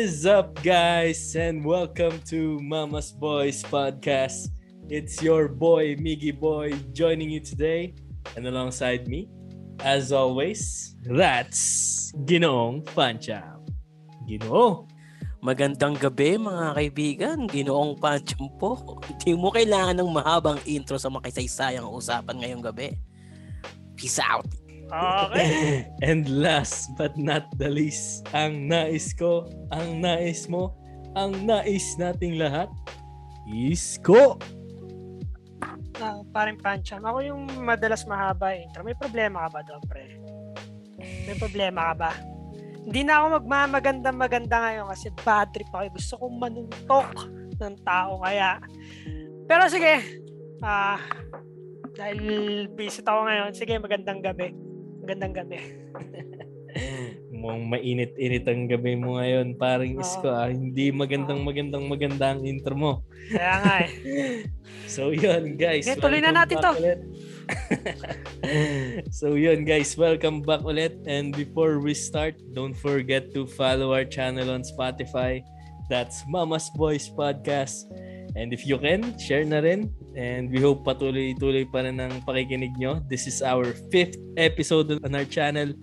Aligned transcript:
is 0.00 0.24
up, 0.24 0.56
guys, 0.64 1.36
and 1.36 1.60
welcome 1.60 2.16
to 2.24 2.56
Mama's 2.64 3.12
Boys 3.12 3.60
podcast. 3.60 4.48
It's 4.88 5.20
your 5.20 5.44
boy, 5.44 5.92
Miggy 6.00 6.32
Boy, 6.32 6.72
joining 6.96 7.28
you 7.28 7.44
today, 7.44 7.92
and 8.32 8.48
alongside 8.48 9.04
me, 9.12 9.28
as 9.84 10.08
always, 10.08 10.96
that's 11.04 12.16
Ginoong 12.24 12.80
Pancha. 12.96 13.44
Ginoo, 14.24 14.88
Magandang 15.44 16.00
gabi 16.00 16.40
mga 16.40 16.80
kaibigan, 16.80 17.38
ginoong 17.44 18.00
pancham 18.00 18.48
po. 18.56 19.04
Hindi 19.04 19.36
mo 19.36 19.52
kailangan 19.52 20.00
ng 20.00 20.10
mahabang 20.16 20.64
intro 20.64 20.96
sa 20.96 21.12
makasaysayang 21.12 21.84
usapan 21.84 22.40
ngayong 22.40 22.64
gabi. 22.64 22.96
Peace 24.00 24.16
out! 24.16 24.48
Okay. 24.90 25.86
And 26.06 26.26
last 26.26 26.90
but 26.98 27.14
not 27.14 27.46
the 27.56 27.70
least, 27.70 28.26
ang 28.34 28.66
nais 28.66 29.14
ko, 29.14 29.46
ang 29.70 30.02
nais 30.02 30.50
mo, 30.50 30.74
ang 31.14 31.46
nais 31.46 31.94
nating 31.94 32.42
lahat, 32.42 32.66
is 33.46 33.98
ko. 34.02 34.38
Ah, 36.00 36.18
paring 36.34 36.58
pancham. 36.58 37.04
Ako 37.06 37.22
yung 37.22 37.42
madalas 37.62 38.02
mahaba 38.08 38.56
eh. 38.56 38.66
intro. 38.66 38.82
May 38.82 38.96
problema 38.98 39.46
ka 39.46 39.48
ba 39.54 39.60
doon, 39.62 39.82
pre? 39.86 40.04
May 40.98 41.36
problema 41.38 41.92
ka 41.92 41.94
ba? 42.08 42.12
Hindi 42.80 43.04
na 43.04 43.20
ako 43.20 43.26
magmamaganda 43.44 44.08
maganda 44.10 44.56
ngayon 44.64 44.88
kasi 44.88 45.12
bad 45.22 45.52
trip 45.52 45.68
ako. 45.70 45.92
Gusto 45.92 46.14
kong 46.18 46.36
manuntok 46.40 47.10
ng 47.60 47.76
tao 47.84 48.24
kaya. 48.24 48.56
Pero 49.44 49.68
sige. 49.68 50.24
Ah, 50.64 50.96
dahil 51.92 52.20
visit 52.72 53.04
ako 53.04 53.28
ngayon. 53.28 53.50
Sige, 53.52 53.76
magandang 53.76 54.24
gabi. 54.24 54.69
Magandang 55.10 55.42
gabi. 55.42 55.58
Mukhang 57.34 57.66
mainit-init 57.66 58.46
ang 58.46 58.70
gabi 58.70 58.94
mo 58.94 59.18
ngayon, 59.18 59.58
paring 59.58 59.98
Oo. 59.98 60.06
isko. 60.06 60.30
Ah. 60.30 60.46
Hindi 60.46 60.94
magandang 60.94 61.42
magandang 61.42 61.90
maganda 61.90 62.30
ang 62.30 62.46
intro 62.46 62.78
mo. 62.78 62.92
Kaya 63.26 63.54
nga 63.58 63.74
eh. 63.82 63.90
So 64.94 65.10
yun 65.10 65.58
guys. 65.58 65.90
Okay, 65.90 65.98
tuloy 65.98 66.22
na 66.22 66.30
natin 66.30 66.62
to. 66.62 66.70
so 69.18 69.34
yun 69.34 69.66
guys, 69.66 69.98
welcome 69.98 70.46
back 70.46 70.62
ulit. 70.62 70.94
And 71.10 71.34
before 71.34 71.82
we 71.82 71.90
start, 71.90 72.38
don't 72.54 72.78
forget 72.78 73.34
to 73.34 73.50
follow 73.50 73.90
our 73.90 74.06
channel 74.06 74.54
on 74.54 74.62
Spotify. 74.62 75.42
That's 75.90 76.22
Mama's 76.30 76.70
Boys 76.78 77.10
Podcast. 77.10 77.90
And 78.38 78.54
if 78.54 78.62
you 78.62 78.78
can, 78.78 79.18
share 79.18 79.42
na 79.42 79.58
rin. 79.58 79.90
And 80.14 80.50
we 80.50 80.62
hope 80.62 80.86
patuloy-tuloy 80.86 81.66
pa 81.70 81.82
rin 81.82 81.98
ang 81.98 82.22
pakikinig 82.22 82.74
nyo. 82.78 83.02
This 83.10 83.26
is 83.26 83.42
our 83.42 83.74
fifth 83.90 84.18
episode 84.38 84.94
on 85.02 85.12
our 85.14 85.26
channel. 85.26 85.74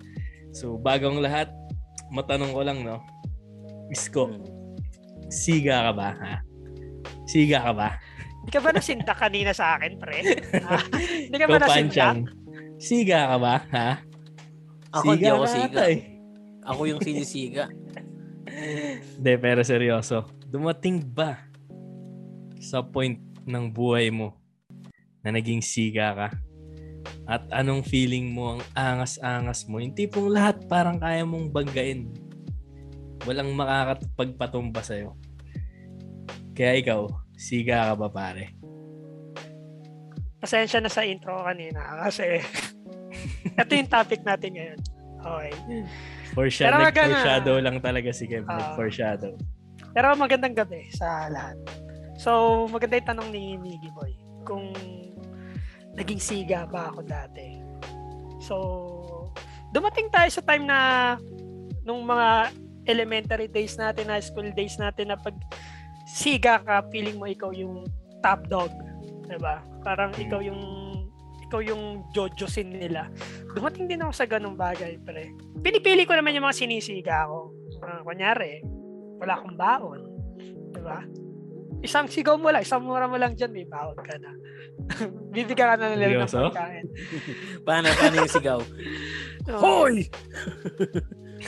So 0.56 0.80
bagong 0.80 1.20
lahat, 1.20 1.52
matanong 2.08 2.56
ko 2.56 2.60
lang 2.64 2.78
no. 2.88 3.04
Isko, 3.92 4.32
siga 5.28 5.88
ka 5.88 5.92
ba? 5.92 6.08
Ha? 6.16 6.34
Siga 7.28 7.60
ka 7.68 7.72
ba? 7.76 7.88
Hindi 8.44 8.50
ka 8.52 8.60
ba 8.64 8.70
nasinta 8.72 9.12
kanina 9.12 9.52
sa 9.52 9.76
akin, 9.76 10.00
pre? 10.00 10.24
Hindi 11.28 11.36
ka 11.36 11.46
ba 11.48 11.60
nasinta? 11.60 12.16
Panchang, 12.16 12.18
Siga 12.78 13.28
ka 13.28 13.36
ba? 13.36 13.54
Ha? 13.74 13.90
Ako 14.88 15.12
hindi 15.12 15.28
ako 15.28 15.44
siga. 15.44 15.68
ata 15.68 15.84
eh. 15.92 16.00
Ako 16.64 16.80
yung 16.88 17.00
sinisiga. 17.04 17.64
Hindi, 19.20 19.32
pero 19.36 19.60
seryoso. 19.60 20.24
Dumating 20.48 21.04
ba 21.12 21.47
sa 22.68 22.84
point 22.84 23.16
ng 23.48 23.72
buhay 23.72 24.12
mo 24.12 24.36
na 25.24 25.32
naging 25.32 25.64
siga 25.64 26.12
ka? 26.12 26.28
At 27.24 27.48
anong 27.52 27.88
feeling 27.88 28.32
mo 28.32 28.56
ang 28.56 28.62
angas-angas 28.76 29.64
mo? 29.68 29.80
Yung 29.80 29.96
tipong 29.96 30.28
lahat 30.28 30.64
parang 30.68 31.00
kaya 31.00 31.24
mong 31.24 31.48
banggain. 31.48 32.12
Walang 33.24 33.52
makakapagpatumba 33.56 34.80
sa'yo. 34.84 35.16
Kaya 36.52 36.80
ikaw, 36.80 37.08
siga 37.36 37.92
ka 37.92 37.94
ba 37.96 38.08
pare? 38.12 38.56
Pasensya 40.40 40.80
na 40.80 40.92
sa 40.92 41.04
intro 41.04 41.40
kanina 41.44 42.04
kasi 42.08 42.40
ito 43.60 43.72
yung 43.72 43.90
topic 43.90 44.20
natin 44.24 44.52
ngayon. 44.56 44.80
Okay. 45.18 45.52
Foreshadow, 46.32 46.78
Pero 46.78 46.84
na. 46.88 46.92
foreshadow 46.94 47.56
lang 47.58 47.76
talaga 47.82 48.10
si 48.14 48.24
Kev. 48.30 48.46
Ah. 48.46 48.72
foreshadow. 48.78 49.34
Pero 49.92 50.14
magandang 50.14 50.54
gabi 50.54 50.88
sa 50.94 51.26
lahat. 51.26 51.58
So, 52.18 52.66
maganda 52.66 52.98
yung 52.98 53.08
tanong 53.14 53.28
ni 53.30 53.54
Miggy 53.56 53.90
Boy. 53.94 54.12
Kung 54.42 54.74
naging 55.94 56.18
siga 56.18 56.66
ba 56.66 56.90
ako 56.90 57.06
dati. 57.06 57.62
So, 58.42 58.54
dumating 59.70 60.10
tayo 60.10 60.30
sa 60.30 60.42
time 60.42 60.66
na 60.66 60.78
nung 61.86 62.02
mga 62.02 62.52
elementary 62.90 63.46
days 63.46 63.78
natin, 63.78 64.10
high 64.10 64.22
school 64.24 64.46
days 64.54 64.76
natin 64.82 65.14
na 65.14 65.18
pag 65.18 65.34
siga 66.08 66.58
ka, 66.62 66.82
feeling 66.90 67.20
mo 67.20 67.28
ikaw 67.28 67.52
yung 67.52 67.84
top 68.24 68.48
dog. 68.48 68.72
'Di 69.28 69.36
ba? 69.38 69.60
Parang 69.84 70.10
Hmm. 70.16 70.24
ikaw 70.24 70.40
yung 70.40 70.62
ikaw 71.48 71.60
yung 71.64 72.04
jojosin 72.12 72.76
nila. 72.76 73.08
Dumating 73.56 73.88
din 73.88 74.04
ako 74.04 74.12
sa 74.12 74.28
ganung 74.28 74.56
bagay, 74.56 75.00
pre. 75.00 75.32
Pinipili 75.64 76.04
ko 76.04 76.12
naman 76.12 76.36
yung 76.36 76.44
mga 76.44 76.60
sinisiga 76.60 77.24
ko. 77.24 77.56
Uh, 77.80 78.04
kunyari, 78.04 78.60
wala 79.16 79.40
akong 79.40 79.56
baon. 79.56 80.00
Di 80.76 80.80
ba? 80.84 81.00
Isang 81.78 82.10
sigaw 82.10 82.34
mo 82.34 82.50
lang, 82.50 82.66
isang 82.66 82.82
mura 82.82 83.06
mo 83.06 83.14
lang 83.14 83.38
dyan, 83.38 83.54
may 83.54 83.66
baon 83.66 83.94
ka 83.94 84.18
na. 84.18 84.34
Bibigyan 85.34 85.74
ka 85.74 85.76
na 85.78 85.94
nila 85.94 86.26
ng 86.26 86.26
pagkain. 86.26 86.86
Paano, 87.66 87.86
paano 87.94 88.14
yung 88.18 88.32
sigaw? 88.34 88.60
Hoy! 89.62 90.10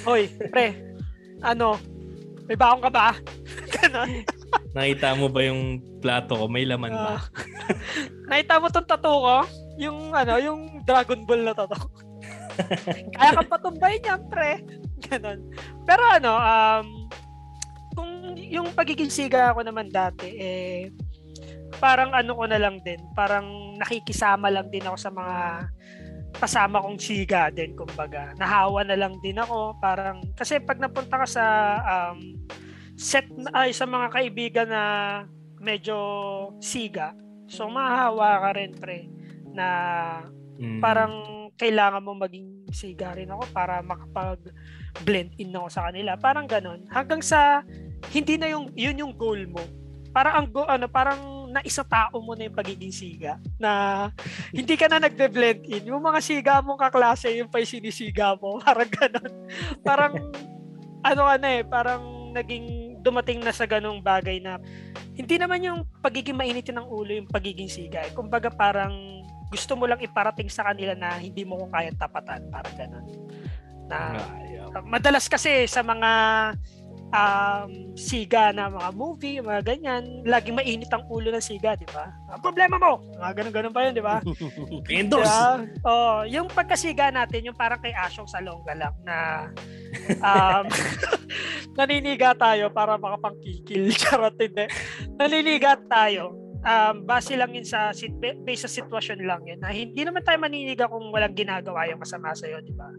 Hoy, 0.06 0.30
pre, 0.54 0.94
ano, 1.42 1.74
may 2.46 2.54
baon 2.54 2.78
ka 2.78 2.90
ba? 2.90 3.18
Ganon. 3.74 4.22
Nakita 4.70 5.18
mo 5.18 5.26
ba 5.26 5.40
yung 5.42 5.82
plato 5.98 6.38
ko? 6.38 6.44
May 6.46 6.62
laman 6.62 6.94
ba? 6.94 7.18
Ah. 7.18 7.22
nakita 8.30 8.62
mo 8.62 8.66
tong 8.70 8.86
tattoo 8.86 9.18
ko? 9.18 9.38
Yung, 9.82 10.14
ano, 10.14 10.38
yung 10.38 10.86
Dragon 10.86 11.26
Ball 11.26 11.42
na 11.42 11.54
tattoo. 11.58 11.90
Kaya 13.18 13.30
ka 13.34 13.42
patumbay 13.50 13.98
niyan, 13.98 14.22
pre. 14.30 14.62
Ganon. 15.10 15.42
Pero 15.82 16.02
ano, 16.06 16.32
um, 16.38 16.99
yung 18.50 18.74
pagiging 18.74 19.12
siga 19.12 19.54
ako 19.54 19.62
naman 19.62 19.88
dati, 19.88 20.26
eh, 20.34 20.90
parang 21.78 22.10
ano 22.10 22.34
ko 22.34 22.44
na 22.50 22.58
lang 22.58 22.82
din, 22.82 22.98
parang 23.14 23.78
nakikisama 23.78 24.50
lang 24.50 24.68
din 24.68 24.84
ako 24.84 24.96
sa 24.98 25.10
mga 25.14 25.38
kasama 26.36 26.82
kong 26.82 26.98
siga 26.98 27.50
din, 27.54 27.74
kumbaga. 27.78 28.34
Nahawa 28.34 28.82
na 28.86 28.98
lang 28.98 29.14
din 29.22 29.38
ako, 29.38 29.78
parang, 29.78 30.20
kasi 30.34 30.58
pag 30.58 30.78
napunta 30.82 31.22
ka 31.22 31.26
sa 31.26 31.46
um, 31.82 32.34
set, 32.98 33.26
ay 33.54 33.70
sa 33.70 33.86
mga 33.86 34.10
kaibigan 34.10 34.68
na 34.70 34.84
medyo 35.62 35.96
siga, 36.58 37.14
so 37.46 37.70
mahahawa 37.70 38.42
ka 38.46 38.50
rin, 38.58 38.72
pre, 38.74 39.06
na 39.54 39.66
Mm. 40.60 40.76
parang 40.84 41.12
kailangan 41.56 42.04
mo 42.04 42.12
maging 42.12 42.68
siga 42.68 43.16
rin 43.16 43.32
ako 43.32 43.48
para 43.48 43.80
makapag 43.80 44.52
blend 45.08 45.32
in 45.40 45.56
ako 45.56 45.72
sa 45.72 45.88
kanila. 45.88 46.20
Parang 46.20 46.44
ganon. 46.44 46.84
Hanggang 46.92 47.24
sa 47.24 47.64
hindi 48.08 48.40
na 48.40 48.48
yung 48.48 48.72
yun 48.72 48.96
yung 48.96 49.14
goal 49.14 49.44
mo. 49.46 49.60
Parang 50.10 50.34
ang 50.42 50.46
go, 50.50 50.66
ano, 50.66 50.90
parang 50.90 51.46
naisa 51.50 51.82
tao 51.82 52.18
mo 52.22 52.34
na 52.34 52.46
yung 52.46 52.56
pagiging 52.56 52.94
siga 52.94 53.38
na 53.58 54.08
hindi 54.56 54.74
ka 54.78 54.86
na 54.90 55.02
nagbe-blend 55.02 55.66
in. 55.66 55.90
Yung 55.90 56.02
mga 56.02 56.20
siga 56.22 56.54
mong 56.62 56.80
kaklase, 56.80 57.34
yung 57.36 57.50
pa 57.50 57.60
yung 57.62 57.70
sinisiga 57.70 58.38
mo. 58.38 58.58
Parang 58.64 58.90
ganon. 58.90 59.32
Parang 59.82 60.14
ano 61.00 61.22
ka 61.26 61.34
na 61.40 61.48
eh, 61.58 61.62
parang 61.64 62.02
naging 62.36 62.98
dumating 63.00 63.40
na 63.40 63.56
sa 63.56 63.64
ganong 63.64 64.04
bagay 64.04 64.36
na 64.38 64.60
hindi 65.16 65.40
naman 65.40 65.64
yung 65.64 65.80
pagiging 66.04 66.36
mainitin 66.36 66.76
ng 66.76 66.86
ulo 66.86 67.16
yung 67.16 67.28
pagiging 67.28 67.68
siga. 67.68 68.04
Eh. 68.04 68.12
Kumbaga 68.12 68.52
parang 68.52 69.24
gusto 69.50 69.74
mo 69.74 69.88
lang 69.88 69.98
iparating 69.98 70.52
sa 70.52 70.70
kanila 70.70 70.94
na 70.94 71.18
hindi 71.18 71.42
mo 71.42 71.58
ko 71.58 71.66
kaya 71.72 71.90
tapatan. 71.96 72.46
Parang 72.52 72.74
ganon. 72.76 73.06
Na 73.90 74.14
madalas 74.86 75.26
kasi 75.26 75.66
sa 75.66 75.82
mga 75.82 76.10
um, 77.10 77.92
siga 77.98 78.54
na 78.54 78.70
mga 78.70 78.90
movie, 78.94 79.42
mga 79.42 79.62
ganyan, 79.66 80.02
laging 80.24 80.56
mainit 80.56 80.90
ang 80.90 81.04
ulo 81.10 81.30
ng 81.30 81.42
siga, 81.42 81.74
di 81.74 81.86
ba? 81.90 82.10
Ang 82.30 82.42
problema 82.42 82.78
mo! 82.78 83.02
Mga 83.18 83.32
ganun-ganun 83.36 83.74
pa 83.74 83.80
yun, 83.86 83.94
di 83.94 84.04
ba? 84.04 84.16
Endorse! 84.90 85.26
Diba? 85.26 85.50
Oh, 85.86 86.22
yung 86.26 86.46
pagkasiga 86.50 87.10
natin, 87.10 87.50
yung 87.50 87.58
parang 87.58 87.82
kay 87.82 87.94
Asyong 87.94 88.30
Salonga 88.30 88.74
lang 88.74 88.94
na 89.02 89.16
um, 90.22 90.64
naniniga 91.78 92.34
tayo 92.34 92.70
para 92.70 92.96
makapangkikil. 92.96 93.90
Charot, 94.00 94.34
hindi. 94.38 94.66
Naniniga 95.18 95.78
tayo. 95.88 96.49
Um, 96.60 97.08
base 97.08 97.32
lang 97.40 97.56
yun 97.56 97.64
sa, 97.64 97.88
based 98.44 98.68
sa 98.68 98.70
sitwasyon 98.70 99.24
lang 99.24 99.40
yun. 99.48 99.58
Na 99.64 99.72
hindi 99.72 100.04
naman 100.04 100.20
tayo 100.20 100.36
maniniga 100.36 100.84
kung 100.92 101.08
walang 101.08 101.32
ginagawa 101.32 101.88
yung 101.88 102.04
masama 102.04 102.36
sa'yo, 102.36 102.60
di 102.60 102.76
ba? 102.76 102.92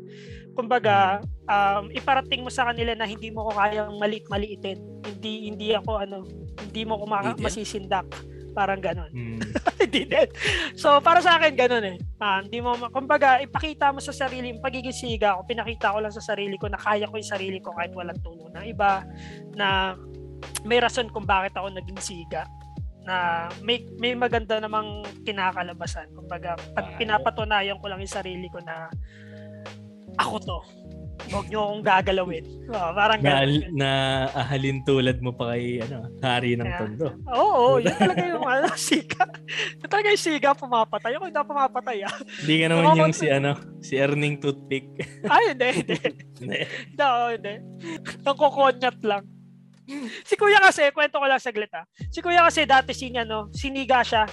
Kumbaga, 0.58 1.22
um, 1.46 1.94
iparating 1.94 2.42
mo 2.42 2.50
sa 2.50 2.66
kanila 2.74 2.98
na 2.98 3.06
hindi 3.06 3.30
mo 3.30 3.46
ko 3.50 3.52
kayang 3.54 4.02
maliit-maliitin. 4.02 4.82
Hindi, 5.06 5.34
hindi 5.54 5.68
ako, 5.78 5.92
ano, 5.94 6.26
hindi 6.58 6.82
mo 6.90 6.98
ko 6.98 7.06
maka- 7.06 7.38
masisindak. 7.38 8.10
Parang 8.52 8.82
ganon. 8.84 9.12
Mm. 9.14 9.40
So, 10.78 11.04
para 11.04 11.20
sa 11.20 11.36
akin, 11.36 11.58
ganun 11.58 11.84
eh. 11.84 11.98
Ah, 12.22 12.40
hindi 12.40 12.64
mo, 12.64 12.78
kumbaga, 12.96 13.44
ipakita 13.44 13.92
mo 13.92 14.00
sa 14.00 14.16
sarili, 14.16 14.54
yung 14.56 14.64
pagiging 14.64 14.96
siga 14.96 15.36
ko, 15.36 15.44
pinakita 15.44 15.92
ko 15.92 16.00
lang 16.00 16.14
sa 16.14 16.24
sarili 16.24 16.56
ko 16.56 16.72
na 16.72 16.80
kaya 16.80 17.10
ko 17.12 17.20
yung 17.20 17.28
sarili 17.28 17.60
ko 17.60 17.76
kahit 17.76 17.92
walang 17.92 18.16
tulong 18.24 18.56
ng 18.56 18.66
iba, 18.72 19.04
na 19.58 19.98
may 20.64 20.80
rason 20.80 21.12
kung 21.12 21.28
bakit 21.28 21.52
ako 21.60 21.74
naging 21.76 22.00
siga 22.00 22.48
na 23.02 23.16
may 23.60 23.82
may 23.98 24.14
maganda 24.14 24.58
namang 24.58 25.02
kinakalabasan. 25.22 26.10
Kumbaga, 26.12 26.54
pag 26.72 26.96
pinapatunayan 26.96 27.78
ko 27.78 27.88
lang 27.88 28.00
yung 28.00 28.10
sarili 28.14 28.46
ko 28.48 28.62
na 28.62 28.88
ako 30.18 30.36
to. 30.40 30.60
Huwag 31.22 31.48
niyo 31.48 31.62
akong 31.62 31.86
gagalawin. 31.86 32.46
Ah, 32.74 32.92
parang 32.92 33.22
Na, 33.22 33.46
ganun. 33.46 33.62
na 33.78 33.90
ahalin 34.34 34.82
tulad 34.82 35.22
mo 35.22 35.30
pa 35.30 35.54
kay 35.54 35.78
ano, 35.80 36.10
hari 36.18 36.58
ng 36.58 36.66
Kaya- 36.66 36.80
tondo. 36.82 37.08
Oo, 37.30 37.78
yun 37.78 37.94
talaga 37.94 38.24
yung 38.26 38.42
ano, 38.42 38.68
siga. 38.90 39.30
Yun 39.78 39.86
talaga 39.86 40.08
yung 40.10 40.24
siga 40.24 40.50
pumapatay. 40.52 41.14
Ako 41.14 41.30
hindi 41.30 41.38
pumapatay 41.40 41.98
ah. 42.04 42.16
Hindi 42.42 42.56
ka 42.58 42.66
naman 42.68 42.86
yung 42.98 43.14
si 43.14 43.30
ano, 43.30 43.54
si 43.80 43.94
Erning 43.96 44.42
Toothpick. 44.42 44.90
Ay, 45.24 45.54
hindi, 45.54 45.68
hindi. 45.72 45.98
Hindi. 46.42 46.58
Oo, 46.98 47.26
hindi. 47.32 47.54
Nangkukonyat 48.26 48.98
lang. 49.06 49.24
Si 50.28 50.36
kuya 50.40 50.60
kasi, 50.62 50.90
kwento 50.96 51.20
ko 51.20 51.26
lang 51.28 51.42
saglit 51.42 51.72
ah. 51.76 51.86
Si 52.10 52.20
kuya 52.24 52.46
kasi 52.46 52.66
dati 52.66 52.92
si 52.96 53.12
ano, 53.14 53.52
siniga 53.52 54.02
siya. 54.04 54.28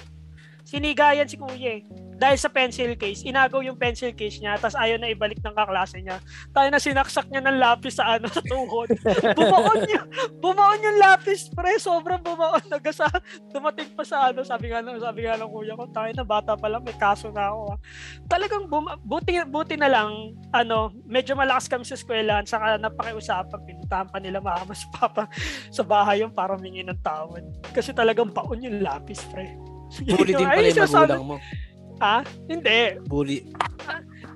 Siniga 0.64 1.14
yan 1.16 1.28
si 1.28 1.37
kuya 1.38 1.81
eh. 1.81 2.07
Dahil 2.18 2.34
sa 2.34 2.50
pencil 2.50 2.98
case, 2.98 3.22
inagaw 3.22 3.62
yung 3.62 3.78
pencil 3.78 4.10
case 4.10 4.42
niya, 4.42 4.58
tapos 4.58 4.74
ayaw 4.74 4.98
na 4.98 5.14
ibalik 5.14 5.38
ng 5.38 5.54
kaklase 5.54 6.02
niya. 6.02 6.18
Tayo 6.50 6.68
na 6.68 6.82
sinaksak 6.82 7.30
niya 7.30 7.46
ng 7.46 7.58
lapis 7.62 8.02
sa 8.02 8.18
ano, 8.18 8.26
sa 8.34 8.42
tuhod. 8.42 8.90
Bumaon 9.38 9.86
yung, 9.86 10.06
bumaon 10.42 10.82
yung 10.82 10.98
lapis, 10.98 11.46
pre. 11.54 11.78
Sobrang 11.78 12.18
bumaon. 12.18 12.58
Nagasa, 12.66 13.06
dumating 13.54 13.94
pa 13.94 14.02
sa 14.02 14.34
ano, 14.34 14.42
sabi 14.42 14.74
nga, 14.74 14.82
ng- 14.82 14.98
sabi 14.98 15.30
nga 15.30 15.38
ng 15.38 15.46
kuya 15.46 15.78
ko, 15.78 15.86
tayo 15.94 16.10
na 16.10 16.26
bata 16.26 16.58
pa 16.58 16.66
lang, 16.66 16.82
may 16.82 16.98
kaso 16.98 17.30
na 17.30 17.54
ako. 17.54 17.60
ah." 17.72 17.78
Talagang 18.26 18.66
buma, 18.66 18.98
buti, 18.98 19.38
buti 19.46 19.78
na 19.78 19.86
lang, 19.86 20.34
ano, 20.50 20.90
medyo 21.06 21.38
malakas 21.38 21.70
kami 21.70 21.86
sa 21.86 21.94
eskwelahan, 21.94 22.42
saka 22.42 22.82
napakiusapan, 22.82 23.62
pinuntahan 23.62 24.10
pa 24.10 24.18
nila 24.18 24.42
mama 24.42 24.74
si 24.74 24.90
papa 24.90 25.30
sa 25.70 25.86
bahay 25.86 26.26
yung 26.26 26.34
para 26.34 26.58
mingi 26.58 26.82
ng 26.82 26.98
tawad. 26.98 27.46
Kasi 27.70 27.94
talagang 27.94 28.34
baon 28.34 28.58
yung 28.58 28.82
lapis, 28.82 29.22
pre. 29.30 29.54
Bully 30.04 30.34
din 30.36 30.44
pala 30.44 30.68
yung 30.68 30.76
magulang 30.84 31.24
mo. 31.24 31.36
Ha? 31.98 32.22
Hindi. 32.46 32.98
Bully. 33.06 33.38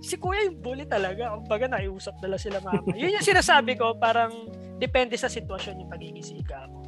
Si 0.02 0.18
kuya 0.18 0.50
yung 0.50 0.58
bully 0.58 0.82
talaga. 0.86 1.30
Kumbaga, 1.38 1.70
naiusap 1.70 2.18
nila 2.18 2.36
sila 2.36 2.58
mama. 2.58 2.90
Yun 2.98 3.14
yung 3.14 3.26
sinasabi 3.26 3.78
ko, 3.78 3.94
parang 3.94 4.50
depende 4.82 5.14
sa 5.14 5.30
sitwasyon 5.30 5.86
yung 5.86 5.90
pagiging 5.90 6.26
siga 6.26 6.66
mo. 6.66 6.82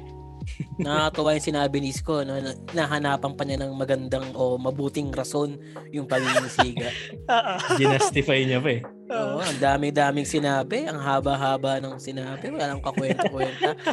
Nakakatuwa 0.82 1.38
yung 1.38 1.46
sinabi 1.46 1.76
ni 1.78 1.94
Isko, 1.94 2.26
no, 2.26 2.34
na, 2.42 2.52
nahanapan 2.74 3.32
pa 3.38 3.42
niya 3.46 3.62
ng 3.62 3.72
magandang 3.78 4.26
o 4.34 4.58
mabuting 4.58 5.14
rason 5.14 5.54
yung 5.94 6.10
pagiging 6.10 6.50
siga. 6.50 6.90
Ginastify 7.78 8.42
niya 8.42 8.58
pa 8.58 8.70
eh. 8.74 8.82
Oo, 9.14 9.38
ang 9.38 9.58
dami-daming 9.62 10.26
sinabi, 10.26 10.90
ang 10.90 10.98
haba-haba 10.98 11.78
ng 11.78 12.02
sinabi, 12.02 12.50
walang 12.50 12.82
kakwenta-kwenta. 12.82 13.78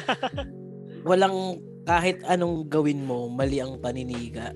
Walang 1.08 1.64
kahit 1.88 2.20
anong 2.28 2.68
gawin 2.68 3.08
mo, 3.08 3.32
mali 3.32 3.64
ang 3.64 3.80
paniniga. 3.80 4.52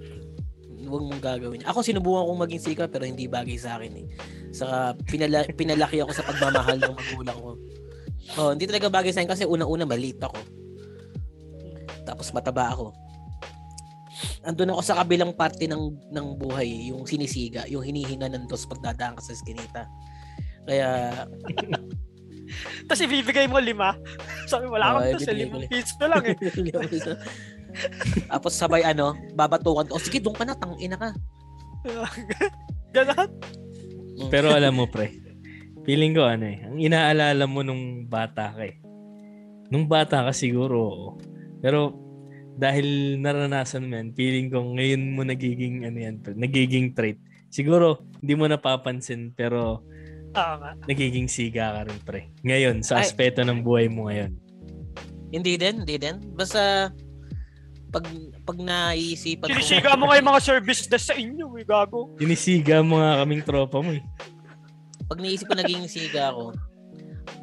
Huwag 0.86 1.04
mong 1.08 1.22
gagawin. 1.22 1.62
Ako 1.68 1.86
sinubukan 1.86 2.26
kong 2.28 2.42
maging 2.48 2.64
siga 2.64 2.86
pero 2.90 3.06
hindi 3.06 3.26
bagay 3.30 3.58
sa 3.58 3.78
akin 3.78 3.94
eh. 4.02 4.08
Saka 4.52 4.98
pinala, 5.06 5.46
pinalaki 5.54 6.02
ako 6.02 6.12
sa 6.12 6.26
pagmamahal 6.26 6.78
ng 6.80 6.94
magulang 6.94 7.38
ko. 7.38 7.52
Oh, 8.38 8.50
hindi 8.54 8.66
talaga 8.70 8.88
bagay 8.90 9.12
sa 9.12 9.22
akin 9.22 9.32
kasi 9.32 9.44
una-una 9.46 9.86
maliit 9.86 10.22
ako. 10.22 10.38
Tapos 12.06 12.34
mataba 12.34 12.74
ako. 12.74 12.94
Andun 14.46 14.74
ako 14.74 14.82
sa 14.82 14.98
kabilang 15.02 15.34
parte 15.34 15.66
ng 15.70 16.14
ng 16.14 16.28
buhay, 16.38 16.90
yung 16.90 17.06
sinisiga, 17.06 17.66
yung 17.70 17.86
hinihinga 17.86 18.30
ng 18.30 18.46
dos 18.50 18.66
pag 18.66 18.82
dadaan 18.82 19.18
ka 19.18 19.22
sa 19.22 19.34
eskinita. 19.34 19.86
Kaya 20.66 20.90
Tapos 22.88 23.02
ibibigay 23.04 23.48
mo 23.48 23.58
lima. 23.60 23.96
Sabi, 24.48 24.68
wala 24.68 25.00
akong 25.00 25.16
to 25.16 25.24
sa 25.24 25.34
limang 25.34 25.64
li- 25.64 25.72
piso 25.72 26.04
lang 26.04 26.24
eh. 26.28 26.36
Tapos 28.28 28.54
sabay 28.56 28.84
ano, 28.84 29.16
babatukan. 29.36 29.90
O 29.92 30.00
sige, 30.02 30.20
doon 30.20 30.36
ka 30.36 30.44
na, 30.46 30.56
tangina 30.56 30.98
ka. 30.98 31.10
Ganon. 32.96 33.30
Pero 34.30 34.54
alam 34.54 34.78
mo 34.78 34.86
pre, 34.86 35.18
feeling 35.88 36.14
ko 36.14 36.28
ano 36.28 36.46
eh, 36.46 36.62
ang 36.62 36.78
inaalala 36.78 37.46
mo 37.50 37.66
nung 37.66 38.06
bata 38.06 38.54
ka 38.54 38.62
eh. 38.68 38.78
Nung 39.72 39.88
bata 39.88 40.28
ka 40.28 40.32
siguro, 40.36 40.76
oo. 40.78 41.10
Pero 41.64 41.96
dahil 42.60 43.18
naranasan 43.18 43.88
mo 43.88 43.96
yan, 43.98 44.12
feeling 44.14 44.52
ko 44.52 44.62
ngayon 44.76 45.16
mo 45.16 45.24
nagiging 45.24 45.88
ano 45.88 45.98
yan, 45.98 46.16
pre, 46.22 46.36
nagiging 46.36 46.94
trait. 46.94 47.18
Siguro 47.50 48.06
hindi 48.22 48.34
mo 48.36 48.46
napapansin 48.46 49.34
pero 49.34 49.82
Oo 50.32 50.54
nga. 50.60 50.72
nagiging 50.88 51.28
siga 51.28 51.76
ka 51.76 51.82
rin 51.88 52.00
pre. 52.04 52.22
Ngayon, 52.44 52.84
sa 52.84 53.00
Ay. 53.00 53.08
aspeto 53.08 53.42
ng 53.44 53.64
buhay 53.66 53.88
mo 53.92 54.08
ngayon. 54.12 54.36
Hindi 55.32 55.56
din, 55.56 55.84
hindi 55.84 55.96
din. 55.96 56.20
Basta 56.36 56.92
pag 57.92 58.08
pag 58.48 58.58
naisipan 58.58 59.52
ko, 59.52 59.60
Sinisiga 59.60 60.00
mo 60.00 60.08
kayo 60.08 60.24
mga 60.24 60.42
service 60.42 60.88
desk 60.88 61.12
sa 61.12 61.16
inyo 61.16 61.60
eh, 61.60 61.68
gago. 61.68 62.08
Sinisiga 62.16 62.80
mo 62.80 62.98
nga 62.98 63.20
kaming 63.22 63.44
tropa 63.44 63.84
mo 63.84 63.92
eh. 63.92 64.04
pag 65.12 65.20
naisip 65.20 65.44
ko 65.44 65.60
naging 65.60 65.92
siga 65.92 66.32
ako, 66.32 66.56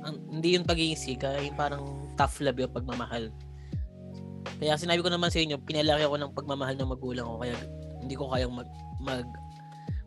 ang- 0.00 0.24
hindi 0.32 0.56
yung 0.56 0.64
pagiging 0.64 0.96
siga, 0.96 1.36
yung 1.44 1.52
parang 1.52 1.84
tough 2.16 2.40
love 2.40 2.56
yung 2.56 2.72
pagmamahal. 2.72 3.28
Kaya 4.56 4.80
sinabi 4.80 5.04
ko 5.04 5.12
naman 5.12 5.28
sa 5.28 5.44
inyo, 5.44 5.60
pinalaki 5.60 6.08
ako 6.08 6.16
ng 6.16 6.32
pagmamahal 6.32 6.74
ng 6.80 6.88
magulang 6.88 7.28
ko 7.28 7.36
kaya 7.44 7.54
hindi 8.00 8.14
ko 8.16 8.32
kayang 8.32 8.56
mag 8.56 8.68
mag 9.04 9.28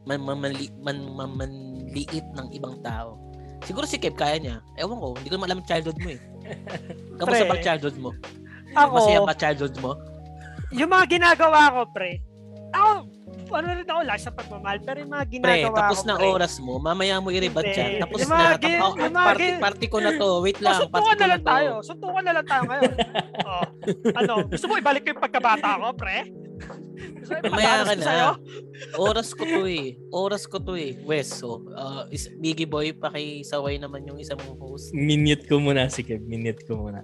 man, 0.09 0.17
man, 0.25 0.41
manli- 0.41 0.73
man, 0.81 0.97
man- 1.13 1.37
manliit 1.37 2.25
ng 2.33 2.49
ibang 2.49 2.81
tao. 2.81 3.21
Siguro 3.61 3.85
si 3.85 4.01
Kev 4.01 4.17
kaya 4.17 4.41
niya. 4.41 4.57
Ewan 4.81 4.97
ko, 4.97 5.13
hindi 5.13 5.29
ko 5.29 5.37
naman 5.37 5.53
alam 5.53 5.61
childhood 5.69 6.01
mo 6.01 6.09
eh. 6.09 6.19
Kamusta 7.21 7.45
ba 7.45 7.61
childhood 7.61 7.97
mo? 8.01 8.09
Ako, 8.73 8.97
Masaya 8.97 9.19
ba 9.21 9.37
childhood 9.37 9.77
mo? 9.77 9.93
Yung 10.71 10.89
mga 10.89 11.05
ginagawa 11.09 11.59
ko, 11.69 11.79
pre. 11.91 12.19
Ako, 12.71 12.91
ano 13.51 13.67
rin 13.75 13.83
ako 13.83 14.01
lang 14.07 14.15
sa 14.15 14.31
pagmamahal, 14.31 14.79
pero 14.79 14.97
yung 15.03 15.11
mga 15.11 15.25
Pre, 15.27 15.33
ginagawa 15.35 15.77
tapos 15.77 15.99
ko, 15.99 16.07
na 16.07 16.15
pre, 16.15 16.27
oras 16.31 16.53
mo, 16.57 16.73
mamaya 16.79 17.15
mo 17.19 17.29
Hindi. 17.67 17.79
yan. 17.83 17.91
Tapos 17.99 18.17
Yung 18.17 18.31
na, 18.31 18.35
mga 18.37 18.47
tapos, 18.55 18.71
oh, 18.71 18.93
yung 18.95 19.13
mga 19.13 19.27
party, 19.27 19.43
gi- 19.43 19.59
party 19.59 19.85
ko 19.87 19.97
na 19.99 20.11
to. 20.15 20.27
Wait 20.39 20.57
Oh, 20.57 20.63
lang, 20.63 20.71
party 20.71 20.87
suntukan 20.87 21.11
na 21.11 21.19
na 21.19 21.27
lang 21.27 21.43
tayo. 21.43 21.71
Suntukan 21.83 22.23
na 22.23 22.31
lang 22.31 22.45
tayo 22.47 22.61
ngayon. 22.63 22.93
oh, 23.49 23.65
ano, 24.15 24.33
gusto 24.47 24.65
mo 24.65 24.73
ibalik 24.79 25.01
ko 25.03 25.09
yung 25.11 25.23
pagkabata 25.23 25.69
ko, 25.75 25.87
pre? 25.93 26.17
Mamaya 27.41 27.81
ka 27.81 27.95
ko 27.97 28.03
sa'yo? 28.05 28.27
na. 28.29 28.97
Oras 29.01 29.29
ko 29.33 29.43
to 29.43 29.61
eh. 29.65 29.97
Oras 30.13 30.43
ko 30.45 30.57
to 30.61 30.73
eh. 30.77 30.95
Wes, 31.01 31.27
so, 31.33 31.65
uh, 31.73 32.05
is, 32.07 32.29
Biggie 32.37 32.69
Boy, 32.69 32.93
pakisaway 32.93 33.81
naman 33.81 34.05
yung 34.05 34.21
isang 34.21 34.37
host. 34.61 34.93
Minute 34.93 35.49
ko 35.49 35.57
muna 35.57 35.89
si 35.89 36.05
Kev. 36.05 36.21
Minute 36.21 36.61
ko 36.63 36.77
muna. 36.77 37.01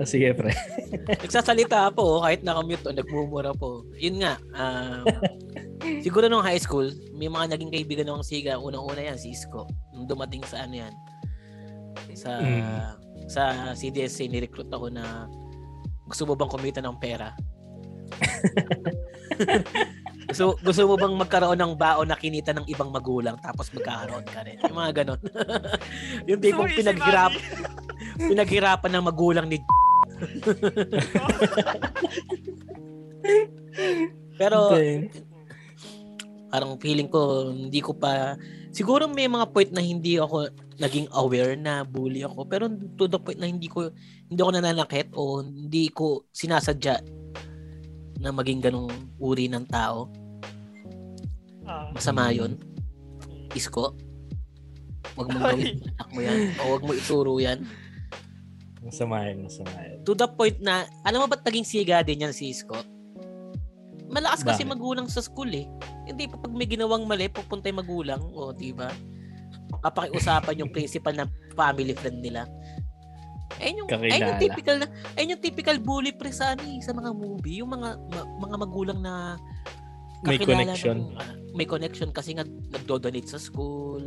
Ah, 0.00 0.08
sige 0.08 0.32
pre. 0.32 0.48
Nagsasalita 1.22 1.92
po, 1.92 2.16
oh, 2.16 2.20
kahit 2.24 2.40
nakamute 2.40 2.88
o 2.88 2.96
nagmumura 2.96 3.52
po. 3.52 3.84
Yun 4.00 4.24
nga, 4.24 4.40
um, 4.56 5.04
siguro 6.04 6.24
nung 6.24 6.40
high 6.40 6.56
school, 6.56 6.88
may 7.12 7.28
mga 7.28 7.52
naging 7.52 7.68
kaibigan 7.68 8.08
ng 8.08 8.24
siga. 8.24 8.56
Unang-una 8.56 9.12
yan, 9.12 9.20
si 9.20 9.36
Isko. 9.36 9.68
Nung 9.92 10.08
dumating 10.08 10.40
sa 10.48 10.64
ano 10.64 10.88
yan, 10.88 10.94
sa 12.16 12.40
Mm. 12.40 12.96
sa 13.28 13.42
CDSA, 13.76 14.24
nirecruit 14.24 14.72
ako 14.72 14.88
na 14.88 15.28
gusto 16.08 16.24
mo 16.24 16.32
bang 16.32 16.50
kumita 16.50 16.80
ng 16.80 16.96
pera? 16.96 17.36
gusto, 20.32 20.58
gusto 20.58 20.82
mo 20.88 20.94
bang 20.98 21.14
magkaroon 21.14 21.60
ng 21.60 21.72
baon 21.78 22.10
na 22.10 22.18
kinita 22.18 22.50
ng 22.56 22.66
ibang 22.66 22.90
magulang 22.90 23.38
tapos 23.38 23.70
magkakaroon 23.70 24.26
ka 24.26 24.42
rin? 24.42 24.58
Yung 24.66 24.74
mga 24.74 25.04
ganon. 25.04 25.20
yung 26.28 26.40
tipong 26.42 26.72
easy 26.72 26.82
pinaghirap, 26.82 27.32
pinaghirapan 28.18 28.90
ng 28.98 29.04
magulang 29.06 29.46
ni 29.46 29.62
Pero 34.40 34.72
Then, 34.72 35.08
parang 36.50 36.80
feeling 36.82 37.06
ko 37.06 37.52
hindi 37.54 37.78
ko 37.78 37.94
pa 37.94 38.34
siguro 38.74 39.06
may 39.06 39.30
mga 39.30 39.46
point 39.54 39.70
na 39.70 39.78
hindi 39.78 40.18
ako 40.18 40.50
naging 40.82 41.06
aware 41.14 41.54
na 41.54 41.86
bully 41.86 42.26
ako 42.26 42.42
pero 42.48 42.66
to 42.98 43.06
the 43.06 43.20
point 43.22 43.38
na 43.38 43.46
hindi 43.46 43.70
ko 43.70 43.92
hindi 44.26 44.40
ako 44.40 44.50
nananakit 44.58 45.14
o 45.14 45.46
hindi 45.46 45.92
ko 45.94 46.26
sinasadya 46.34 46.98
na 48.20 48.34
maging 48.34 48.60
ganong 48.60 48.92
uri 49.16 49.48
ng 49.48 49.64
tao. 49.72 50.12
Ah. 51.64 51.88
masama 51.94 52.34
yun. 52.34 52.58
Isko. 53.56 53.96
Wag 55.16 55.32
mo 55.32 55.38
gawin. 55.40 55.80
Anak 55.96 56.08
mo 56.12 56.20
yan. 56.20 56.38
O 56.60 56.76
wag 56.76 56.82
mo 56.84 56.92
ituro 56.92 57.40
yan 57.40 57.64
masama 58.80 59.22
yan, 59.22 59.44
masama 59.44 59.70
yan. 59.78 59.98
to 60.02 60.12
the 60.12 60.26
point 60.26 60.56
na 60.58 60.84
alam 61.02 61.20
mo 61.20 61.26
ba't 61.26 61.42
naging 61.42 61.64
siga 61.64 62.00
din 62.00 62.24
yan 62.24 62.32
si 62.32 62.50
isko 62.50 62.76
malakas 64.08 64.42
kasi 64.42 64.64
Bakit? 64.64 64.72
magulang 64.72 65.06
sa 65.06 65.20
school 65.20 65.50
eh 65.50 65.68
hindi 66.04 66.26
pa 66.26 66.36
pag 66.36 66.50
may 66.50 66.66
ginawang 66.66 67.06
mali 67.06 67.28
pupunta 67.28 67.68
yung 67.68 67.78
magulang 67.78 68.22
o 68.26 68.50
di 68.50 68.72
ba 68.72 68.90
kapakiusapan 69.80 70.60
yung 70.60 70.72
principal 70.72 71.14
na 71.14 71.24
family 71.52 71.94
friend 71.94 72.18
nila 72.18 72.42
ayun 73.58 73.84
yung, 73.84 73.88
ayun 73.88 74.02
yung 74.02 74.10
Kakilala. 74.10 74.42
typical 74.42 74.76
na 74.76 74.86
ayun 75.14 75.32
yung 75.36 75.42
typical 75.42 75.76
bully 75.78 76.10
pre 76.10 76.30
sa 76.30 76.52
ano 76.52 76.64
eh, 76.64 76.80
sa 76.80 76.90
mga 76.90 77.10
movie 77.12 77.62
yung 77.62 77.70
mga 77.70 77.88
ma- 78.10 78.28
mga 78.40 78.56
magulang 78.58 78.98
na 78.98 79.36
May 80.20 80.36
kakilala 80.36 80.68
connection. 80.68 80.96
ng, 81.00 81.16
ah, 81.16 81.32
may 81.54 81.64
connection 81.64 82.08
kasi 82.10 82.36
nga 82.36 82.44
nagdo-donate 82.44 83.24
sa 83.24 83.40
school, 83.40 84.04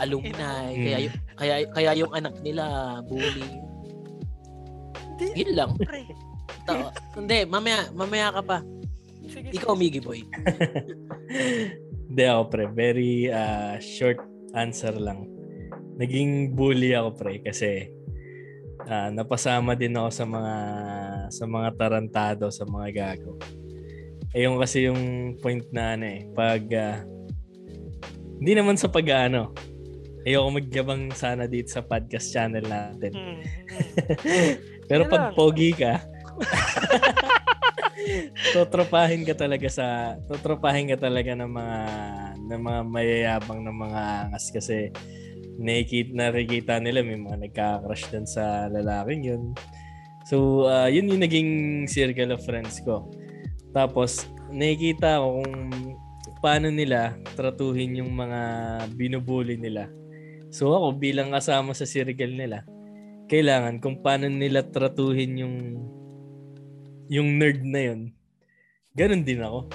alumni, 0.00 0.72
kaya, 0.72 0.98
yung, 1.08 1.16
kaya, 1.36 1.54
kaya 1.72 1.90
yung 1.98 2.12
anak 2.16 2.34
nila 2.40 2.64
bully. 3.04 3.44
Hindi, 5.12 5.26
Yun 5.44 5.52
lang. 5.52 5.70
pre. 5.76 6.08
Ta- 6.64 6.94
hindi, 7.18 7.44
mamaya, 7.44 7.92
mamaya 7.92 8.32
ka 8.32 8.42
pa. 8.42 8.58
Sige, 9.28 9.54
Ikaw. 9.54 9.74
Miggy 9.76 10.00
Boy. 10.02 10.24
Hindi 12.12 12.22
ako 12.28 12.42
pre, 12.52 12.64
very 12.72 13.32
ah, 13.32 13.80
short 13.80 14.20
answer 14.52 14.92
lang. 14.96 15.28
Naging 15.96 16.52
bully 16.52 16.92
ako 16.92 17.16
pre 17.16 17.40
kasi 17.40 17.88
ah, 18.88 19.08
napasama 19.08 19.72
din 19.72 19.96
ako 19.96 20.10
sa 20.12 20.24
mga 20.28 20.54
sa 21.32 21.44
mga 21.48 21.68
tarantado, 21.78 22.44
sa 22.52 22.68
mga 22.68 22.88
gago. 22.92 23.40
Eh 24.32 24.44
yung 24.48 24.56
kasi 24.60 24.88
yung 24.88 25.36
point 25.40 25.64
na 25.72 25.96
ano 25.96 26.04
eh, 26.08 26.20
pag 26.32 26.64
ah, 26.76 27.00
hindi 28.42 28.52
naman 28.58 28.74
sa 28.74 28.90
pag-ano, 28.90 29.54
ayoko 30.22 30.48
magyabang 30.54 31.10
sana 31.14 31.50
dito 31.50 31.70
sa 31.70 31.82
podcast 31.82 32.30
channel 32.30 32.66
natin. 32.66 33.12
Mm. 33.14 33.42
Pero 34.90 35.06
pag 35.06 35.34
pogi 35.34 35.74
ka, 35.74 36.02
totropahin 38.54 39.22
ka 39.22 39.34
talaga 39.38 39.70
sa 39.70 40.18
totropahin 40.26 40.90
ka 40.90 40.98
talaga 40.98 41.38
ng 41.38 41.50
mga 41.50 41.78
ng 42.50 42.60
mga 42.60 42.80
mayayabang 42.90 43.62
ng 43.62 43.76
mga 43.78 44.00
angas 44.26 44.50
kasi 44.50 44.90
nakikita, 45.60 46.10
nakikita 46.12 46.74
nila 46.82 47.04
may 47.04 47.20
mga 47.20 47.38
nagka-crush 47.48 48.10
dun 48.10 48.26
sa 48.26 48.66
lalaking 48.72 49.22
yun. 49.22 49.42
So, 50.26 50.68
ah, 50.70 50.86
yun 50.86 51.10
yung 51.10 51.22
naging 51.22 51.50
circle 51.90 52.34
of 52.34 52.44
friends 52.46 52.78
ko. 52.82 53.10
Tapos, 53.74 54.26
nakikita 54.52 55.20
ko 55.20 55.42
kung 55.42 55.54
paano 56.42 56.70
nila 56.70 57.14
tratuhin 57.38 57.98
yung 57.98 58.12
mga 58.14 58.40
binubuli 58.94 59.58
nila. 59.58 59.90
So, 60.52 60.76
ako 60.76 61.00
bilang 61.00 61.32
kasama 61.32 61.72
sa 61.72 61.88
circle 61.88 62.36
nila, 62.36 62.68
kailangan 63.32 63.80
kung 63.80 64.04
paano 64.04 64.28
nila 64.28 64.60
tratuhin 64.60 65.40
yung 65.40 65.56
yung 67.08 67.40
nerd 67.40 67.64
na 67.64 67.80
yun. 67.88 68.00
Ganon 68.92 69.24
din 69.24 69.40
ako. 69.40 69.72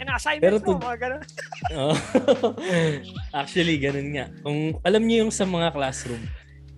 Eh, 0.00 0.04
na-assignments 0.08 0.44
Pero 0.44 0.56
mo, 0.64 0.64
to- 0.64 0.80
mga 0.80 0.98
ganun. 1.04 1.22
Actually, 3.44 3.76
ganun 3.76 4.10
nga. 4.16 4.26
Kung 4.40 4.80
alam 4.80 5.02
niyo 5.04 5.28
yung 5.28 5.34
sa 5.34 5.44
mga 5.44 5.76
classroom, 5.76 6.24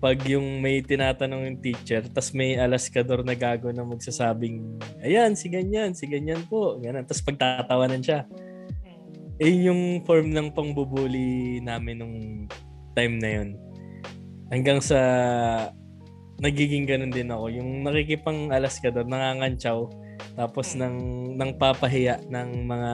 pag 0.01 0.17
yung 0.25 0.59
may 0.59 0.81
tinatanong 0.81 1.47
yung 1.47 1.59
teacher, 1.61 2.01
tas 2.09 2.33
may 2.33 2.57
alaskador 2.57 3.21
na 3.21 3.37
gago 3.37 3.69
na 3.69 3.85
magsasabing, 3.85 4.81
ayan, 5.05 5.37
si 5.37 5.47
ganyan, 5.47 5.93
si 5.93 6.09
ganyan 6.09 6.41
po. 6.49 6.81
Ganun. 6.81 7.05
Tapos 7.07 7.23
pagtatawanan 7.23 8.01
siya. 8.01 8.25
Mm. 8.27 9.37
Eh, 9.37 9.55
yung 9.69 10.01
form 10.03 10.33
ng 10.33 10.51
pangbubuli 10.51 11.61
namin 11.61 11.95
nung 12.01 12.17
time 12.93 13.19
na 13.19 13.29
yun. 13.41 13.49
Hanggang 14.51 14.83
sa 14.83 14.99
nagiging 16.41 16.89
ganun 16.89 17.13
din 17.13 17.29
ako. 17.29 17.53
Yung 17.53 17.85
nakikipang 17.85 18.49
alaskador, 18.49 19.05
nangangantsaw, 19.05 19.87
tapos 20.35 20.73
nang, 20.73 20.97
nang 21.37 21.55
papahiya 21.55 22.19
ng 22.27 22.65
mga 22.65 22.91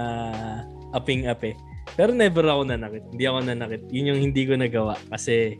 aping-ape. 0.93 1.55
Pero 1.95 2.11
never 2.11 2.43
ako 2.43 2.67
nanakit. 2.67 3.03
Hindi 3.09 3.23
ako 3.23 3.39
nanakit. 3.47 3.81
Yun 3.89 4.09
yung 4.13 4.21
hindi 4.29 4.43
ko 4.43 4.53
nagawa. 4.59 4.99
Kasi 5.07 5.55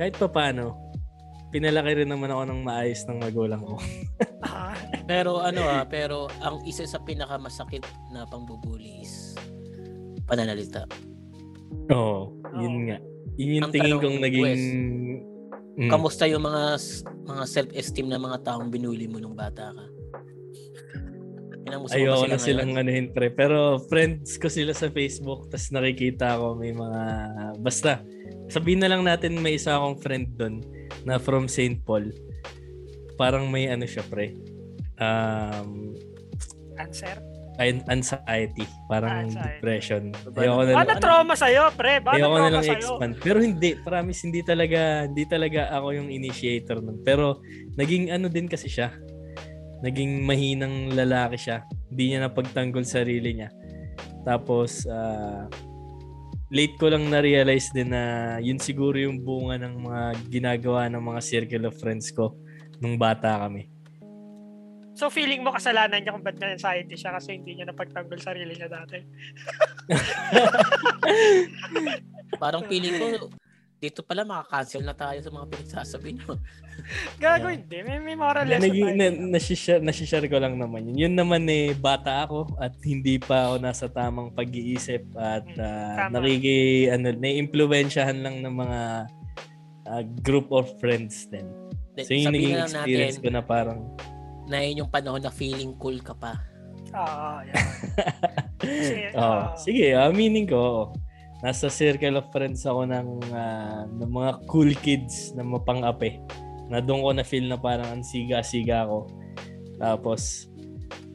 kahit 0.00 0.16
pa 0.16 0.26
paano, 0.26 0.74
pinalaki 1.52 2.02
rin 2.02 2.10
naman 2.10 2.32
ako 2.32 2.42
ng 2.48 2.60
maayos 2.64 3.04
ng 3.06 3.18
magulang 3.20 3.62
ko. 3.62 3.76
Ah, 4.42 4.74
Pero 5.06 5.38
ano 5.38 5.62
ah, 5.70 5.86
pero 5.86 6.26
ang 6.42 6.66
isa 6.66 6.82
sa 6.82 6.98
pinakamasakit 6.98 7.86
na 8.10 8.26
pangbubuli 8.26 9.06
is 9.06 9.38
pananalita. 10.26 10.82
Oo, 11.94 12.34
yun 12.58 12.74
Oo. 12.74 12.84
nga. 12.90 12.98
Yun 13.40 13.62
yung 13.62 13.72
tingin 13.72 13.98
kong 13.98 14.18
naging... 14.20 14.52
Mm. 15.72 15.88
Kamusta 15.88 16.28
yung 16.28 16.44
mga 16.44 16.76
mga 17.24 17.44
self-esteem 17.48 18.12
na 18.12 18.20
mga 18.20 18.44
taong 18.44 18.68
binuli 18.68 19.08
mo 19.08 19.16
nung 19.16 19.32
bata 19.32 19.72
ka? 19.72 19.84
Ayoko 21.72 21.88
sila 21.88 22.04
na 22.04 22.36
ngayon? 22.36 22.44
silang 22.44 22.72
anuhin 22.76 23.08
pre. 23.16 23.32
Pero 23.32 23.80
friends 23.88 24.36
ko 24.36 24.52
sila 24.52 24.76
sa 24.76 24.92
Facebook. 24.92 25.48
Tapos 25.48 25.72
nakikita 25.72 26.36
ko 26.36 26.52
may 26.52 26.76
mga... 26.76 27.02
Basta, 27.64 28.04
sabihin 28.52 28.84
na 28.84 28.92
lang 28.92 29.00
natin 29.00 29.40
may 29.40 29.56
isa 29.56 29.80
akong 29.80 29.96
friend 29.96 30.36
doon 30.36 30.60
na 31.08 31.16
from 31.16 31.48
St. 31.48 31.80
Paul. 31.80 32.12
Parang 33.16 33.48
may 33.48 33.72
ano 33.72 33.88
siya 33.88 34.04
pre. 34.04 34.36
Um, 35.00 35.96
answer. 36.76 37.31
An- 37.68 37.86
anxiety. 37.88 38.66
Parang 38.90 39.30
Anxiety. 39.30 39.58
depression. 39.58 40.02
Ayoko 40.34 40.62
na 40.66 40.72
Ano 40.82 40.90
lang, 40.90 41.02
trauma 41.02 41.34
sa'yo, 41.38 41.70
pre? 41.74 42.02
Ba, 42.02 42.18
ayoko 42.18 42.36
na 42.38 42.50
lang 42.50 42.64
expand. 42.66 43.12
Pero 43.22 43.38
hindi, 43.38 43.78
promise, 43.78 44.20
hindi 44.26 44.40
talaga, 44.42 45.06
hindi 45.06 45.24
talaga 45.26 45.70
ako 45.74 45.88
yung 45.96 46.08
initiator 46.10 46.82
nun. 46.82 47.00
Pero, 47.06 47.40
naging 47.78 48.10
ano 48.10 48.26
din 48.26 48.50
kasi 48.50 48.66
siya. 48.66 48.90
Naging 49.82 50.22
mahinang 50.22 50.94
lalaki 50.94 51.38
siya. 51.38 51.66
Hindi 51.90 52.14
niya 52.14 52.30
napagtanggol 52.30 52.86
sarili 52.86 53.38
niya. 53.38 53.50
Tapos, 54.22 54.86
ah, 54.86 55.50
late 56.52 56.76
ko 56.76 56.92
lang 56.92 57.08
na-realize 57.08 57.72
din 57.72 57.90
na 57.90 58.36
yun 58.38 58.60
siguro 58.60 58.94
yung 59.00 59.24
bunga 59.24 59.56
ng 59.56 59.74
mga 59.88 60.02
ginagawa 60.28 60.86
ng 60.92 61.00
mga 61.00 61.20
circle 61.24 61.64
of 61.66 61.74
friends 61.80 62.12
ko 62.12 62.36
nung 62.78 63.00
bata 63.00 63.48
kami. 63.48 63.72
So 64.92 65.08
feeling 65.08 65.40
mo 65.40 65.50
kasalanan 65.50 65.98
niya 65.98 66.12
kung 66.12 66.20
ba't 66.20 66.36
na-anxiety 66.36 66.94
siya 66.94 67.16
kasi 67.16 67.34
hindi 67.34 67.56
niya 67.56 67.66
napagtanggol 67.66 68.20
sarili 68.20 68.52
niya 68.52 68.68
dati. 68.68 69.00
Parang 72.38 72.64
feeling 72.66 72.96
ko 72.96 73.06
dito 73.82 73.98
pala 74.06 74.22
makakancel 74.22 74.86
na 74.86 74.94
tayo 74.94 75.18
sa 75.18 75.26
mga 75.26 75.46
pinagsasabi 75.48 76.14
niyo. 76.14 76.38
Gago 77.18 77.50
Yeah. 77.50 77.58
hindi. 77.58 77.76
May, 77.82 77.98
may 77.98 78.14
moral 78.14 78.46
Na, 78.46 78.54
lesson 78.54 78.62
naging, 78.70 78.86
tayo. 78.86 78.94
na, 78.94 79.04
nasishare, 79.34 79.82
nasishare 79.82 80.26
ko 80.30 80.38
lang 80.38 80.54
naman 80.54 80.86
yun. 80.86 80.96
Yun 81.02 81.14
naman 81.18 81.50
eh, 81.50 81.74
bata 81.74 82.22
ako 82.22 82.46
at 82.62 82.78
hindi 82.86 83.18
pa 83.18 83.50
ako 83.50 83.54
nasa 83.58 83.90
tamang 83.90 84.30
pag-iisip 84.30 85.02
at 85.18 85.42
Mm, 85.48 85.58
uh, 85.58 85.94
tama. 85.98 86.12
nakiki, 86.14 86.58
ano, 86.88 87.10
naiimpluwensyahan 87.10 88.22
lang 88.22 88.38
ng 88.38 88.54
mga 88.54 88.80
uh, 89.90 90.02
group 90.22 90.54
of 90.54 90.70
friends 90.78 91.26
din. 91.26 91.50
So 91.98 92.14
yung 92.14 92.30
naging 92.30 92.62
experience 92.62 93.18
natin 93.18 93.24
ko 93.24 93.28
na 93.34 93.42
parang, 93.42 93.80
na 94.46 94.62
yun 94.62 94.84
yung 94.84 94.90
panahon 94.90 95.22
na 95.22 95.30
feeling 95.30 95.74
cool 95.78 95.98
ka 96.02 96.14
pa. 96.16 96.38
Oo, 96.92 97.30
yan. 97.48 97.56
Kasi, 98.62 98.94
oh, 99.16 99.18
ah, 99.18 99.44
sige, 99.56 99.96
aminin 99.96 100.46
ko, 100.46 100.58
oo. 100.60 100.84
nasa 101.42 101.66
circle 101.66 102.22
of 102.22 102.30
friends 102.30 102.62
ako 102.62 102.86
ng, 102.86 103.08
ah, 103.34 103.88
ng 103.88 104.10
mga 104.12 104.32
cool 104.46 104.70
kids 104.84 105.34
na 105.34 105.42
mapang-ape. 105.42 106.22
Na 106.70 106.78
doon 106.78 107.02
ko 107.02 107.10
na 107.10 107.26
feel 107.26 107.50
na 107.50 107.58
parang 107.58 107.88
ang 107.90 108.04
siga-siga 108.06 108.86
ako. 108.86 109.10
Tapos, 109.82 110.46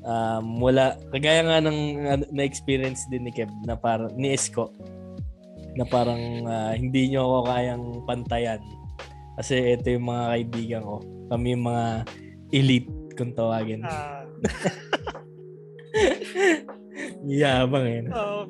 um, 0.03 0.59
wala, 0.59 0.99
kagaya 1.13 1.45
nga 1.45 1.63
ng 1.63 1.79
na-experience 2.35 3.07
din 3.07 3.23
ni 3.23 3.31
Kev, 3.31 3.49
na 3.63 3.79
parang, 3.79 4.11
ni 4.19 4.35
Esko, 4.35 4.73
na 5.77 5.85
parang 5.85 6.43
ah, 6.49 6.73
hindi 6.73 7.13
nyo 7.13 7.21
ako 7.23 7.39
kayang 7.47 7.85
pantayan. 8.09 8.61
Kasi 9.37 9.77
ito 9.77 9.93
yung 9.93 10.09
mga 10.09 10.25
kaibigan 10.33 10.81
ko. 10.81 10.97
Kami 11.29 11.53
yung 11.53 11.65
mga 11.69 11.85
elite 12.49 12.96
kung 13.17 13.33
tawagin. 13.33 13.81
ah, 13.81 14.21
Yabang 17.27 17.85
eh. 17.85 17.99
no? 18.05 18.11
oh, 18.13 18.41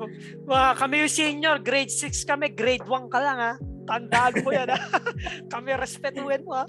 mga 0.46 0.68
kami 0.78 0.96
yung 1.04 1.12
senior, 1.12 1.58
grade 1.60 1.92
6 1.92 2.24
kami, 2.24 2.52
grade 2.52 2.86
1 2.86 3.12
ka 3.12 3.20
lang 3.20 3.40
ha. 3.40 3.54
Tandaan 3.88 4.34
mo 4.44 4.50
yan 4.52 4.70
ha. 4.72 4.80
kami 5.54 5.70
respetuhin 5.76 6.44
mo 6.44 6.56
ha. 6.56 6.66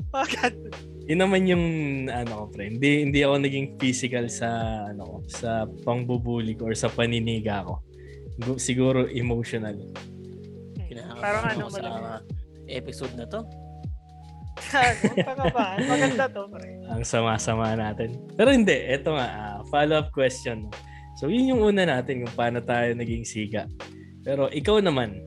Yun 1.09 1.19
naman 1.19 1.47
yung 1.47 1.64
ano 2.09 2.47
ko 2.47 2.52
pre. 2.52 2.71
Hindi 2.71 3.07
hindi 3.07 3.21
ako 3.23 3.35
naging 3.40 3.67
physical 3.76 4.26
sa 4.28 4.49
ano 4.87 5.02
ko, 5.05 5.17
sa 5.26 5.67
pangbubuli 5.83 6.55
ko 6.55 6.71
or 6.71 6.75
sa 6.75 6.90
paniniga 6.90 7.67
ko. 7.67 7.83
Gu- 8.38 8.61
Siguro 8.61 9.07
emotional. 9.11 9.78
Parang 11.19 11.45
ano 11.47 11.64
mo 11.67 11.78
lang. 11.78 11.95
sa 11.95 12.23
episode 12.69 13.14
na 13.14 13.26
to. 13.26 13.43
Gago, 14.66 15.12
tanga 15.14 15.46
ba? 15.54 15.66
Maganda 15.78 16.24
to. 16.26 16.44
Ang 16.92 17.04
sama-sama 17.06 17.78
natin. 17.78 18.18
Pero 18.34 18.50
hindi, 18.50 18.74
eto 18.74 19.14
nga, 19.14 19.26
ah, 19.28 19.58
follow-up 19.70 20.10
question. 20.10 20.66
So 21.18 21.26
yun 21.26 21.50
yung 21.50 21.62
una 21.62 21.82
natin 21.86 22.22
kung 22.22 22.34
paano 22.34 22.62
tayo 22.62 22.94
naging 22.94 23.26
siga. 23.26 23.66
Pero 24.22 24.46
ikaw 24.50 24.78
naman, 24.78 25.18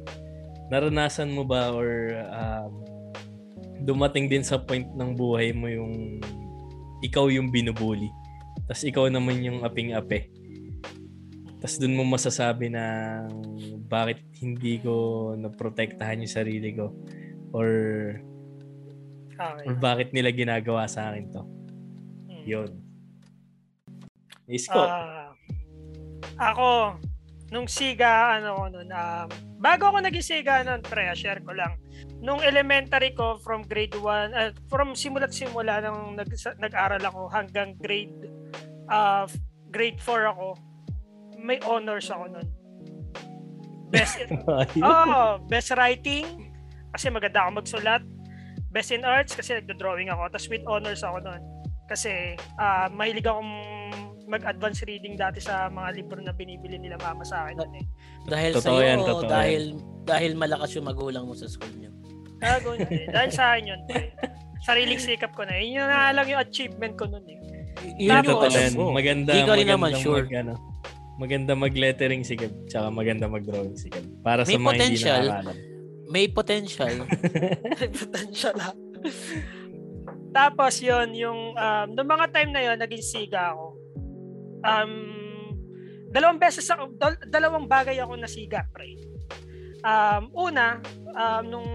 naranasan 0.71 1.35
mo 1.35 1.43
ba 1.43 1.75
or 1.75 2.15
um, 2.31 2.71
dumating 3.83 4.31
din 4.31 4.45
sa 4.45 4.61
point 4.61 4.87
ng 4.87 5.11
buhay 5.19 5.51
mo 5.51 5.67
yung 5.67 6.23
ikaw 7.03 7.27
yung 7.27 7.51
binubuli. 7.51 8.07
Tapos 8.69 8.87
ikaw 8.87 9.11
naman 9.11 9.43
yung 9.43 9.67
aping-ape. 9.67 10.31
Tapos 11.59 11.75
dun 11.77 11.97
mo 11.97 12.07
masasabi 12.07 12.71
na 12.71 12.85
bakit 13.85 14.23
hindi 14.39 14.79
ko 14.79 15.35
naprotektahan 15.35 16.23
yung 16.23 16.31
sarili 16.31 16.71
ko 16.73 16.95
or 17.51 17.67
Okay. 19.41 19.65
or 19.67 19.75
bakit 19.77 20.13
nila 20.13 20.29
ginagawa 20.29 20.85
sa 20.85 21.09
akin 21.09 21.25
to. 21.33 21.43
Hmm. 22.29 22.43
Yun. 22.45 22.71
Isko. 24.51 24.81
Ah, 24.81 25.31
Ako, 26.41 26.97
nung 27.53 27.69
siga, 27.69 28.39
ano 28.39 28.57
ko 28.57 28.63
nun, 28.71 28.89
um, 28.89 29.27
bago 29.61 29.91
ako 29.91 30.01
naging 30.01 30.25
siga 30.25 30.65
nun, 30.65 30.81
pre, 30.81 31.07
share 31.13 31.43
ko 31.45 31.53
lang. 31.53 31.77
Nung 32.21 32.41
elementary 32.41 33.13
ko, 33.13 33.37
from 33.37 33.61
grade 33.65 33.93
1, 33.93 34.33
uh, 34.33 34.51
from 34.71 34.97
simula't 34.97 35.33
simula 35.35 35.83
nung 35.83 36.17
nag, 36.17 36.29
nag-aral 36.57 37.01
ako 37.01 37.29
hanggang 37.29 37.77
grade 37.77 38.31
uh, 38.89 39.25
grade 39.71 39.99
4 40.03 40.33
ako, 40.35 40.47
may 41.39 41.57
honors 41.63 42.11
ako 42.11 42.25
nun. 42.27 42.47
Best 43.91 44.23
oh, 44.83 45.39
best 45.51 45.75
writing, 45.75 46.51
kasi 46.95 47.11
maganda 47.11 47.43
ako 47.47 47.63
magsulat. 47.63 48.03
Best 48.71 48.95
in 48.95 49.03
arts, 49.03 49.35
kasi 49.35 49.59
nagdo-drawing 49.59 50.07
ako. 50.07 50.31
Tapos 50.31 50.47
with 50.47 50.65
honors 50.67 51.03
ako 51.03 51.19
nun. 51.19 51.41
Kasi 51.91 52.39
uh, 52.55 52.87
mahilig 52.91 53.27
akong 53.27 53.51
mag-advance 54.31 54.79
reading 54.87 55.19
dati 55.19 55.43
sa 55.43 55.67
mga 55.67 55.99
libro 55.99 56.19
na 56.23 56.31
binibili 56.31 56.79
nila 56.79 56.95
mama 57.03 57.27
sa 57.27 57.43
akin. 57.45 57.59
Eh. 57.75 57.85
Dahil 58.31 58.51
sa 58.55 58.71
iyo, 58.71 59.27
dahil, 59.27 59.63
yan. 59.75 60.07
dahil 60.07 60.31
malakas 60.39 60.71
yung 60.79 60.87
magulang 60.87 61.27
mo 61.27 61.35
sa 61.35 61.51
school 61.51 61.71
niyo. 61.75 61.91
Gago 62.39 62.79
niya 62.79 62.89
eh. 62.89 63.05
Dahil 63.15 63.31
sa 63.35 63.43
akin 63.53 63.63
yun. 63.75 63.81
Eh. 63.91 64.07
Sariling 64.63 65.01
sikap 65.03 65.35
ko 65.35 65.43
na. 65.43 65.59
Yun 65.59 65.83
yung 65.83 65.89
lang 65.91 66.27
yung 66.31 66.41
achievement 66.41 66.95
ko 66.95 67.11
nun 67.11 67.27
eh. 67.27 67.37
Yun 67.99 68.23
yung 68.23 68.39
alam 68.39 68.71
mo. 68.79 68.95
Maganda, 68.95 69.35
Di 69.35 69.43
ka 69.43 69.53
rin 69.59 69.67
naman 69.67 69.91
sure. 69.99 70.23
Mag, 70.31 70.47
ano, 70.47 70.53
maganda 71.21 71.53
mag-lettering 71.53 72.25
si 72.25 72.33
Gab, 72.33 72.49
tsaka 72.65 72.89
maganda 72.89 73.29
mag-drawing 73.29 73.77
si 73.77 73.93
Gab. 73.93 74.05
Para 74.25 74.41
may 74.41 74.55
sa 74.55 74.59
mga 74.59 74.65
potential, 74.73 75.21
hindi 75.21 75.29
nakakalam. 75.29 75.70
May 76.11 76.27
potential. 76.27 77.07
may 77.79 77.87
potential 77.87 78.55
ha. 78.59 78.75
Tapos 80.31 80.83
yon 80.83 81.15
yung 81.15 81.55
um, 81.55 81.87
noong 81.95 82.11
mga 82.11 82.27
time 82.35 82.51
na 82.51 82.61
yon 82.67 82.77
naging 82.79 83.03
siga 83.03 83.55
ako 83.55 83.81
um, 84.65 84.93
dalawang 86.11 86.39
beses 86.39 86.67
ako, 86.69 86.93
dal- 86.95 87.23
dalawang 87.27 87.65
bagay 87.65 87.97
ako 87.99 88.17
nasiga, 88.17 88.65
pre. 88.69 88.97
Um, 89.81 90.29
una, 90.37 90.77
um, 91.15 91.43
nung 91.47 91.69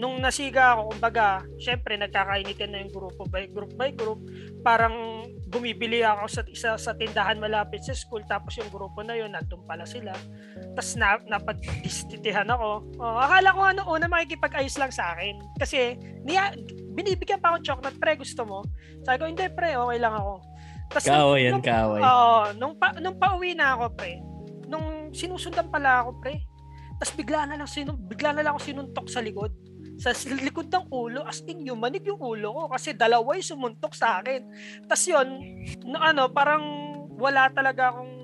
nung 0.00 0.16
nasiga 0.16 0.72
ako, 0.72 0.96
kumbaga, 0.96 1.44
syempre 1.60 2.00
nagkakainitin 2.00 2.72
na 2.72 2.80
yung 2.80 2.88
grupo 2.88 3.28
by 3.28 3.52
group 3.52 3.76
by 3.76 3.92
group. 3.92 4.24
Parang 4.64 5.28
bumibili 5.52 6.00
ako 6.00 6.24
sa 6.24 6.40
isa 6.48 6.70
sa 6.80 6.96
tindahan 6.96 7.36
malapit 7.36 7.84
sa 7.84 7.92
school 7.92 8.24
tapos 8.24 8.56
yung 8.56 8.72
grupo 8.72 9.04
na 9.04 9.12
yun 9.12 9.36
nandun 9.36 9.60
pala 9.68 9.84
sila. 9.84 10.16
Tapos 10.72 10.96
na, 10.96 11.20
napagdistitihan 11.28 12.48
ako. 12.48 12.96
Oh, 12.96 13.20
akala 13.20 13.52
ko 13.52 13.60
ano 13.60 13.82
una 13.92 14.08
makikipag-ayos 14.08 14.80
lang 14.80 14.88
sa 14.88 15.12
akin. 15.12 15.36
Kasi 15.60 16.00
niya, 16.24 16.56
binibigyan 16.96 17.44
pa 17.44 17.52
ako 17.52 17.60
chocolate, 17.60 18.00
pre, 18.00 18.16
gusto 18.16 18.48
mo? 18.48 18.64
Sabi 19.04 19.20
ko, 19.20 19.24
hindi 19.28 19.44
pre, 19.52 19.76
okay 19.76 19.98
lang 20.00 20.16
ako. 20.16 20.40
Tas 20.90 21.04
kaaway 21.04 21.52
yan, 21.52 21.60
kaaway. 21.60 22.00
Oo, 22.00 22.56
nung, 22.56 22.74
pa, 22.80 22.96
nung 22.96 23.20
pauwi 23.20 23.52
na 23.52 23.76
ako, 23.76 23.84
pre, 24.00 24.16
nung 24.64 25.12
sinusundan 25.12 25.68
pala 25.68 26.08
ako, 26.08 26.24
pre, 26.24 26.40
tapos 26.96 27.12
bigla 27.16 27.48
na 27.48 27.56
lang 27.56 27.64
sinu 27.64 27.96
bigla 27.96 28.36
na 28.36 28.44
lang 28.44 28.52
ako 28.56 28.60
sinuntok 28.60 29.08
sa 29.08 29.24
likod. 29.24 29.48
Sa 30.00 30.16
likod 30.46 30.72
ng 30.72 30.88
ulo, 30.88 31.20
as 31.28 31.44
in 31.44 31.68
yung 31.68 31.78
manig 31.78 32.08
yung 32.08 32.18
ulo 32.18 32.56
ko 32.56 32.62
kasi 32.72 32.96
dalawa 32.96 33.36
yung 33.36 33.44
sumuntok 33.44 33.92
sa 33.92 34.24
akin. 34.24 34.48
Tapos 34.88 35.04
yun, 35.04 35.28
no, 35.84 36.00
ano, 36.00 36.32
parang 36.32 36.64
wala 37.20 37.52
talaga 37.52 37.92
akong 37.92 38.14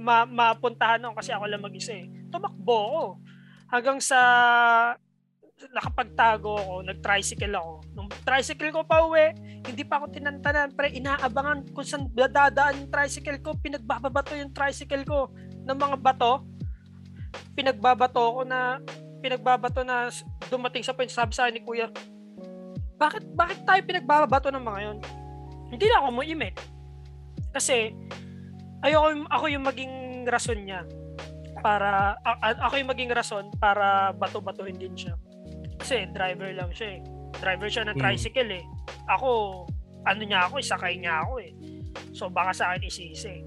ma- 0.00 0.28
mapuntahan 0.28 0.98
nun 0.98 1.12
kasi 1.12 1.30
ako 1.30 1.44
lang 1.44 1.60
mag-isa 1.60 1.92
eh. 1.92 2.08
Tumakbo 2.32 2.76
ako. 2.88 3.04
Hanggang 3.68 3.98
sa 4.00 4.20
nakapagtago 5.70 6.58
ako, 6.58 6.74
nag-tricycle 6.84 7.54
ako. 7.56 7.72
Nung 7.94 8.08
tricycle 8.26 8.72
ko 8.74 8.80
pa 8.84 9.06
uwi, 9.06 9.32
hindi 9.64 9.82
pa 9.86 10.02
ako 10.02 10.12
tinantanan, 10.12 10.74
pre, 10.74 10.92
inaabangan 10.92 11.70
kung 11.72 11.86
saan 11.86 12.10
dadaan 12.12 12.84
yung 12.84 12.90
tricycle 12.92 13.38
ko, 13.40 13.54
pinagbababato 13.56 14.34
yung 14.34 14.52
tricycle 14.52 15.06
ko 15.06 15.30
ng 15.64 15.78
mga 15.78 15.96
bato. 16.02 16.44
Pinagbabato 17.54 18.20
ko 18.20 18.42
na, 18.42 18.82
pinagbabato 19.24 19.80
na 19.80 20.12
dumating 20.52 20.84
sa 20.84 20.92
point, 20.92 21.08
sabi 21.08 21.32
sa 21.32 21.48
ni 21.48 21.64
kuya, 21.64 21.88
bakit, 23.00 23.24
bakit 23.32 23.64
tayo 23.64 23.80
pinagbabato 23.88 24.52
ng 24.52 24.60
mga 24.60 24.80
yon? 24.84 24.98
Hindi 25.72 25.84
na 25.88 26.04
ako 26.04 26.08
muimik. 26.12 26.60
Kasi, 27.56 27.96
ayoko, 28.84 29.24
ako 29.32 29.44
yung 29.48 29.64
maging 29.64 29.94
rason 30.28 30.60
niya 30.60 30.84
para 31.64 32.20
a- 32.20 32.60
ako 32.68 32.76
yung 32.76 32.92
maging 32.92 33.10
rason 33.16 33.48
para 33.56 34.12
bato-batuhin 34.12 34.76
din 34.76 34.92
siya. 34.92 35.16
Kasi 35.80 36.04
driver 36.12 36.52
lang 36.52 36.68
siya 36.76 37.00
eh. 37.00 37.02
Driver 37.40 37.68
siya 37.72 37.88
ng 37.88 37.96
hmm. 37.96 38.04
tricycle 38.04 38.52
eh. 38.52 38.64
Ako, 39.08 39.64
ano 40.04 40.20
niya 40.20 40.44
ako, 40.44 40.60
isakay 40.60 41.00
niya 41.00 41.24
ako 41.24 41.40
eh. 41.40 41.52
So 42.12 42.28
baka 42.28 42.52
sa 42.52 42.64
akin 42.76 42.84
isisi. 42.84 43.42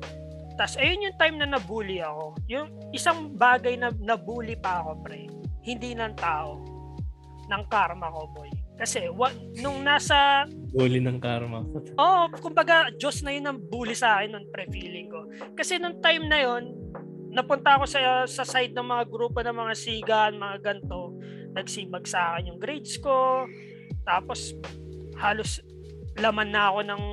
Tapos 0.57 0.75
ayun 0.81 1.05
yung 1.05 1.17
time 1.21 1.37
na 1.37 1.47
nabully 1.53 2.01
ako. 2.01 2.33
Yung 2.49 2.67
isang 2.89 3.37
bagay 3.37 3.77
na 3.77 3.93
nabully 4.01 4.57
pa 4.57 4.81
ako 4.81 5.05
pre. 5.05 5.29
Hindi 5.67 5.91
ng 5.91 6.15
tao. 6.15 6.63
Ng 7.51 7.63
karma 7.67 8.07
ko 8.07 8.31
boy. 8.31 8.47
Kasi 8.77 9.11
wa, 9.11 9.27
nung 9.59 9.83
nasa... 9.83 10.47
Bully 10.71 11.03
ng 11.03 11.19
karma. 11.19 11.65
Oo, 11.99 12.19
oh, 12.23 12.25
kumbaga 12.39 12.87
Diyos 12.95 13.19
na 13.25 13.35
yun 13.35 13.49
ang 13.51 13.59
bully 13.59 13.97
sa 13.97 14.21
akin 14.21 14.37
nung 14.37 14.47
pre-feeling 14.53 15.11
ko. 15.11 15.27
Kasi 15.57 15.75
nung 15.75 15.99
time 15.99 16.29
na 16.31 16.39
yon 16.39 16.77
napunta 17.33 17.77
ako 17.77 17.85
sa 17.85 18.25
sa 18.25 18.41
side 18.47 18.73
ng 18.73 18.87
mga 18.87 19.03
grupo 19.11 19.43
ng 19.43 19.53
mga 19.53 19.73
sigan, 19.75 20.41
mga 20.41 20.57
ganto 20.63 21.19
nagsibag 21.57 22.05
sa 22.05 22.37
akin 22.37 22.53
yung 22.53 22.59
grades 22.61 22.95
ko. 23.01 23.49
Tapos 24.05 24.53
halos 25.17 25.59
laman 26.21 26.53
na 26.53 26.69
ako 26.69 26.79
ng 26.85 27.03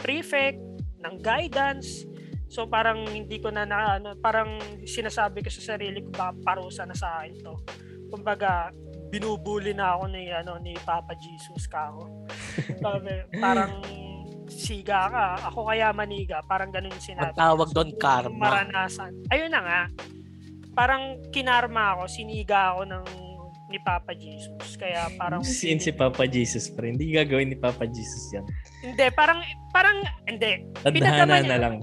prefect, 0.00 0.60
ng 1.04 1.20
guidance. 1.20 2.08
So 2.48 2.68
parang 2.68 3.08
hindi 3.08 3.40
ko 3.40 3.50
na, 3.50 3.66
na 3.66 3.98
ano, 3.98 4.14
parang 4.18 4.60
sinasabi 4.84 5.42
ko 5.42 5.48
sa 5.50 5.74
sarili 5.74 6.04
ko 6.04 6.10
ba 6.14 6.30
parusa 6.32 6.86
na 6.86 6.94
sa 6.94 7.20
akin 7.20 7.34
to. 7.40 7.54
Kumbaga 8.12 8.70
binubuli 9.10 9.74
na 9.74 9.94
ako 9.94 10.04
ni 10.10 10.30
ano 10.30 10.58
ni 10.58 10.74
Papa 10.82 11.14
Jesus 11.18 11.66
ka 11.66 11.90
ako. 11.90 12.02
parang 13.44 13.82
siga 14.48 15.08
ka, 15.08 15.26
ako 15.50 15.72
kaya 15.72 15.90
maniga, 15.90 16.40
parang 16.44 16.68
ganun 16.68 16.92
yung 16.92 17.04
sinabi. 17.04 17.32
Ang 17.32 17.40
tawag 17.40 17.68
doon 17.72 17.90
karma. 17.96 18.38
Maranasan. 18.38 19.12
Ayun 19.32 19.50
na 19.50 19.60
nga. 19.64 19.82
Parang 20.74 21.22
kinarma 21.30 21.96
ako, 21.96 22.10
siniga 22.10 22.74
ako 22.74 22.82
ng 22.86 23.04
ni 23.74 23.78
Papa 23.82 24.14
Jesus. 24.14 24.78
Kaya 24.78 25.10
parang... 25.18 25.42
Sin 25.58 25.82
si 25.82 25.90
Papa 25.90 26.28
Jesus, 26.30 26.70
pero 26.70 26.86
hindi 26.86 27.10
gagawin 27.10 27.50
ni 27.50 27.58
Papa 27.58 27.88
Jesus 27.90 28.30
yan. 28.30 28.46
Hindi, 28.84 29.06
parang, 29.10 29.42
parang, 29.74 29.98
hindi. 30.30 30.62
Tadhana 30.84 31.42
na 31.42 31.56
lang. 31.58 31.74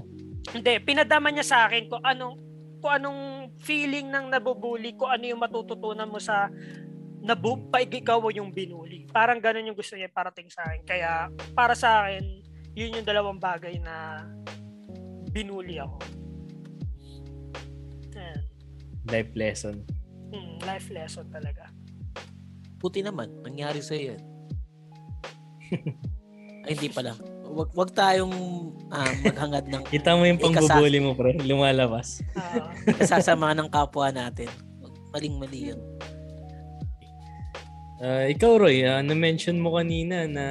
Hindi, 0.50 0.82
pinadama 0.82 1.30
niya 1.30 1.46
sa 1.46 1.58
akin 1.70 1.86
kung 1.86 2.02
anong, 2.02 2.34
kung 2.82 2.92
anong 2.98 3.20
feeling 3.62 4.10
ng 4.10 4.34
nabubuli, 4.34 4.98
kung 4.98 5.14
ano 5.14 5.24
yung 5.30 5.38
matututunan 5.38 6.10
mo 6.10 6.18
sa 6.18 6.50
nabu 7.22 7.70
pa 7.70 7.78
ikaw 7.78 8.18
yung 8.34 8.50
binuli. 8.50 9.06
Parang 9.14 9.38
ganun 9.38 9.70
yung 9.70 9.78
gusto 9.78 9.94
niya 9.94 10.10
parating 10.10 10.50
sa 10.50 10.66
akin. 10.66 10.82
Kaya 10.82 11.30
para 11.54 11.78
sa 11.78 12.02
akin, 12.02 12.42
yun 12.74 12.98
yung 12.98 13.06
dalawang 13.06 13.38
bagay 13.38 13.78
na 13.78 14.26
binuli 15.30 15.78
ako. 15.78 16.02
Ayan. 18.18 18.42
Life 19.06 19.32
lesson. 19.38 19.86
Hmm, 20.34 20.58
life 20.66 20.90
lesson 20.90 21.30
talaga. 21.30 21.70
Buti 22.82 23.06
naman, 23.06 23.30
nangyari 23.46 23.78
sa 23.78 23.94
yan. 23.94 24.18
Ay, 26.66 26.74
hindi 26.74 26.90
pala. 26.90 27.14
Wag, 27.42 27.68
wag 27.74 27.90
tayong 27.92 28.34
uh, 28.88 29.12
maghangad 29.26 29.66
ng 29.68 29.82
Kita 29.94 30.14
mo 30.14 30.22
yung 30.24 30.40
pangbubuli 30.40 30.98
mo, 31.02 31.12
pre. 31.18 31.36
Lumalabas. 31.42 32.22
Uh, 32.38 32.94
kasasama 32.96 33.52
ng 33.52 33.68
kapwa 33.68 34.08
natin. 34.14 34.48
Maling-mali 35.10 35.74
yun. 35.74 35.80
Uh, 38.02 38.26
ikaw, 38.30 38.58
Roy, 38.58 38.82
uh, 38.82 39.02
na-mention 39.02 39.58
mo 39.62 39.78
kanina 39.78 40.26
na 40.26 40.46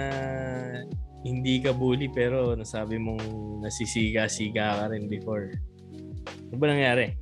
hindi 1.21 1.61
ka 1.61 1.75
bully 1.75 2.09
pero 2.09 2.55
nasabi 2.57 2.97
mong 2.97 3.59
nasisiga-siga 3.61 4.81
ka 4.81 4.85
rin 4.89 5.05
before. 5.11 5.51
Ano 6.49 6.55
ba 6.57 6.65
nangyari? 6.71 7.13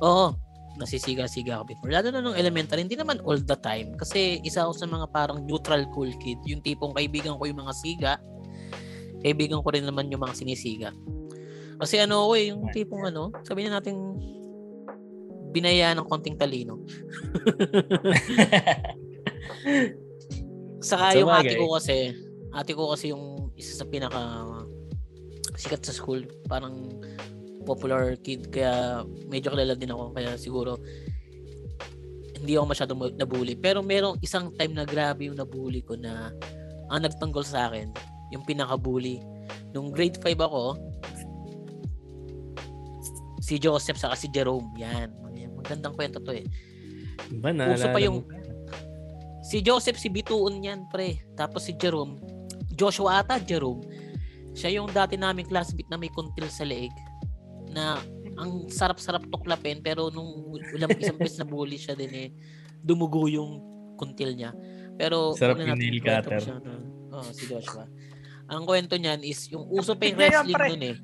Oo 0.00 0.50
nasisiga-siga 0.80 1.60
ako 1.60 1.76
before. 1.76 1.92
Lalo 1.92 2.08
na 2.08 2.24
nung 2.24 2.36
elementary, 2.36 2.80
hindi 2.80 2.96
naman 2.96 3.20
all 3.28 3.36
the 3.36 3.58
time. 3.60 3.92
Kasi 4.00 4.40
isa 4.40 4.64
ako 4.64 4.72
sa 4.72 4.86
mga 4.88 5.06
parang 5.12 5.44
neutral 5.44 5.84
cool 5.92 6.08
kid. 6.16 6.40
Yung 6.48 6.64
tipong 6.64 6.96
kaibigan 6.96 7.36
ko 7.36 7.44
yung 7.44 7.60
mga 7.60 7.74
siga, 7.76 8.12
kaibigan 9.20 9.62
ko 9.62 9.68
rin 9.72 9.84
naman 9.84 10.10
yung 10.12 10.24
mga 10.24 10.36
sinisiga. 10.36 10.90
Kasi 11.80 11.96
ano 12.00 12.28
ako 12.28 12.32
eh, 12.36 12.52
yung 12.52 12.68
tipong 12.72 13.08
ano, 13.08 13.32
sabihin 13.44 13.72
na 13.72 13.80
natin 13.80 13.96
binaya 15.50 15.96
ng 15.96 16.06
konting 16.06 16.36
talino. 16.36 16.78
Saka 20.80 21.16
yung 21.16 21.32
ate 21.32 21.56
ko 21.56 21.76
kasi, 21.76 22.16
ate 22.52 22.72
ko 22.72 22.92
kasi 22.92 23.12
yung 23.12 23.52
isa 23.56 23.76
sa 23.76 23.84
pinaka 23.88 24.20
sikat 25.56 25.84
sa 25.84 25.92
school. 25.92 26.24
Parang 26.48 27.00
popular 27.68 28.16
kid 28.20 28.48
kaya 28.48 29.04
medyo 29.28 29.52
kilala 29.52 29.76
din 29.76 29.92
ako 29.92 30.16
kaya 30.16 30.32
siguro 30.40 30.80
hindi 32.40 32.56
ako 32.56 32.66
masyadong 32.72 33.00
nabully. 33.20 33.54
Pero 33.56 33.84
merong 33.84 34.16
isang 34.24 34.48
time 34.56 34.72
na 34.72 34.88
grabe 34.88 35.28
yung 35.28 35.36
nabully 35.36 35.84
ko 35.84 35.96
na 35.96 36.32
ang 36.88 37.04
nagtanggol 37.04 37.44
sa 37.44 37.68
akin, 37.68 37.92
yung 38.30 38.42
pinaka-bully. 38.42 39.18
Nung 39.70 39.90
grade 39.90 40.18
5 40.18 40.38
ako, 40.40 40.64
Si 43.40 43.58
Joseph 43.58 43.98
saka 43.98 44.14
si 44.14 44.30
Jerome. 44.30 44.68
Yan. 44.78 45.10
Magandang 45.58 45.96
kwento 45.96 46.22
to 46.22 46.30
eh. 46.30 46.46
Ba, 47.40 47.50
Uso 47.50 47.90
pa 47.90 47.98
yung-? 47.98 48.22
Si 49.42 49.58
Joseph, 49.58 49.98
si 49.98 50.06
Bituon 50.06 50.62
yan, 50.62 50.86
pre. 50.86 51.18
Tapos 51.34 51.66
si 51.66 51.74
Jerome, 51.74 52.20
Joshua 52.70 53.24
ata, 53.24 53.42
Jerome. 53.42 53.82
Siya 54.54 54.78
yung 54.78 54.86
dati 54.86 55.18
naming 55.18 55.50
classmate 55.50 55.90
na 55.90 55.98
may 55.98 56.08
kuntil 56.08 56.46
sa 56.46 56.62
leeg. 56.62 56.94
Na 57.70 57.98
ang 58.38 58.70
sarap-sarap 58.70 59.26
tuklapin 59.26 59.82
pero 59.82 60.08
nung 60.08 60.54
ulam 60.70 60.88
isang 60.94 61.18
beses 61.18 61.36
na 61.36 61.44
bully 61.44 61.76
siya 61.76 61.92
din 61.92 62.12
eh, 62.12 62.28
dumugo 62.78 63.26
yung 63.26 63.58
kuntil 63.98 64.32
niya. 64.32 64.54
Pero 64.94 65.34
Sarap 65.34 65.58
yung 65.58 65.74
nail 65.74 65.98
cutter. 65.98 66.38
siya 66.38 66.56
na- 66.62 66.86
Oo, 67.10 67.26
si 67.26 67.50
Joshua. 67.50 67.84
Ang 68.50 68.66
kwento 68.66 68.98
niyan 68.98 69.22
is 69.22 69.46
yung 69.48 69.64
uso 69.70 69.94
pa 69.94 70.10
yung 70.10 70.18
wrestling 70.18 70.58
nun 70.58 70.82
eh. 70.82 70.96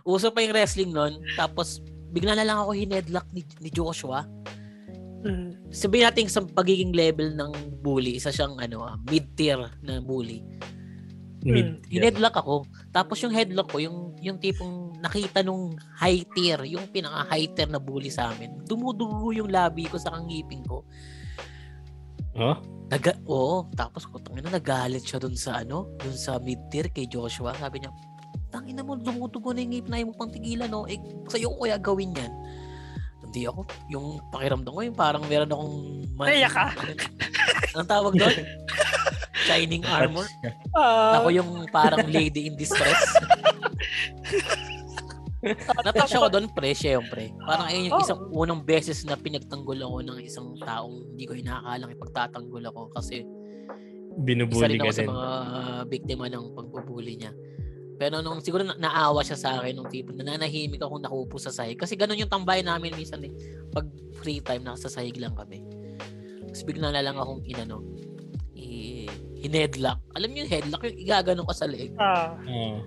uso 0.14 0.28
pa 0.28 0.44
yung 0.44 0.54
wrestling 0.54 0.92
nun. 0.92 1.16
Tapos 1.34 1.80
bigla 2.12 2.36
na 2.36 2.44
lang 2.44 2.60
ako 2.60 2.76
hinedlock 2.76 3.26
ni, 3.32 3.42
ni 3.64 3.70
Joshua 3.72 4.28
Mm. 5.20 5.68
sabihin 5.68 6.08
natin 6.08 6.32
sa 6.32 6.40
pagiging 6.40 6.96
level 6.96 7.36
ng 7.36 7.52
bully, 7.84 8.16
isa 8.16 8.32
siyang 8.32 8.56
ano, 8.56 8.88
ah, 8.88 8.96
mid-tier 9.04 9.60
na 9.84 10.00
bully. 10.00 10.40
Mid. 11.44 11.84
Hinedlock 11.88 12.36
ako. 12.36 12.68
Tapos 12.92 13.20
yung 13.24 13.32
headlock 13.32 13.72
ko, 13.72 13.80
yung 13.80 14.12
yung 14.20 14.36
tipong 14.36 15.00
nakita 15.00 15.40
nung 15.40 15.72
high 15.96 16.24
tier, 16.36 16.60
yung 16.68 16.84
pinaka 16.92 17.24
high 17.32 17.48
tier 17.48 17.68
na 17.68 17.80
bully 17.80 18.12
sa 18.12 18.32
amin. 18.32 18.60
Dumudugo 18.68 19.32
yung 19.32 19.48
labi 19.48 19.88
ko 19.88 19.96
sa 19.96 20.12
kangipin 20.12 20.60
ko. 20.68 20.84
Oh? 22.38 22.56
Naga, 22.90 23.14
oo, 23.26 23.66
tapos 23.74 24.06
ko 24.06 24.18
tangina 24.18 24.50
nagalit 24.50 25.06
siya 25.06 25.22
dun 25.22 25.34
sa 25.38 25.62
ano, 25.62 25.94
dun 26.02 26.14
sa 26.14 26.38
mid-tier 26.42 26.90
kay 26.90 27.06
Joshua. 27.06 27.54
Sabi 27.54 27.82
niya, 27.82 27.90
tangina 28.50 28.82
mo, 28.82 28.98
dumudugo 28.98 29.54
na 29.54 29.62
yung 29.62 29.72
ngipin 29.74 29.90
na 29.90 30.06
mo 30.06 30.14
pang 30.14 30.30
tigilan, 30.30 30.70
no? 30.70 30.86
Eh, 30.90 30.98
sa'yo 31.30 31.54
ko 31.54 31.66
kaya 31.66 31.78
gawin 31.78 32.14
yan. 32.14 32.32
Hindi 33.22 33.46
ako, 33.46 33.62
yung 33.94 34.06
pakiramdam 34.34 34.74
ko, 34.74 34.80
yung 34.82 34.98
parang 34.98 35.22
meron 35.30 35.50
akong... 35.54 35.74
Naiyak 36.18 36.50
ka? 36.50 36.66
Ang 37.78 37.86
tawag 37.86 38.18
doon? 38.18 38.36
Shining 39.46 39.86
armor. 39.86 40.26
Ah, 40.74 41.22
Ako 41.22 41.30
yung 41.30 41.50
parang 41.70 42.02
lady 42.10 42.50
in 42.50 42.58
distress. 42.58 42.98
Natouch 45.86 46.12
ako 46.12 46.26
doon, 46.28 46.46
pre, 46.50 46.70
syempre. 46.70 47.32
Parang 47.40 47.66
ayun 47.66 47.88
yung 47.88 47.96
Oh. 47.96 48.04
isang 48.04 48.20
unang 48.30 48.60
beses 48.60 49.02
na 49.02 49.14
pinagtanggol 49.14 49.78
ako 49.78 49.96
ng 50.02 50.18
isang 50.20 50.52
taong 50.58 51.10
hindi 51.10 51.24
ko 51.24 51.32
inakakalang 51.32 51.90
ipagtatanggol 51.90 52.64
ako 52.66 52.80
kasi 52.92 53.22
isa 53.22 54.18
Binubuli 54.18 54.66
rin 54.68 54.78
ka 54.78 54.84
ako 54.84 54.92
sa 54.92 55.00
din. 55.00 55.08
mga 55.08 55.28
biktima 55.86 56.24
ng 56.26 56.46
pagbubuli 56.52 57.14
niya. 57.16 57.32
Pero 57.94 58.18
nung 58.18 58.40
siguro 58.40 58.64
na, 58.64 58.74
naawa 58.74 59.20
siya 59.20 59.36
sa 59.36 59.50
akin 59.56 59.76
nung 59.76 59.88
tipo 59.88 60.10
nananahimik 60.10 60.78
akong 60.78 61.00
nakupo 61.00 61.36
sa 61.36 61.48
sahig. 61.48 61.76
Kasi 61.76 61.94
ganun 61.94 62.16
yung 62.18 62.28
tambay 62.28 62.60
namin 62.60 62.92
minsan 62.92 63.20
eh. 63.20 63.32
Pag 63.70 63.86
free 64.14 64.40
time, 64.40 64.60
nasa 64.62 64.88
sahig 64.88 65.16
lang 65.16 65.32
kami. 65.32 65.60
Tapos 66.42 66.64
bigla 66.64 66.90
na 66.90 67.00
lang 67.00 67.14
akong 67.14 67.44
inano, 67.44 67.80
i 68.52 69.04
hinedlock. 69.38 70.00
Alam 70.12 70.28
niyo 70.30 70.44
yung 70.44 70.52
headlock, 70.52 70.82
yung 70.82 70.98
igaganon 70.98 71.46
ka 71.46 71.54
sa 71.54 71.64
leeg. 71.64 71.92
ah, 71.96 72.36
Oo. 72.42 72.84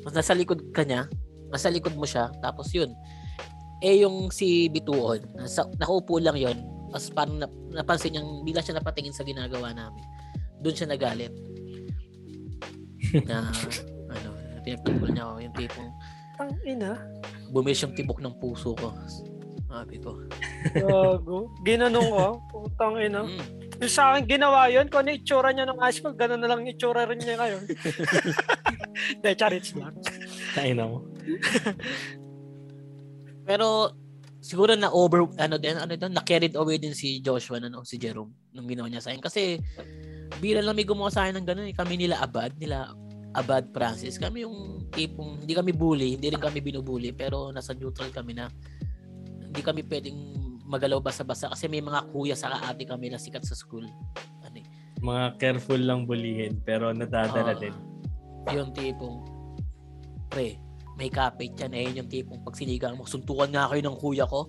Tapos 0.00 0.14
nasa 0.16 0.32
likod 0.32 0.62
ka 0.70 0.82
niya, 0.82 1.06
nasa 1.52 1.68
likod 1.68 1.92
mo 1.94 2.08
siya, 2.08 2.32
tapos 2.40 2.72
yun. 2.72 2.96
Eh 3.84 4.00
yung 4.00 4.32
si 4.32 4.72
Bituon, 4.72 5.20
nasa, 5.36 5.68
nakaupo 5.76 6.16
lang 6.16 6.40
yun. 6.40 6.56
Tapos 6.88 7.08
parang 7.12 7.36
nap, 7.36 7.52
napansin 7.76 8.16
niyang, 8.16 8.40
bila 8.40 8.64
siya 8.64 8.80
napatingin 8.80 9.12
sa 9.12 9.26
ginagawa 9.26 9.76
namin. 9.76 10.04
Doon 10.64 10.76
siya 10.76 10.88
nagalit. 10.88 11.34
na, 13.28 13.52
ano, 14.08 14.28
pinagtanggol 14.64 15.10
niya 15.12 15.24
ako, 15.28 15.36
yung 15.44 15.56
tipong 15.58 15.90
ang 16.40 16.50
ina. 16.66 16.90
bumis 17.52 17.84
yung 17.84 17.92
tibok 17.92 18.18
ng 18.24 18.34
puso 18.40 18.72
ko. 18.74 18.90
Sabi 19.72 19.96
ko. 20.04 20.20
Gago. 20.76 21.48
Ginanong 21.64 22.08
ko. 22.12 22.26
Putang 22.52 23.00
ina. 23.00 23.24
Mm, 23.24 23.40
Yung 23.80 23.92
sa 23.92 24.12
akin 24.12 24.28
ginawa 24.28 24.68
yun, 24.68 24.86
kung 24.92 25.08
ano 25.08 25.16
itsura 25.16 25.48
niya 25.50 25.64
nung 25.64 25.80
high 25.80 25.96
school, 25.96 26.12
ganun 26.12 26.44
na 26.44 26.48
lang 26.52 26.68
itsura 26.68 27.08
rin 27.08 27.16
niya 27.16 27.40
ngayon. 27.40 27.62
De, 29.24 29.32
charits 29.32 29.72
lang. 29.72 29.96
Kain 30.52 30.76
mo. 30.76 31.08
Pero 33.48 33.96
siguro 34.42 34.76
na 34.76 34.92
over 34.92 35.24
ano 35.38 35.56
din 35.56 35.78
ano 35.78 35.94
din 35.94 36.12
na 36.12 36.22
carried 36.22 36.58
away 36.58 36.76
din 36.76 36.92
si 36.92 37.22
Joshua 37.22 37.62
na 37.62 37.70
no, 37.70 37.86
si 37.86 37.94
Jerome 37.94 38.34
nung 38.50 38.66
ginawa 38.66 38.90
niya 38.90 38.98
sa 38.98 39.14
akin 39.14 39.22
kasi 39.22 39.62
bira 40.42 40.58
lang 40.58 40.74
may 40.74 40.82
gumawa 40.82 41.14
sa 41.14 41.26
akin 41.26 41.38
ng 41.38 41.46
ganun 41.46 41.70
eh. 41.70 41.76
kami 41.78 41.94
nila 41.94 42.18
Abad 42.18 42.50
nila 42.58 42.90
Abad 43.38 43.70
Francis 43.70 44.18
kami 44.18 44.42
yung 44.42 44.90
tipong 44.90 45.46
hindi 45.46 45.54
kami 45.54 45.70
bully 45.70 46.18
hindi 46.18 46.34
rin 46.34 46.42
kami 46.42 46.58
binubuli 46.58 47.14
pero 47.14 47.54
nasa 47.54 47.70
neutral 47.70 48.10
kami 48.10 48.34
na 48.34 48.50
hindi 49.52 49.60
kami 49.60 49.84
pwedeng 49.84 50.16
magalaw 50.64 50.96
basta-basta 50.98 51.52
kasi 51.52 51.68
may 51.68 51.84
mga 51.84 52.08
kuya 52.08 52.32
sa 52.32 52.56
ate 52.64 52.88
kami 52.88 53.12
na 53.12 53.20
sikat 53.20 53.44
sa 53.44 53.52
school 53.52 53.84
ano 54.40 54.56
eh, 54.56 54.64
Mga 54.98 55.36
careful 55.36 55.76
lang 55.76 56.08
bulihin 56.08 56.56
pero 56.58 56.88
nadadala 56.88 57.52
Ah, 57.52 57.60
din. 57.60 57.76
yung 58.48 58.72
tipong 58.72 59.20
pre 60.26 60.56
may 60.96 61.12
kapit 61.12 61.52
yan 61.54 61.76
eh 61.76 61.92
yung 61.92 62.08
tipong 62.08 62.40
pag 62.40 62.56
sinigang 62.56 62.96
mo 62.96 63.04
suntukan 63.04 63.52
nga 63.52 63.68
kayo 63.68 63.84
ng 63.84 63.98
kuya 64.00 64.24
ko 64.24 64.48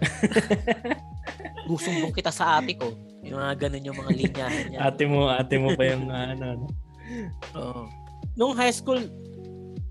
susumbong 1.68 2.16
kita 2.16 2.32
sa 2.32 2.56
ate 2.56 2.72
ko 2.72 2.88
yung 3.22 3.36
mga 3.36 3.68
ganun 3.68 3.86
yung 3.86 3.98
mga 4.00 4.12
linyahan 4.16 4.64
niya 4.66 4.78
Ate 4.82 5.04
mo, 5.04 5.28
ate 5.28 5.54
mo 5.56 5.76
pa 5.76 5.84
yung 5.86 6.08
ah, 6.08 6.32
ano. 6.32 6.44
ano. 6.48 6.66
Oo. 7.54 7.82
nung 8.34 8.56
high 8.56 8.72
school 8.72 8.98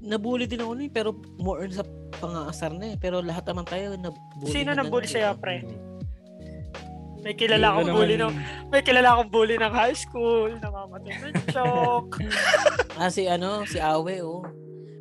nabully 0.01 0.49
din 0.49 0.59
ako 0.59 0.73
nun 0.73 0.85
eh, 0.85 0.91
pero 0.91 1.13
more 1.37 1.61
on 1.61 1.69
sa 1.69 1.85
pangaasar 2.21 2.71
na 2.71 2.85
eh 2.87 2.95
pero 2.95 3.19
lahat 3.19 3.43
naman 3.43 3.65
tayo 3.65 3.93
nabully 3.95 4.47
Sino 4.47 4.69
na 4.69 4.77
nang 4.77 4.87
bully 4.87 5.03
ganun, 5.03 5.15
sa'yo, 5.17 5.31
eh. 5.31 5.37
pre? 5.37 5.55
May 7.21 7.33
kilala 7.33 7.67
akong 7.71 7.89
bully 7.91 8.15
no. 8.15 8.29
May 8.67 8.81
kilala 8.81 9.13
akong 9.13 9.29
bully 9.29 9.53
ng 9.55 9.69
high 9.71 9.93
school. 9.95 10.49
Namamatay 10.55 11.21
ng 11.23 11.37
choke. 11.49 12.17
ah 12.99 13.09
si 13.09 13.25
ano 13.25 13.61
si 13.63 13.77
Awe 13.77 14.15
oh 14.19 14.41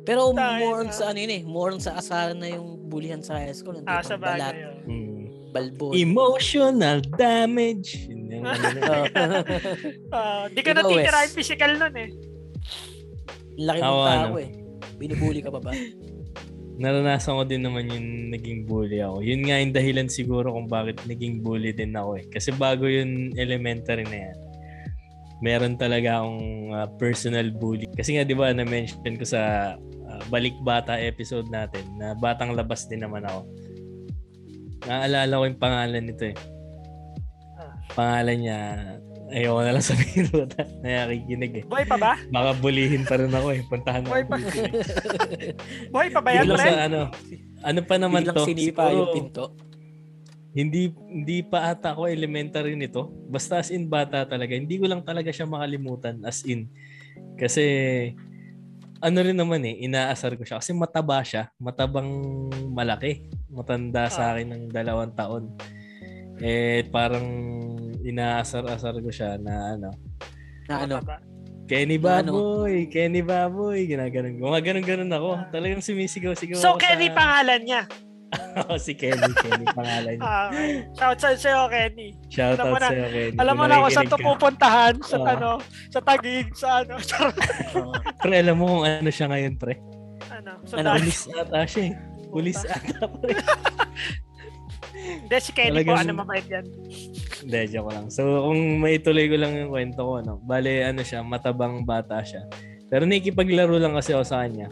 pero 0.01 0.29
Tayo 0.31 0.57
more 0.59 0.77
on 0.79 0.89
na. 0.89 0.93
sa 0.93 1.03
ano 1.07 1.17
yun 1.17 1.29
eh 1.31 1.41
more 1.43 1.69
on 1.71 1.77
sa 1.77 1.93
asaran 1.95 2.35
na 2.35 2.49
yung 2.49 2.85
bullyhan 2.87 3.19
sa 3.19 3.37
high 3.37 3.53
school 3.53 3.77
Ah, 3.85 4.01
sa 4.01 4.17
balat 4.17 4.53
bagay. 4.53 4.61
yun. 4.63 4.77
Mm. 4.83 5.23
balbon 5.51 5.91
Emotional 5.93 6.97
damage. 7.11 8.05
Na. 8.07 8.53
Ah, 10.13 10.45
di 10.47 10.59
ka 10.59 10.71
Ikaw, 10.71 10.77
natitirahin 10.79 11.25
Wes. 11.27 11.35
physical 11.35 11.71
nun 11.75 11.93
eh. 11.95 12.09
Laki 13.57 13.79
mong 13.79 13.97
tao 14.03 14.05
ano? 14.07 14.37
eh. 14.37 14.49
Binubuli 14.95 15.39
ka 15.39 15.49
pa 15.49 15.59
ba? 15.59 15.73
Naranasan 16.79 17.35
ko 17.39 17.43
din 17.43 17.63
naman 17.65 17.91
yung 17.91 18.31
naging 18.31 18.63
bully 18.63 19.03
ako. 19.03 19.19
Yun 19.25 19.41
nga 19.47 19.59
yung 19.59 19.75
dahilan 19.75 20.07
siguro 20.07 20.53
kung 20.55 20.71
bakit 20.71 21.01
naging 21.09 21.43
bully 21.43 21.75
din 21.75 21.95
ako 21.95 22.21
eh. 22.21 22.25
Kasi 22.31 22.55
bago 22.55 22.87
yung 22.87 23.35
elementary 23.35 24.07
na 24.07 24.29
yan, 24.29 24.37
meron 25.41 25.75
talaga 25.75 26.21
akong 26.21 26.71
ah, 26.71 26.87
personal 26.95 27.49
bully. 27.51 27.89
Kasi 27.97 28.15
nga 28.15 28.23
'di 28.23 28.37
ba 28.37 28.53
na-mention 28.53 29.17
ko 29.17 29.25
sa 29.25 29.73
ah, 30.07 30.21
Balik 30.29 30.55
Bata 30.61 30.95
episode 30.95 31.49
natin 31.49 31.83
na 31.97 32.13
batang 32.13 32.53
labas 32.53 32.85
din 32.87 33.03
naman 33.03 33.25
ako. 33.25 33.41
Naalala 34.85 35.33
ko 35.41 35.43
yung 35.49 35.61
pangalan 35.61 36.03
nito 36.07 36.25
eh. 36.29 36.37
Ah. 37.57 37.73
Pangalan 37.91 38.37
niya, 38.37 38.59
ayoko 39.31 39.59
na 39.59 39.71
lang 39.71 39.85
sabihin 39.89 40.25
ko 40.27 40.43
na 40.43 40.61
nakikinig 41.07 41.53
eh. 41.57 41.63
Buhay 41.65 41.85
pa 41.85 41.95
ba? 41.95 42.13
Baka 42.27 42.51
bulihin 42.55 43.03
pa 43.03 43.15
rin 43.15 43.31
ako 43.31 43.47
eh. 43.49 43.61
Puntahan 43.65 44.03
Buhay 44.03 44.23
ako. 44.23 44.29
pa. 44.29 44.37
Buhay 45.89 46.09
pa 46.09 46.19
ba 46.19 46.29
yan, 46.31 46.43
Yun 46.43 46.49
lang 46.49 46.59
pre? 46.59 46.67
sa 46.67 46.81
ano. 46.85 47.01
Ano 47.61 47.79
pa 47.81 47.95
naman 47.95 48.21
Biglang 48.21 48.35
to? 48.35 48.45
sinipa 48.45 48.83
yung 48.89 49.09
pinto. 49.11 49.45
hindi 50.51 50.91
hindi 51.07 51.39
pa 51.41 51.71
ata 51.71 51.95
ako 51.95 52.05
elementary 52.05 52.75
nito. 52.75 53.07
Basta 53.25 53.57
as 53.57 53.71
in 53.71 53.87
bata 53.87 54.27
talaga. 54.27 54.51
Hindi 54.51 54.75
ko 54.75 54.85
lang 54.85 54.99
talaga 55.01 55.31
siya 55.31 55.47
makalimutan 55.47 56.19
as 56.21 56.43
in. 56.43 56.67
Kasi 57.35 57.63
ano 58.99 59.17
rin 59.17 59.33
naman 59.33 59.63
eh, 59.63 59.79
inaasar 59.81 60.35
ko 60.35 60.43
siya. 60.43 60.59
Kasi 60.59 60.75
mataba 60.75 61.23
siya. 61.23 61.47
Matabang 61.55 62.11
malaki. 62.67 63.31
Matanda 63.47 64.11
sa 64.11 64.35
akin 64.35 64.47
ng 64.49 64.63
dalawang 64.69 65.15
taon. 65.15 65.55
Eh, 66.37 66.83
parang 66.91 67.25
inaasar-asar 68.11 68.99
ko 68.99 69.09
siya 69.09 69.39
na 69.39 69.79
ano. 69.79 69.89
Na 70.67 70.75
ano? 70.85 70.95
Kenny 71.71 71.95
ano? 71.95 72.31
Baboy, 72.35 72.91
Kenny 72.91 73.23
Baboy, 73.23 73.87
ginaganon 73.87 74.35
ganun-ganun 74.59 75.07
ako. 75.07 75.29
Talagang 75.55 75.79
sumisigaw-sigaw 75.79 76.59
So, 76.59 76.75
ako 76.75 76.83
Kenny 76.83 77.07
sa... 77.07 77.15
pangalan 77.15 77.61
niya. 77.63 77.81
Oo, 78.31 78.75
si 78.85 78.91
Kenny, 78.91 79.31
Kenny 79.39 79.63
pangalan 79.71 80.19
niya. 80.19 80.35
Okay. 80.51 80.69
Shout 80.99 81.19
out 81.23 81.39
sa'yo, 81.39 81.61
Kenny. 81.67 82.07
Shout 82.27 82.59
out 82.59 82.75
na- 82.75 82.91
sa'yo, 82.91 83.07
Kenny. 83.07 83.37
Alam 83.39 83.53
mo 83.55 83.63
na 83.67 83.79
kung 83.79 83.91
saan 83.91 84.07
to 84.07 84.19
pupuntahan. 84.19 84.93
Sa, 84.99 85.15
Ah. 85.19 85.31
ano, 85.35 85.51
sa 85.87 85.99
Taguig, 86.03 86.47
sa 86.51 86.83
ano. 86.83 86.95
Oo. 87.79 87.91
Pre, 88.19 88.35
alam 88.35 88.55
mo 88.59 88.65
kung 88.67 88.83
ano 88.83 89.09
siya 89.11 89.27
ngayon, 89.31 89.55
pre? 89.55 89.79
ano, 90.27 90.51
sa 90.63 90.75
Ano. 90.79 90.89
Pulis 90.95 91.19
ata 91.31 91.59
siya 91.63 91.81
eh. 91.87 91.93
Pulis 92.31 92.59
ata, 92.63 93.03
pre. 93.07 93.31
Hindi, 95.01 95.35
si 95.41 95.51
Kenny 95.51 95.81
po, 95.81 95.97
Talagang- 95.97 96.01
ano 96.05 96.13
mabait 96.21 96.45
yan. 96.45 96.65
Hindi, 97.41 97.59
joke 97.73 97.89
lang. 97.89 98.07
So, 98.13 98.21
kung 98.45 98.61
maituloy 98.77 99.25
ko 99.25 99.35
lang 99.41 99.53
yung 99.57 99.71
kwento 99.73 100.01
ko, 100.05 100.21
no? 100.21 100.37
Bale, 100.45 100.85
ano 100.85 101.01
siya, 101.01 101.25
matabang 101.25 101.81
bata 101.81 102.21
siya. 102.21 102.45
Pero 102.85 103.09
nakikipaglaro 103.09 103.81
lang 103.81 103.97
kasi 103.97 104.13
ako 104.13 104.25
sa 104.25 104.45
kanya. 104.45 104.69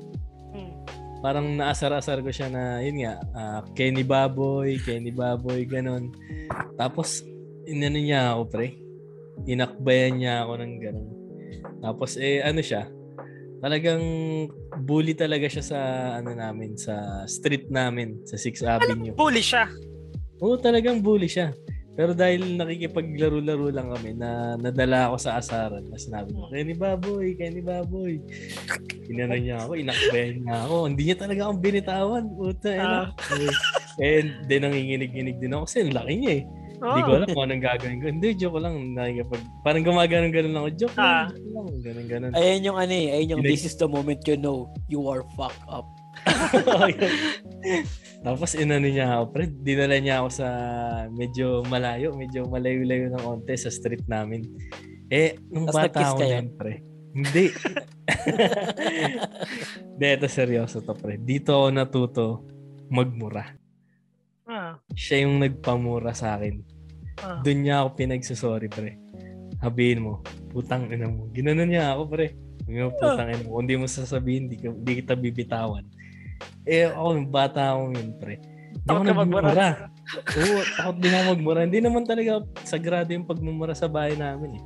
Hmm. 0.54 0.74
parang 1.20 1.52
naasar-asar 1.58 2.24
ko 2.24 2.32
siya 2.32 2.48
na, 2.48 2.80
yun 2.80 3.04
nga, 3.04 3.14
ah, 3.36 3.62
Kenny 3.74 4.06
Baboy, 4.06 4.78
Kenny 4.80 5.12
Baboy, 5.12 5.66
ganun. 5.66 6.14
Tapos, 6.78 7.26
inano 7.66 8.00
niya 8.00 8.38
ako, 8.38 8.42
pre. 8.48 8.78
Inakbayan 9.44 10.20
niya 10.20 10.34
ako 10.46 10.52
ng 10.62 10.74
ganun. 10.80 11.10
Tapos, 11.80 12.16
eh, 12.20 12.44
ano 12.44 12.60
siya, 12.60 12.88
talagang 13.60 14.04
bully 14.84 15.12
talaga 15.16 15.48
siya 15.48 15.64
sa, 15.64 15.80
ano 16.20 16.32
namin, 16.32 16.76
sa 16.80 17.24
street 17.28 17.68
namin, 17.68 18.24
sa 18.24 18.36
6th 18.40 18.64
Avenue. 18.64 19.16
Bully 19.16 19.44
siya. 19.44 19.68
Oo, 20.40 20.56
talagang 20.56 21.00
bully 21.00 21.28
siya. 21.28 21.52
Pero 21.94 22.16
dahil 22.16 22.56
nakikipaglaro-laro 22.56 23.76
lang 23.76 23.92
kami, 23.92 24.16
na 24.16 24.56
nadala 24.56 25.12
ako 25.12 25.16
sa 25.20 25.36
asaran. 25.36 25.84
Na 25.84 26.00
sinabi 26.00 26.32
ko, 26.32 26.48
Kenny 26.48 26.72
Baboy, 26.72 27.36
Kenny 27.36 27.60
Baboy. 27.60 28.24
Inano 29.12 29.36
niya 29.36 29.68
ako, 29.68 29.76
inakbayan 29.76 30.40
niya 30.40 30.56
ako. 30.64 30.76
Hindi 30.88 31.04
niya 31.04 31.18
talaga 31.20 31.40
akong 31.44 31.60
binitawan. 31.60 32.24
Puta, 32.32 32.72
Ah. 32.80 33.06
eh. 33.36 33.52
And 34.00 34.48
then 34.48 34.64
nanginginig-ginig 34.64 35.44
din 35.44 35.52
ako 35.52 35.68
kasi 35.68 35.84
ang 35.84 35.92
laki 35.92 36.14
niya 36.16 36.34
eh. 36.40 36.44
Hindi 36.80 37.02
ko 37.04 37.12
Oh. 37.12 37.18
alam 37.20 37.28
kung 37.28 37.44
anong 37.44 37.64
gagawin 37.68 38.00
ko. 38.00 38.08
Hindi, 38.08 38.28
joke 38.40 38.60
lang. 38.64 38.96
Nakikipag, 38.96 39.44
parang 39.68 39.84
gumaganon-ganon 39.84 40.52
lang 40.56 40.64
ako. 40.64 40.72
Joke 40.80 40.96
Ah. 40.96 41.28
lang. 41.28 41.68
Ganon-ganon. 41.84 42.32
Ayan 42.32 42.64
yung 42.64 42.80
ano 42.80 42.94
eh, 42.96 43.08
ayan 43.12 43.36
yung 43.36 43.44
this 43.44 43.68
is 43.68 43.76
the 43.76 43.84
moment 43.84 44.24
you 44.24 44.40
know 44.40 44.72
you 44.88 45.04
are 45.12 45.28
fucked 45.36 45.60
up. 45.68 45.84
Tapos 48.26 48.52
inano 48.60 48.88
niya 48.88 49.16
ako, 49.16 49.26
pre, 49.32 49.48
dinala 49.48 49.96
niya 49.96 50.20
ako 50.20 50.30
sa 50.32 50.48
medyo 51.08 51.64
malayo, 51.72 52.12
medyo 52.12 52.44
malayo-layo 52.52 53.16
ng 53.16 53.24
onte 53.24 53.56
sa 53.56 53.72
street 53.72 54.04
namin. 54.12 54.44
Eh, 55.08 55.40
nung 55.48 55.72
Tapos 55.72 55.88
bata 55.88 56.00
ako 56.14 56.22
yan, 56.28 56.52
pre. 56.54 56.84
Hindi. 57.16 57.50
Hindi, 59.96 60.06
ito 60.06 60.28
seryoso 60.30 60.84
to, 60.84 60.94
pre. 60.94 61.18
Dito 61.18 61.56
ako 61.56 61.68
natuto 61.72 62.26
magmura. 62.92 63.56
Ah. 64.50 64.78
Siya 64.94 65.26
yung 65.26 65.40
nagpamura 65.40 66.14
sa 66.14 66.38
akin. 66.38 66.62
Ah. 67.24 67.40
Doon 67.42 67.60
niya 67.64 67.86
ako 67.86 67.90
pinagsusorry, 67.98 68.70
pre. 68.70 69.00
Habihin 69.64 70.06
mo, 70.06 70.22
putang 70.52 70.92
ina 70.92 71.08
mo. 71.10 71.32
Ginanon 71.32 71.72
niya 71.72 71.96
ako, 71.96 72.04
pre. 72.14 72.36
Huwag 72.68 72.78
mo, 72.78 72.92
putang 73.00 73.30
ina 73.32 73.44
mo. 73.46 73.58
Kung 73.58 73.68
di 73.68 73.76
mo 73.80 73.88
sasabihin, 73.90 74.52
di, 74.52 74.58
ka, 74.60 74.70
di 74.76 74.92
kita 75.00 75.14
bibitawan. 75.18 75.88
Eh, 76.68 76.90
ako, 76.90 77.10
nung 77.18 77.32
bata 77.32 77.74
ako 77.74 77.96
yun, 77.96 78.10
pre. 78.18 78.36
Hindi 78.80 78.88
ako 78.90 79.02
nagmumura. 79.06 79.68
Oo, 80.38 80.60
takot 80.78 80.98
din 80.98 81.14
ako 81.14 81.26
magmura. 81.36 81.60
Hindi 81.66 81.80
naman 81.82 82.04
talaga 82.06 82.42
sagrado 82.66 83.10
yung 83.14 83.28
pagmumura 83.28 83.74
sa 83.78 83.90
bahay 83.90 84.18
namin 84.18 84.58
eh. 84.58 84.64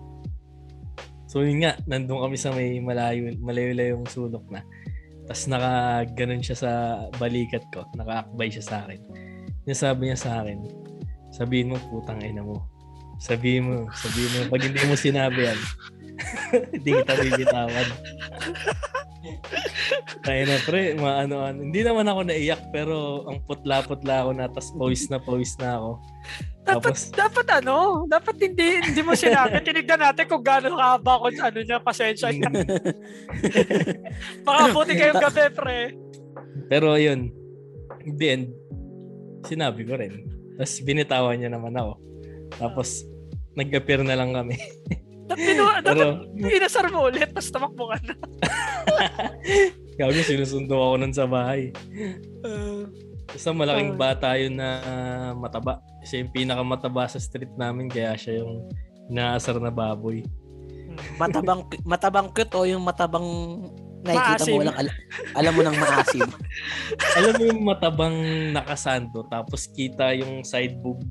So 1.27 1.41
yun 1.41 1.65
nga, 1.65 1.73
nandun 1.89 2.21
kami 2.21 2.37
sa 2.37 2.53
may 2.53 2.77
malayo, 2.77 3.33
malayo-layong 3.41 4.05
sulok 4.05 4.45
na. 4.53 4.61
Tapos 5.25 5.49
naka 5.49 6.05
ganun 6.13 6.45
siya 6.45 6.57
sa 6.61 6.71
balikat 7.17 7.65
ko. 7.73 7.87
Nakaakbay 7.97 8.53
siya 8.53 8.63
sa 8.63 8.75
akin. 8.85 9.01
Yung 9.65 9.79
sabi 9.79 10.11
niya 10.11 10.19
sa 10.19 10.31
akin, 10.43 10.61
sabihin 11.33 11.73
mo 11.73 11.81
putang 11.89 12.21
ina 12.21 12.45
mo. 12.45 12.69
Sabihin 13.17 13.65
mo, 13.65 13.75
sabihin 13.95 14.29
mo. 14.29 14.39
Pag 14.51 14.61
hindi 14.67 14.83
mo 14.83 14.93
sinabi 14.93 15.39
yan, 15.49 15.59
hindi 16.75 16.89
kita 17.01 17.13
bibitawan. 17.17 17.87
Kaya 20.23 20.41
na 20.47 20.57
pre, 20.63 20.95
maano 20.99 21.43
ano. 21.47 21.59
Hindi 21.63 21.81
naman 21.83 22.07
ako 22.07 22.27
naiyak 22.27 22.61
pero 22.75 23.27
ang 23.27 23.39
putla-putla 23.47 24.27
ako 24.27 24.29
na 24.35 24.45
tapos 24.51 24.71
pawis 24.75 25.03
na 25.07 25.17
pawis 25.19 25.53
na 25.59 25.79
ako. 25.79 25.91
Dapat, 26.63 26.95
Tapos, 26.95 27.01
dapat 27.11 27.47
ano, 27.59 28.07
dapat 28.07 28.35
hindi, 28.39 28.79
hindi 28.79 29.01
mo 29.03 29.11
sinabi. 29.19 29.59
Tinignan 29.67 29.99
natin 29.99 30.31
kung 30.31 30.39
gaano 30.39 30.79
kahaba 30.79 31.19
kung 31.19 31.35
ano 31.35 31.59
niya, 31.59 31.83
pasensya 31.83 32.31
niya. 32.31 32.47
Baka 34.47 34.71
buti 34.71 34.95
kayong 34.95 35.19
gabi, 35.19 35.43
pre. 35.51 35.79
pero 36.71 36.95
yun, 36.95 37.35
in 38.07 38.15
the 38.15 38.27
end, 38.31 38.47
sinabi 39.43 39.83
ko 39.83 39.99
rin. 39.99 40.23
Tapos 40.55 40.79
binitawan 40.87 41.35
niya 41.35 41.51
naman 41.51 41.75
ako. 41.75 41.99
Tapos, 42.55 43.03
nag-appear 43.59 43.99
na 44.07 44.15
lang 44.15 44.31
kami. 44.31 44.55
Pinu, 45.31 45.63
dapat 45.79 46.19
Pero, 46.27 46.51
inasar 46.51 46.85
mo 46.91 47.07
ulit, 47.07 47.31
tapos 47.31 47.49
tamakbo 47.49 47.89
ka 47.89 47.97
na. 48.03 48.13
gago, 49.97 50.19
sinusundo 50.19 50.75
ako 50.75 50.93
nun 50.99 51.13
sa 51.13 51.25
bahay. 51.25 51.69
Uh, 52.43 52.89
Basta 53.23 53.49
malaking 53.49 53.95
Oh. 53.95 53.97
bata 53.97 54.35
yun 54.35 54.59
na 54.59 54.69
mataba. 55.33 55.79
Siya 56.03 56.21
yung 56.21 56.31
pinakamataba 56.35 57.07
sa 57.07 57.17
street 57.17 57.55
namin, 57.55 57.87
kaya 57.87 58.13
siya 58.13 58.43
yung 58.43 58.67
inaasar 59.09 59.57
na 59.57 59.71
baboy. 59.71 60.21
Matabang 61.17 61.65
matabang 61.81 62.29
cute 62.29 62.53
o 62.53 62.67
yung 62.67 62.83
matabang 62.85 63.25
nakikita 64.03 64.43
Maasim. 64.43 64.53
mo 64.53 64.61
walang 64.61 64.77
al- 64.77 64.97
alam 65.33 65.53
mo 65.55 65.61
nang 65.63 65.77
maasim. 65.79 66.27
Alam 67.17 67.31
mo 67.39 67.43
yung 67.47 67.61
matabang 67.63 68.17
nakasando, 68.51 69.23
tapos 69.31 69.65
kita 69.71 70.11
yung 70.13 70.43
side 70.43 70.75
boob. 70.77 71.01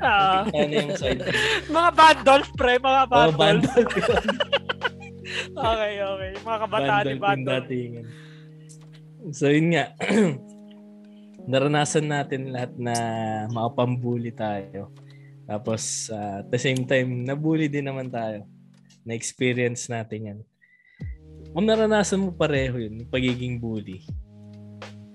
Ah, 0.00 0.42
yung 0.52 0.94
side 0.94 1.22
mga 1.76 1.90
bandolf, 1.92 2.46
pre, 2.54 2.78
mga 2.78 3.02
Oh, 3.06 3.32
bandolf. 3.32 3.36
bandol. 3.36 3.84
Okay, 5.52 5.92
okay. 6.00 6.30
Mga 6.40 6.58
kabataan 6.64 7.04
ni 7.04 7.18
bandolf. 7.20 7.64
datingan. 7.68 8.04
So 9.30 9.52
yun 9.52 9.74
nga. 9.74 9.92
Naranasan 11.50 12.08
natin 12.08 12.52
lahat 12.52 12.76
na 12.76 12.94
makapambuli 13.48 14.32
tayo. 14.32 14.92
Tapos 15.44 16.12
uh, 16.12 16.44
at 16.44 16.48
the 16.48 16.60
same 16.60 16.84
time, 16.84 17.24
nabully 17.24 17.68
din 17.68 17.88
naman 17.88 18.12
tayo. 18.12 18.44
Na-experience 19.04 19.88
natin 19.88 20.20
yan. 20.28 20.38
Kung 21.52 21.64
naranasan 21.64 22.20
mo 22.20 22.36
pareho 22.36 22.76
yun, 22.76 23.08
pagiging 23.08 23.56
bully, 23.56 24.04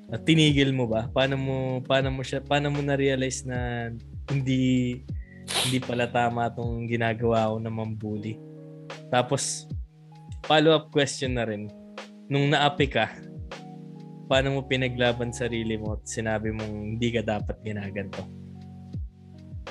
at 0.09 0.25
tinigil 0.25 0.73
mo 0.73 0.89
ba? 0.89 1.05
Paano 1.09 1.37
mo 1.37 1.55
paano 1.85 2.09
mo 2.09 2.25
siya 2.25 2.41
paano 2.41 2.73
mo 2.73 2.81
na-realize 2.81 3.45
na 3.45 3.89
hindi 4.33 4.63
hindi 5.67 5.77
pala 5.83 6.09
tama 6.09 6.49
tong 6.49 6.89
ginagawa 6.89 7.53
ko 7.53 7.55
na 7.61 7.71
mambully? 7.71 8.39
Tapos 9.13 9.69
follow-up 10.49 10.89
question 10.89 11.37
na 11.37 11.45
rin. 11.45 11.69
Nung 12.27 12.49
naapi 12.49 12.87
ka, 12.89 13.13
paano 14.27 14.57
mo 14.57 14.61
pinaglaban 14.65 15.29
sarili 15.29 15.77
mo 15.77 15.99
at 15.99 16.07
sinabi 16.07 16.49
mong 16.49 16.97
hindi 16.97 17.09
ka 17.13 17.21
dapat 17.21 17.57
ginaganto? 17.61 18.23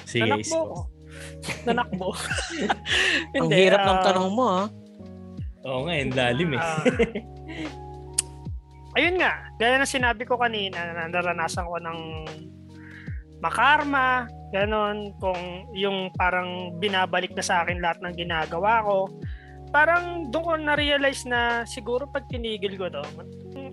Sige, 0.07 0.29
Nanakbo 0.29 0.61
ko. 0.61 0.79
Nanakbo. 1.67 2.09
Ang 3.41 3.51
hirap 3.53 3.81
ng 3.83 3.99
ah, 4.01 4.05
tanong 4.05 4.31
mo 4.33 4.45
ah. 4.47 4.67
Oo 5.63 5.87
nga, 5.87 5.95
yung 5.95 6.13
lalim 6.13 6.51
eh. 6.59 6.63
Ah. 6.63 6.83
ayun 8.99 9.17
nga, 9.17 9.33
gaya 9.57 9.79
ng 9.81 9.89
sinabi 9.89 10.27
ko 10.29 10.37
kanina, 10.37 10.79
na 10.93 11.09
naranasan 11.09 11.65
ko 11.65 11.79
ng 11.81 12.01
makarma, 13.41 14.27
ganon, 14.53 15.17
kung 15.17 15.67
yung 15.73 16.13
parang 16.15 16.77
binabalik 16.77 17.33
na 17.33 17.43
sa 17.43 17.65
akin 17.65 17.81
lahat 17.81 18.05
ng 18.05 18.15
ginagawa 18.15 18.85
ko, 18.85 19.09
parang 19.73 20.29
doon 20.29 20.45
ko 20.45 20.53
na-realize 20.61 21.25
na 21.25 21.65
siguro 21.65 22.05
pag 22.13 22.29
tinigil 22.29 22.77
ko 22.77 22.93
to, 22.93 23.03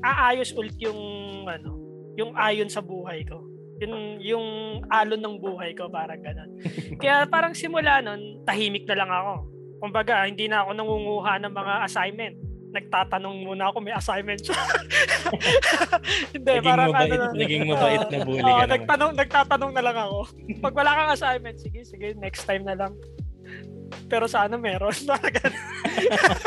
aayos 0.01 0.55
ulit 0.55 0.79
yung 0.79 0.97
ano, 1.45 1.75
yung 2.15 2.31
ayon 2.39 2.71
sa 2.71 2.79
buhay 2.79 3.27
ko. 3.27 3.43
Yung, 3.79 4.19
yung 4.19 4.47
alon 4.91 5.23
ng 5.23 5.35
buhay 5.39 5.71
ko, 5.71 5.87
parang 5.87 6.19
ganon. 6.19 6.51
Kaya 7.03 7.23
parang 7.27 7.55
simula 7.55 8.03
nun, 8.03 8.43
tahimik 8.43 8.83
na 8.87 8.95
lang 8.99 9.11
ako. 9.11 9.33
Kumbaga, 9.79 10.27
hindi 10.27 10.51
na 10.51 10.67
ako 10.67 10.75
nangunguha 10.75 11.39
ng 11.39 11.53
mga 11.55 11.73
assignment. 11.87 12.35
Nagtatanong 12.69 13.36
muna 13.43 13.73
ako, 13.73 13.77
may 13.82 13.93
assignment 13.93 14.41
siya. 14.41 14.53
hindi, 16.36 16.51
naging, 16.53 16.69
parang 16.69 16.89
mabait, 16.93 17.12
ano, 17.17 17.25
naging 17.34 17.63
mabait 17.65 18.03
na 18.05 18.17
bully 18.21 18.39
ka 18.39 18.45
Oo, 18.45 18.53
naman. 18.53 18.69
nagtanong, 18.69 19.12
nagtatanong 19.17 19.71
na 19.73 19.84
lang 19.84 19.97
ako. 19.97 20.17
Pag 20.62 20.73
wala 20.77 20.91
kang 20.93 21.12
assignment, 21.13 21.58
sige, 21.58 21.82
sige, 21.82 22.13
next 22.15 22.45
time 22.45 22.62
na 22.62 22.77
lang. 22.77 22.93
Pero 24.05 24.29
sana 24.29 24.53
meron. 24.53 24.93
Parang 25.10 25.34
ganun. 25.34 25.63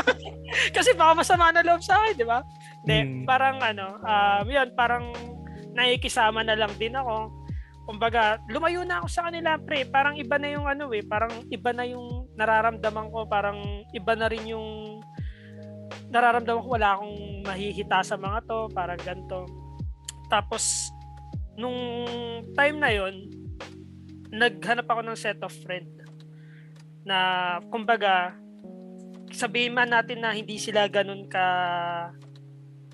Kasi 0.76 0.94
baka 0.94 1.12
masama 1.16 1.50
na 1.50 1.64
loob 1.64 1.82
sa 1.82 1.98
akin, 1.98 2.14
di 2.14 2.26
ba? 2.26 2.44
Hindi, 2.82 2.98
Hmm. 2.98 3.22
parang 3.24 3.56
ano, 3.62 3.98
um, 3.98 4.44
yun, 4.46 4.68
parang 4.74 5.10
nakikisama 5.72 6.42
na 6.42 6.54
lang 6.54 6.70
din 6.76 6.92
ako. 6.92 7.30
Kumbaga, 7.82 8.38
lumayo 8.46 8.86
na 8.86 9.02
ako 9.02 9.08
sa 9.10 9.26
kanila, 9.26 9.58
pre. 9.58 9.86
Parang 9.86 10.14
iba 10.14 10.38
na 10.38 10.48
yung 10.50 10.66
ano 10.70 10.86
eh, 10.94 11.02
parang 11.02 11.30
iba 11.50 11.70
na 11.74 11.82
yung 11.82 12.30
nararamdaman 12.38 13.10
ko, 13.10 13.26
parang 13.26 13.58
iba 13.90 14.12
na 14.14 14.26
rin 14.30 14.44
yung 14.46 14.98
nararamdaman 16.12 16.60
ko 16.60 16.68
wala 16.76 17.00
akong 17.00 17.16
mahihita 17.48 18.04
sa 18.04 18.20
mga 18.20 18.44
to, 18.44 18.68
parang 18.76 19.00
ganito. 19.00 19.48
Tapos, 20.28 20.92
nung 21.56 21.76
time 22.52 22.76
na 22.76 22.90
yon 22.92 23.28
naghanap 24.32 24.88
ako 24.88 25.00
ng 25.04 25.18
set 25.18 25.40
of 25.44 25.52
friend 25.64 25.88
na 27.04 27.58
kumbaga 27.68 28.32
sabihin 29.32 29.76
man 29.76 29.92
natin 29.92 30.24
na 30.24 30.32
hindi 30.32 30.56
sila 30.56 30.88
ganun 30.88 31.28
ka 31.28 31.44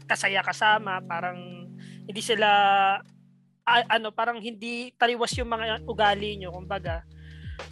kasaya 0.09 0.43
kasama 0.43 0.99
parang 1.07 1.71
hindi 2.09 2.23
sila 2.25 2.49
a- 3.63 3.89
ano 3.93 4.11
parang 4.11 4.41
hindi 4.41 4.91
taliwas 4.97 5.37
yung 5.39 5.51
mga 5.53 5.85
ugali 5.87 6.41
nyo 6.41 6.51
kumbaga 6.51 7.05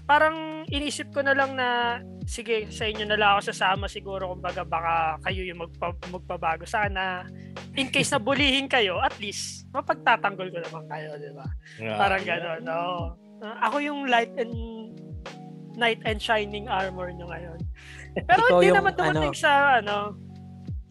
parang 0.07 0.67
inisip 0.69 1.11
ko 1.11 1.23
na 1.23 1.35
lang 1.35 1.55
na 1.55 1.99
sige 2.27 2.71
sa 2.71 2.87
inyo 2.87 3.07
na 3.07 3.19
lang 3.19 3.29
ako 3.37 3.51
sasama 3.51 3.87
siguro. 3.87 4.35
Kumbaga 4.35 4.63
baka 4.63 5.19
kayo 5.27 5.43
yung 5.43 5.63
magpa, 5.63 5.95
magpabago. 6.11 6.67
Sana 6.67 7.27
in 7.75 7.91
case 7.91 8.11
na 8.11 8.19
bulihin 8.19 8.67
kayo 8.67 8.99
at 8.99 9.15
least 9.19 9.69
mapagtatanggol 9.71 10.49
ko 10.49 10.59
naman 10.63 10.85
kayo 10.89 11.11
di 11.17 11.31
ba? 11.35 11.47
Ah, 11.83 11.99
parang 11.99 12.23
gano'n 12.25 12.61
no? 12.63 12.81
Ah, 13.45 13.69
ako 13.69 13.77
yung 13.79 14.09
light 14.09 14.33
and 14.37 14.55
knight 15.77 16.01
and 16.09 16.19
shining 16.19 16.67
armor 16.67 17.13
nyo 17.13 17.29
ngayon. 17.29 17.61
Pero 18.25 18.41
Ikaw 18.43 18.57
hindi 18.57 18.67
yung 18.73 18.79
naman 18.81 18.93
dumating 18.97 19.35
ano, 19.37 19.43
sa 19.45 19.53
ano? 19.79 19.97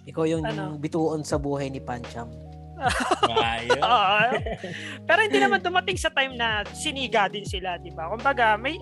Ikaw 0.06 0.24
yung 0.30 0.44
Ano? 0.46 0.78
bituon 0.78 1.26
sa 1.26 1.42
buhay 1.42 1.74
ni 1.74 1.82
Pancham. 1.82 2.30
Oo. 3.80 4.20
pero 5.08 5.20
hindi 5.24 5.40
naman 5.40 5.64
dumating 5.64 5.96
sa 5.96 6.12
time 6.12 6.36
na 6.36 6.68
siniga 6.76 7.32
din 7.32 7.48
sila 7.48 7.80
di 7.80 7.90
ba 7.96 8.12
kumbaga 8.12 8.60
may 8.60 8.76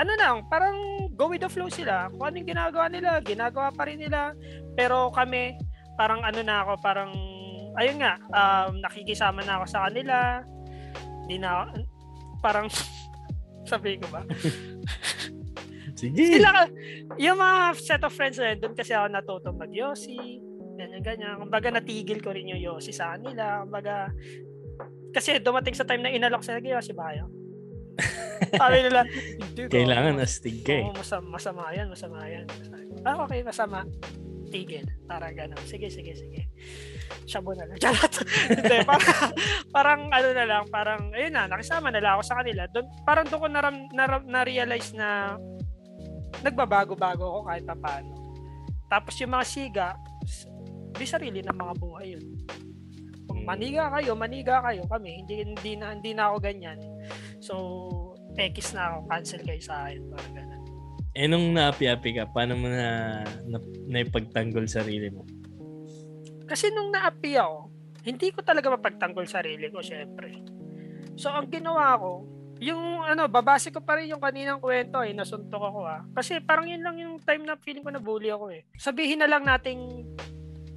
ano 0.00 0.12
lang, 0.16 0.48
parang 0.48 0.76
go 1.12 1.28
with 1.28 1.44
the 1.44 1.50
flow 1.52 1.68
sila. 1.68 2.08
Kung 2.08 2.24
anong 2.24 2.48
ginagawa 2.48 2.86
nila, 2.88 3.20
ginagawa 3.20 3.68
pa 3.68 3.84
rin 3.84 4.00
nila. 4.00 4.32
Pero 4.72 5.12
kami, 5.12 5.60
parang 6.00 6.24
ano 6.24 6.40
na 6.40 6.64
ako, 6.64 6.72
parang, 6.80 7.12
ayun 7.76 8.00
nga, 8.00 8.16
um, 8.32 8.80
nakikisama 8.80 9.44
na 9.44 9.60
ako 9.60 9.64
sa 9.68 9.80
kanila. 9.88 10.40
Hindi 11.26 11.36
na, 11.44 11.68
parang, 12.40 12.72
sabi 13.70 14.00
ko 14.00 14.08
ba? 14.08 14.24
Sige. 16.00 16.40
Sila, 16.40 16.64
yung 17.20 17.36
mga 17.36 17.58
set 17.76 18.00
of 18.00 18.16
friends 18.16 18.40
na 18.40 18.56
yun, 18.56 18.58
doon 18.64 18.74
kasi 18.78 18.96
ako 18.96 19.06
natutong 19.12 19.60
mag-yosi. 19.60 20.40
Ganyan, 20.80 21.02
ganyan. 21.04 21.36
Kumbaga, 21.36 21.68
natigil 21.68 22.24
ko 22.24 22.32
rin 22.32 22.48
yung 22.48 22.62
yosi 22.62 22.88
sa 22.96 23.12
kanila. 23.12 23.60
Kumbaga, 23.68 24.08
kasi 25.12 25.36
dumating 25.44 25.76
sa 25.76 25.84
time 25.84 26.00
na 26.00 26.08
inalok 26.08 26.40
sila, 26.40 26.56
yosi 26.56 26.96
ba 26.96 27.12
kayo? 27.12 27.28
Sabi 28.60 28.76
nila, 28.88 29.04
hindi 29.04 29.60
ko. 29.68 29.72
Kailangan 29.76 30.24
astig 30.24 30.64
ka 30.64 30.72
eh. 30.72 30.88
Masama, 30.88 31.36
masama 31.36 31.68
yan, 31.76 31.92
masama 31.92 32.24
yan. 32.24 32.48
Ah, 33.04 33.20
okay, 33.20 33.44
masama. 33.44 33.84
Tigil. 34.48 34.88
Para 35.04 35.30
gano'n. 35.30 35.62
Sige, 35.68 35.92
sige, 35.92 36.16
sige. 36.16 36.48
Shabo 37.28 37.52
na 37.52 37.68
lang. 37.68 37.76
Charot. 37.84 38.24
Hindi, 38.50 38.76
parang, 38.82 39.30
parang 39.70 40.00
ano 40.10 40.28
na 40.32 40.44
lang, 40.48 40.64
parang, 40.72 41.12
ayun 41.12 41.36
na, 41.36 41.46
nakisama 41.46 41.92
na 41.92 42.00
lang 42.00 42.18
ako 42.18 42.22
sa 42.24 42.38
kanila. 42.40 42.64
Doon, 42.72 42.86
parang 43.04 43.26
doon 43.28 43.40
ko 43.44 43.48
naram, 43.52 43.76
naram, 43.92 44.22
na-realize 44.26 44.96
na 44.96 45.36
nagbabago-bago 46.40 47.22
ako 47.22 47.40
kahit 47.46 47.64
pa 47.68 47.76
paano. 47.76 48.12
Tapos 48.90 49.14
yung 49.22 49.30
mga 49.30 49.46
siga, 49.46 49.88
di 50.94 51.06
sarili 51.06 51.40
ng 51.42 51.56
mga 51.56 51.74
buhay 51.78 52.06
yun. 52.18 52.26
Kung 53.30 53.46
maniga 53.46 53.88
kayo, 53.94 54.18
maniga 54.18 54.58
kayo 54.64 54.82
kami. 54.90 55.22
Hindi, 55.22 55.34
hindi, 55.46 55.72
na, 55.78 55.94
hindi 55.94 56.10
na 56.12 56.30
ako 56.30 56.36
ganyan. 56.42 56.78
So, 57.38 57.54
tekis 58.34 58.74
na 58.74 58.94
ako. 58.94 58.98
Cancel 59.06 59.42
kayo 59.46 59.62
sa 59.62 59.86
akin. 59.86 60.00
Parang 60.10 60.34
ganun. 60.34 60.62
Eh 61.10 61.26
nung 61.26 61.54
naapi-api 61.54 62.10
ka, 62.22 62.24
paano 62.30 62.54
mo 62.54 62.70
na, 62.70 63.22
na 63.46 63.58
naipagtanggol 63.90 64.66
sarili 64.70 65.10
mo? 65.10 65.26
Kasi 66.46 66.70
nung 66.74 66.90
naapi 66.90 67.38
ako, 67.38 67.70
hindi 68.06 68.30
ko 68.34 68.42
talaga 68.42 68.70
mapagtanggol 68.70 69.26
sarili 69.26 69.70
ko, 69.70 69.82
syempre. 69.82 70.42
So, 71.14 71.30
ang 71.30 71.50
ginawa 71.50 71.98
ko, 71.98 72.26
yung 72.60 73.02
ano, 73.08 73.24
babase 73.26 73.72
ko 73.72 73.80
pa 73.80 73.96
rin 73.96 74.12
yung 74.12 74.20
kaninang 74.20 74.60
kwento 74.60 75.00
eh, 75.00 75.16
nasuntok 75.16 75.64
ako 75.64 75.80
ah. 75.88 76.04
Kasi 76.12 76.44
parang 76.44 76.68
yun 76.68 76.84
lang 76.84 77.00
yung 77.00 77.16
time 77.24 77.48
na 77.48 77.56
feeling 77.56 77.80
ko 77.80 77.90
na 77.90 78.02
bully 78.02 78.28
ako 78.28 78.52
eh. 78.52 78.68
Sabihin 78.76 79.24
na 79.24 79.28
lang 79.28 79.48
nating 79.48 80.04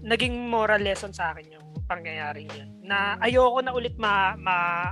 naging 0.04 0.52
moral 0.52 0.84
lesson 0.84 1.16
sa 1.16 1.32
akin 1.32 1.58
yung 1.58 1.68
pangyayaring 1.88 2.52
yun. 2.52 2.70
Na 2.84 3.16
ayoko 3.24 3.63
na 3.63 3.72
ulit 3.72 3.96
ma, 3.96 4.36
ma 4.36 4.92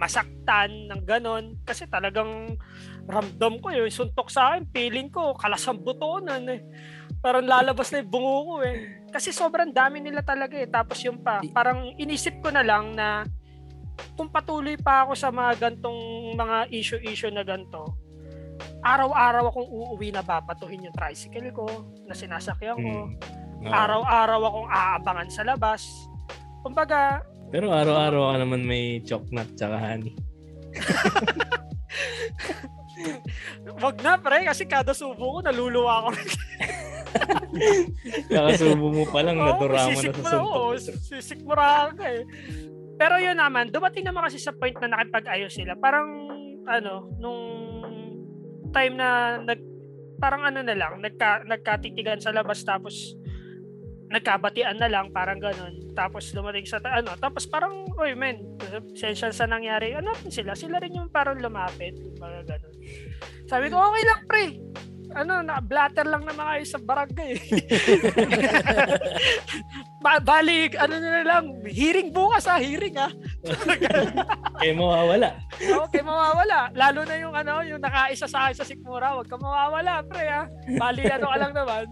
masaktan 0.00 0.88
ng 0.88 1.04
ganon 1.04 1.60
kasi 1.64 1.84
talagang 1.84 2.56
ramdam 3.04 3.60
ko 3.60 3.68
yung 3.68 3.92
suntok 3.92 4.32
sa 4.32 4.52
akin, 4.52 4.64
feeling 4.72 5.12
ko 5.12 5.36
kalasang 5.36 5.80
butonan 5.80 6.44
eh. 6.48 6.60
Parang 7.20 7.44
lalabas 7.44 7.92
na 7.92 8.00
yung 8.00 8.08
bungo 8.08 8.36
ko 8.48 8.54
eh. 8.64 9.04
Kasi 9.12 9.28
sobrang 9.28 9.72
dami 9.72 10.00
nila 10.00 10.24
talaga 10.24 10.56
eh. 10.56 10.68
Tapos 10.68 10.96
yung 11.04 11.20
pa, 11.20 11.44
parang 11.52 11.92
inisip 12.00 12.40
ko 12.40 12.48
na 12.48 12.64
lang 12.64 12.96
na 12.96 13.28
kung 14.16 14.32
patuloy 14.32 14.80
pa 14.80 15.04
ako 15.04 15.12
sa 15.12 15.28
mga 15.28 15.68
gantong 15.68 16.32
mga 16.32 16.72
issue-issue 16.72 17.32
na 17.32 17.44
ganto, 17.44 17.92
araw-araw 18.80 19.52
akong 19.52 19.68
uuwi 19.68 20.08
na 20.12 20.24
babatuhin 20.24 20.88
yung 20.88 20.96
tricycle 20.96 21.52
ko 21.52 21.66
na 22.08 22.16
sinasakyan 22.16 22.80
ko. 22.80 22.92
Hmm. 23.04 23.40
Oo. 23.60 23.68
Araw-araw 23.68 24.40
akong 24.40 24.68
aabangan 24.72 25.28
sa 25.28 25.42
labas. 25.44 26.08
Kumbaga, 26.64 27.20
Pero 27.50 27.74
araw-araw 27.74 28.30
ka 28.30 28.36
naman 28.46 28.62
may 28.62 29.02
choknut 29.02 29.50
tsaka 29.58 29.74
honey. 29.76 30.14
wag 33.80 33.96
na 34.04 34.20
pre 34.20 34.44
kasi 34.46 34.64
kada 34.68 34.92
subo 34.94 35.38
ko 35.38 35.38
naluluwa 35.42 36.06
ako. 36.06 36.08
Kakasubo 38.30 38.86
mo 38.94 39.04
pa 39.10 39.20
lang, 39.26 39.36
Oo, 39.40 39.46
nadurama 39.50 39.90
na 39.90 39.98
sa 39.98 40.12
suntok. 40.14 40.78
Sisikmura 40.78 41.90
ka 41.90 42.06
eh. 42.06 42.22
Pero 43.00 43.16
yun 43.18 43.34
naman, 43.34 43.72
dumating 43.72 44.06
naman 44.06 44.28
kasi 44.28 44.38
sa 44.38 44.54
point 44.54 44.76
na 44.78 44.94
nakipag-ayos 44.94 45.50
sila. 45.56 45.74
Parang, 45.74 46.06
ano, 46.68 47.10
nung 47.18 47.42
time 48.70 48.94
na 48.94 49.40
nag, 49.42 49.60
parang 50.20 50.44
ano 50.46 50.60
na 50.62 50.76
lang, 50.76 51.00
nagka, 51.00 51.42
nagkatitigan 51.48 52.20
sa 52.20 52.30
labas 52.30 52.60
tapos 52.62 53.16
nagkabatian 54.10 54.76
na 54.76 54.90
lang, 54.90 55.14
parang 55.14 55.38
ganun. 55.38 55.78
Tapos 55.94 56.34
dumating 56.34 56.66
sa, 56.66 56.82
ta- 56.82 56.98
ano, 56.98 57.14
tapos 57.14 57.46
parang, 57.46 57.86
oy 57.94 58.12
men, 58.18 58.42
sensya 58.92 59.30
sa 59.30 59.46
nangyari, 59.46 59.94
ano 59.94 60.10
sila? 60.26 60.58
Sila 60.58 60.82
rin 60.82 60.98
yung 60.98 61.08
parang 61.08 61.38
lumapit, 61.38 61.94
mga 62.18 62.42
ganun. 62.44 62.74
Sabi 63.46 63.70
ko, 63.70 63.78
okay 63.78 64.02
lang 64.02 64.20
pre, 64.26 64.44
ano, 65.10 65.42
na 65.42 65.58
blatter 65.58 66.06
lang 66.06 66.22
naman 66.22 66.42
kayo 66.42 66.64
sa 66.66 66.78
barangay. 66.78 67.34
ba- 70.04 70.22
balik, 70.22 70.78
ano 70.78 70.94
na 70.98 71.22
lang, 71.22 71.44
hearing 71.66 72.10
bukas 72.10 72.46
ha, 72.46 72.58
hearing 72.58 72.94
ha. 73.00 73.10
Eh, 74.62 74.74
mawawala. 74.74 75.38
Okay, 75.58 76.02
mawawala. 76.02 76.70
Lalo 76.74 77.00
na 77.06 77.14
yung 77.18 77.34
ano, 77.34 77.62
yung 77.66 77.82
nakaisa 77.82 78.26
sa 78.26 78.48
akin 78.48 78.56
sa 78.58 78.66
sikmura, 78.66 79.18
wag 79.18 79.26
ka 79.26 79.38
mawawala, 79.38 80.02
pre 80.06 80.26
ha. 80.26 80.42
Bali, 80.78 81.02
ano 81.06 81.26
ka 81.26 81.36
lang 81.38 81.52
naman, 81.54 81.84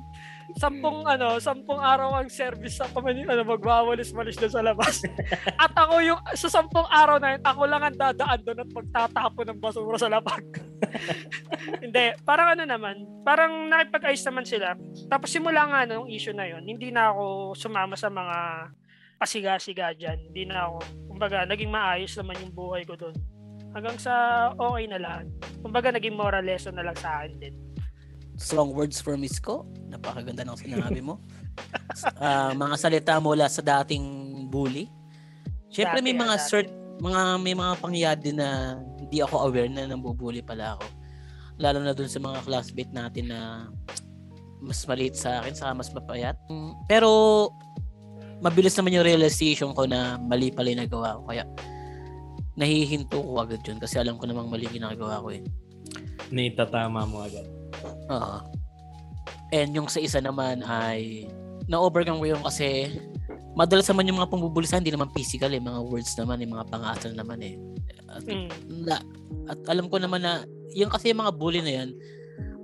sampung 0.56 1.04
ano, 1.04 1.36
sampung 1.36 1.76
araw 1.76 2.16
ang 2.16 2.32
service 2.32 2.80
sa 2.80 2.88
pamanin, 2.88 3.28
ano, 3.28 3.44
magwawalis-walis 3.44 4.40
doon 4.40 4.52
sa 4.54 4.64
labas. 4.64 5.04
At 5.62 5.76
ako 5.76 6.00
yung, 6.00 6.20
sa 6.32 6.48
sampung 6.48 6.88
araw 6.88 7.20
na 7.20 7.36
yun, 7.36 7.42
ako 7.44 7.62
lang 7.68 7.82
ang 7.84 7.96
dadaan 7.98 8.40
doon 8.46 8.62
at 8.64 8.70
magtatapon 8.72 9.46
ng 9.52 9.60
basura 9.60 9.98
sa 10.00 10.08
lapag. 10.08 10.44
hindi, 11.84 12.16
parang 12.24 12.56
ano 12.56 12.64
naman, 12.64 13.04
parang 13.26 13.68
nakipag-ayos 13.68 14.24
naman 14.24 14.46
sila. 14.48 14.72
Tapos 15.12 15.28
simula 15.28 15.68
nga 15.68 15.84
yung 15.92 16.08
issue 16.08 16.32
na 16.32 16.48
yun, 16.48 16.64
hindi 16.64 16.88
na 16.88 17.12
ako 17.12 17.52
sumama 17.52 17.92
sa 17.98 18.08
mga 18.08 18.36
pasiga-siga 19.18 19.92
dyan. 19.92 20.30
Hindi 20.30 20.48
na 20.48 20.70
ako, 20.70 20.76
kumbaga, 21.12 21.44
naging 21.44 21.74
maayos 21.74 22.14
naman 22.16 22.38
yung 22.40 22.54
buhay 22.54 22.86
ko 22.86 22.94
doon. 22.94 23.14
Hanggang 23.76 23.98
sa 24.00 24.14
okay 24.56 24.88
na 24.88 24.96
lahat. 24.96 25.26
Kumbaga, 25.60 25.92
naging 25.92 26.16
moral 26.16 26.46
lesson 26.46 26.72
na 26.72 26.86
lang 26.86 26.96
sa 26.96 27.20
akin 27.20 27.36
din. 27.36 27.54
Strong 28.38 28.70
words 28.72 29.02
from 29.02 29.20
Isko. 29.26 29.66
Napakaganda 29.90 30.46
ng 30.46 30.58
sinabi 30.58 31.02
mo. 31.02 31.18
Ah, 32.22 32.54
mga 32.54 32.78
salita 32.78 33.18
mula 33.18 33.50
sa 33.50 33.58
dating 33.58 34.06
bully. 34.46 34.86
Siyempre 35.74 35.98
may 35.98 36.14
mga 36.14 36.38
ah, 36.38 36.46
cert, 36.46 36.70
mga 37.02 37.20
may 37.42 37.50
mga 37.50 37.72
pangyayari 37.82 38.20
din 38.22 38.38
na 38.38 38.78
hindi 38.94 39.18
ako 39.18 39.50
aware 39.50 39.66
na 39.66 39.90
nambubuli 39.90 40.38
pala 40.38 40.78
ako. 40.78 40.86
Lalo 41.58 41.82
na 41.82 41.90
dun 41.98 42.06
sa 42.06 42.22
mga 42.22 42.46
classmate 42.46 42.94
natin 42.94 43.34
na 43.34 43.66
mas 44.62 44.86
maliit 44.86 45.18
sa 45.18 45.42
akin, 45.42 45.54
saka 45.58 45.74
mas 45.74 45.90
mapayat. 45.90 46.38
Pero 46.86 47.10
mabilis 48.38 48.78
naman 48.78 48.94
yung 48.94 49.06
realization 49.06 49.74
ko 49.74 49.82
na 49.90 50.14
mali 50.14 50.54
pala 50.54 50.70
yung 50.70 50.86
nagawa 50.86 51.18
ko. 51.18 51.22
Kaya 51.26 51.42
nahihinto 52.54 53.18
ko 53.18 53.42
agad 53.42 53.66
yun 53.66 53.82
kasi 53.82 53.98
alam 53.98 54.14
ko 54.14 54.30
namang 54.30 54.46
mali 54.46 54.70
yung 54.70 54.78
ginagawa 54.78 55.18
ko 55.18 55.34
eh. 55.34 55.42
Naitatama 56.30 57.02
mo 57.02 57.26
agad. 57.26 57.57
Oo. 57.84 58.36
And 59.52 59.72
yung 59.72 59.88
sa 59.88 60.00
isa 60.00 60.20
naman 60.20 60.60
ay 60.64 61.28
na-overcome 61.68 62.20
ko 62.20 62.26
yun 62.36 62.42
kasi 62.44 62.92
madalas 63.56 63.88
naman 63.88 64.08
yung 64.08 64.18
mga 64.20 64.30
pambubulisan 64.32 64.80
hindi 64.80 64.92
naman 64.92 65.12
physical 65.12 65.52
eh, 65.52 65.60
mga 65.60 65.80
words 65.84 66.12
naman, 66.16 66.40
yung 66.40 66.54
mga 66.56 66.68
pangasal 66.68 67.12
naman 67.12 67.40
eh. 67.44 67.54
At, 68.08 68.24
Mm. 68.24 68.48
na, 68.88 68.96
at 69.52 69.58
alam 69.68 69.90
ko 69.92 70.00
naman 70.00 70.24
na 70.24 70.44
yung 70.72 70.88
kasi 70.88 71.12
yung 71.12 71.20
mga 71.24 71.34
bully 71.36 71.60
na 71.60 71.72
yan, 71.84 71.88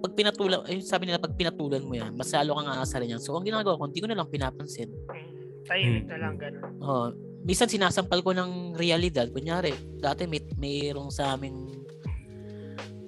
pag 0.04 0.12
pinatulan, 0.12 0.60
ay 0.68 0.84
sabi 0.84 1.08
nila 1.08 1.20
pag 1.20 1.36
pinatulan 1.36 1.84
mo 1.84 1.96
yan, 1.96 2.12
mas 2.12 2.28
lalo 2.32 2.60
kang 2.60 2.68
aasarin 2.68 3.16
yan. 3.16 3.20
So 3.20 3.36
ang 3.36 3.44
ginagawa 3.48 3.80
ko, 3.80 3.88
hindi 3.88 4.00
ko 4.04 4.08
na 4.08 4.16
lang 4.20 4.28
pinapansin. 4.28 4.92
Mm. 4.92 5.32
Tahimik 5.64 6.04
na 6.12 6.16
lang 6.20 6.34
ganun. 6.36 6.62
Oh, 6.84 7.08
minsan 7.44 7.72
sinasampal 7.72 8.20
ko 8.20 8.36
ng 8.36 8.76
realidad. 8.76 9.32
Kunyari, 9.32 9.72
dati 9.96 10.28
may 10.28 10.44
mayroong 10.60 11.08
sa 11.08 11.36
aming 11.36 11.83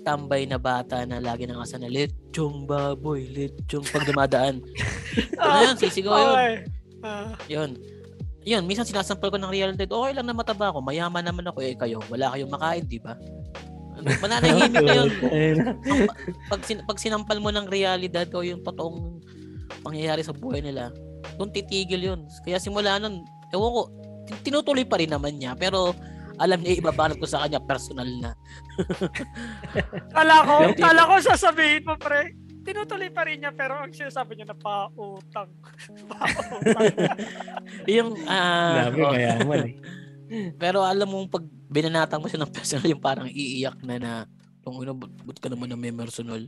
tambay 0.07 0.47
na 0.47 0.55
bata 0.55 1.03
na 1.03 1.19
lagi 1.19 1.51
nang 1.51 1.59
asa 1.59 1.83
na 1.83 1.91
lechong 1.91 2.63
baboy, 2.63 3.27
lechong 3.27 3.83
pag 3.91 4.07
dumadaan. 4.07 4.63
ano 5.43 5.59
yun, 5.67 5.77
sisigaw 5.83 6.15
yun. 6.15 6.31
Okay. 6.31 6.55
Ah, 7.03 7.35
Yun. 7.51 7.71
Yun, 8.47 8.63
minsan 8.63 8.87
sinasampal 8.87 9.35
ko 9.35 9.39
ng 9.43 9.51
realidad. 9.51 9.91
Okay 9.91 10.15
lang 10.15 10.31
na 10.31 10.31
mataba 10.31 10.71
ako, 10.71 10.79
mayaman 10.79 11.27
naman 11.27 11.51
ako 11.51 11.59
eh 11.67 11.75
kayo. 11.75 11.99
Wala 12.07 12.31
kayong 12.31 12.55
makain, 12.55 12.87
di 12.87 13.03
ba? 13.03 13.19
Mananahimik 14.23 14.71
na 14.87 14.95
yun. 14.95 15.11
Ayun. 15.27 15.59
Pag, 16.47 16.63
sin- 16.63 16.87
pag 16.87 17.03
sinampal 17.03 17.43
mo 17.43 17.51
ng 17.51 17.67
realidad 17.67 18.31
o 18.31 18.47
yung 18.47 18.63
totoong 18.63 19.19
pangyayari 19.83 20.23
sa 20.23 20.31
buhay 20.31 20.63
nila, 20.63 20.95
doon 21.35 21.51
titigil 21.51 22.15
yun. 22.15 22.21
Kaya 22.47 22.63
simula 22.63 23.03
nun, 23.03 23.27
ewan 23.51 23.71
ko, 23.75 23.81
tin- 24.31 24.43
tinutuloy 24.47 24.87
pa 24.87 25.03
rin 25.03 25.11
naman 25.11 25.43
niya. 25.43 25.59
Pero 25.59 25.91
alam 26.37 26.59
niya 26.61 26.81
ibabalot 26.81 27.17
ko 27.17 27.27
sa 27.29 27.45
kanya 27.45 27.61
personal 27.65 28.09
na. 28.21 28.33
Kala 30.17 30.37
ko, 30.45 30.55
kala 30.77 31.03
ko 31.09 31.15
sasabihin 31.21 31.85
mo, 31.85 31.97
pre. 31.97 32.37
Tinutuloy 32.67 33.15
pa 33.15 33.23
rin 33.25 33.41
niya, 33.41 33.55
pero 33.55 33.79
ang 33.79 33.95
sinasabi 33.95 34.35
niya 34.37 34.51
na 34.51 34.59
pautang. 34.59 35.51
pautang. 36.11 37.19
Yung, 37.97 38.19
ah, 38.27 38.91
Grabe, 38.91 39.01
oh, 39.01 39.13
mayaman 39.15 39.61
eh. 39.71 39.75
pero 40.59 40.83
alam 40.83 41.07
mo, 41.07 41.23
pag 41.31 41.47
binanatang 41.71 42.19
mo 42.19 42.27
siya 42.27 42.43
ng 42.43 42.51
personal, 42.51 42.91
yung 42.91 43.03
parang 43.03 43.31
iiyak 43.31 43.79
na 43.87 43.97
na, 44.03 44.13
kung 44.67 44.83
ano, 44.83 44.99
ba't 44.99 45.39
ka 45.39 45.47
naman 45.47 45.71
na 45.71 45.79
may 45.79 45.95
personal? 45.95 46.43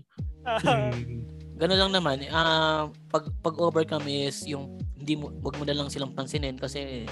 Ganun 1.58 1.78
lang 1.78 1.92
naman. 1.94 2.26
Ah, 2.34 2.90
pag 3.10 3.30
pag 3.38 3.54
overcome 3.58 4.06
is 4.10 4.42
yung 4.46 4.78
hindi 4.98 5.14
mo 5.14 5.30
wag 5.42 5.54
mo 5.58 5.62
na 5.62 5.74
lang 5.74 5.90
silang 5.90 6.14
pansinin 6.14 6.58
kasi 6.58 7.06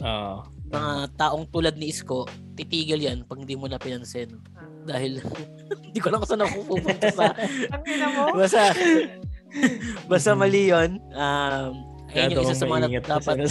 Oo. 0.00 0.46
Mga 0.70 0.92
taong 1.18 1.50
tulad 1.50 1.74
ni 1.74 1.90
Isko, 1.90 2.30
titigil 2.54 3.02
yan 3.02 3.26
pag 3.26 3.42
hindi 3.42 3.58
mo 3.58 3.66
na 3.66 3.76
pinansin. 3.76 4.38
Dahil 4.86 5.18
hindi 5.90 5.98
ko 5.98 6.08
lang 6.08 6.22
kung 6.22 6.30
saan 6.30 6.46
ako 6.46 6.78
pupunta 6.78 7.10
sa 7.10 7.34
Ang 7.74 7.82
ina 7.84 8.06
mo? 8.14 8.22
basta 8.38 8.70
basta 10.10 10.30
mali 10.38 10.70
yun. 10.70 11.02
Um, 11.12 11.72
ayun 12.14 12.38
yung 12.38 12.46
isa 12.46 12.56
sa 12.56 12.70
mga 12.70 13.02
dapat. 13.02 13.50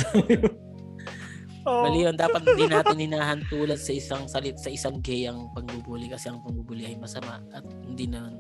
Oh. 1.68 1.84
mali 1.84 2.08
yun. 2.08 2.16
Dapat 2.16 2.42
hindi 2.56 2.66
natin 2.72 2.98
hinahantulad 2.98 3.78
sa 3.78 3.92
isang 3.92 4.24
salit 4.32 4.56
sa 4.56 4.72
isang 4.72 5.04
gay 5.04 5.28
ang 5.28 5.52
pagbubuli 5.52 6.08
kasi 6.08 6.32
ang 6.32 6.40
pagbubuli 6.40 6.88
ay 6.88 6.96
masama 6.96 7.44
at 7.52 7.68
hindi 7.84 8.08
na 8.08 8.32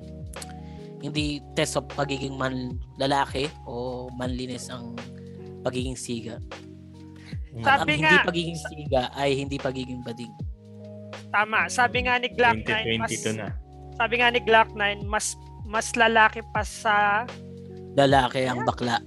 hindi 1.04 1.40
test 1.56 1.80
of 1.80 1.88
pagiging 1.96 2.36
man 2.36 2.80
lalaki 3.00 3.48
o 3.68 4.08
manliness 4.16 4.72
ang 4.72 4.96
pagiging 5.68 6.00
siga. 6.00 6.40
At 7.62 7.68
ang 7.68 7.80
Sabi 7.84 7.92
hindi 7.96 8.06
nga- 8.06 8.26
pagiging 8.26 8.60
siga 8.68 9.04
ay 9.14 9.30
hindi 9.36 9.58
pagiging 9.58 10.02
bading. 10.02 10.34
Tama. 11.30 11.70
Sabi 11.70 11.98
nga 12.04 12.18
ni 12.18 12.28
Glock 12.32 12.58
9, 12.64 12.98
mas, 12.98 13.12
2022 13.14 13.38
na. 13.38 13.48
sabi 13.94 14.14
nga 14.18 14.28
ni 14.30 14.40
Glock 14.42 14.70
9, 14.74 15.06
mas 15.06 15.28
mas 15.66 15.94
lalaki 15.94 16.42
pa 16.50 16.66
sa 16.66 17.26
Lalaki 17.94 18.46
ang 18.46 18.64
bakla. 18.64 19.02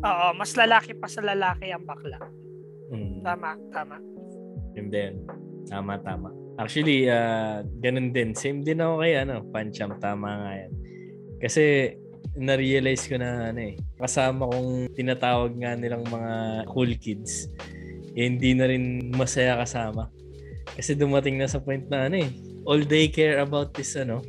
Oo, 0.00 0.26
mas 0.32 0.54
lalaki 0.54 0.94
pa 0.94 1.04
sa 1.04 1.20
lalaki 1.20 1.68
ang 1.68 1.84
bakla. 1.84 2.20
Mm. 2.88 3.20
Tama, 3.20 3.50
tama. 3.68 3.96
Yun 4.76 4.88
din. 4.88 5.12
Tama, 5.66 5.98
tama. 6.00 6.30
Actually, 6.56 7.08
ah 7.08 7.60
ganun 7.80 8.12
din. 8.12 8.32
Same 8.32 8.60
din 8.60 8.80
ako 8.80 9.00
kay 9.00 9.18
ano, 9.18 9.44
Pancham. 9.50 9.96
Tama 9.98 10.28
nga 10.36 10.52
yan. 10.56 10.72
Kasi, 11.40 11.96
na-realize 12.36 13.08
ko 13.08 13.16
na 13.16 13.50
ano 13.50 13.60
eh, 13.60 13.74
kasama 13.98 14.46
kong 14.46 14.94
tinatawag 14.94 15.52
nga 15.56 15.74
nilang 15.74 16.04
mga 16.06 16.32
cool 16.70 16.92
kids, 16.96 17.48
eh, 18.20 18.28
hindi 18.28 18.52
na 18.52 18.68
rin 18.68 19.08
masaya 19.16 19.56
kasama. 19.56 20.12
Kasi 20.76 20.92
dumating 20.92 21.40
na 21.40 21.48
sa 21.48 21.56
point 21.56 21.88
na 21.88 22.04
ano 22.12 22.20
eh, 22.20 22.28
all 22.68 22.84
they 22.84 23.08
care 23.08 23.40
about 23.40 23.72
is 23.80 23.96
ano, 23.96 24.20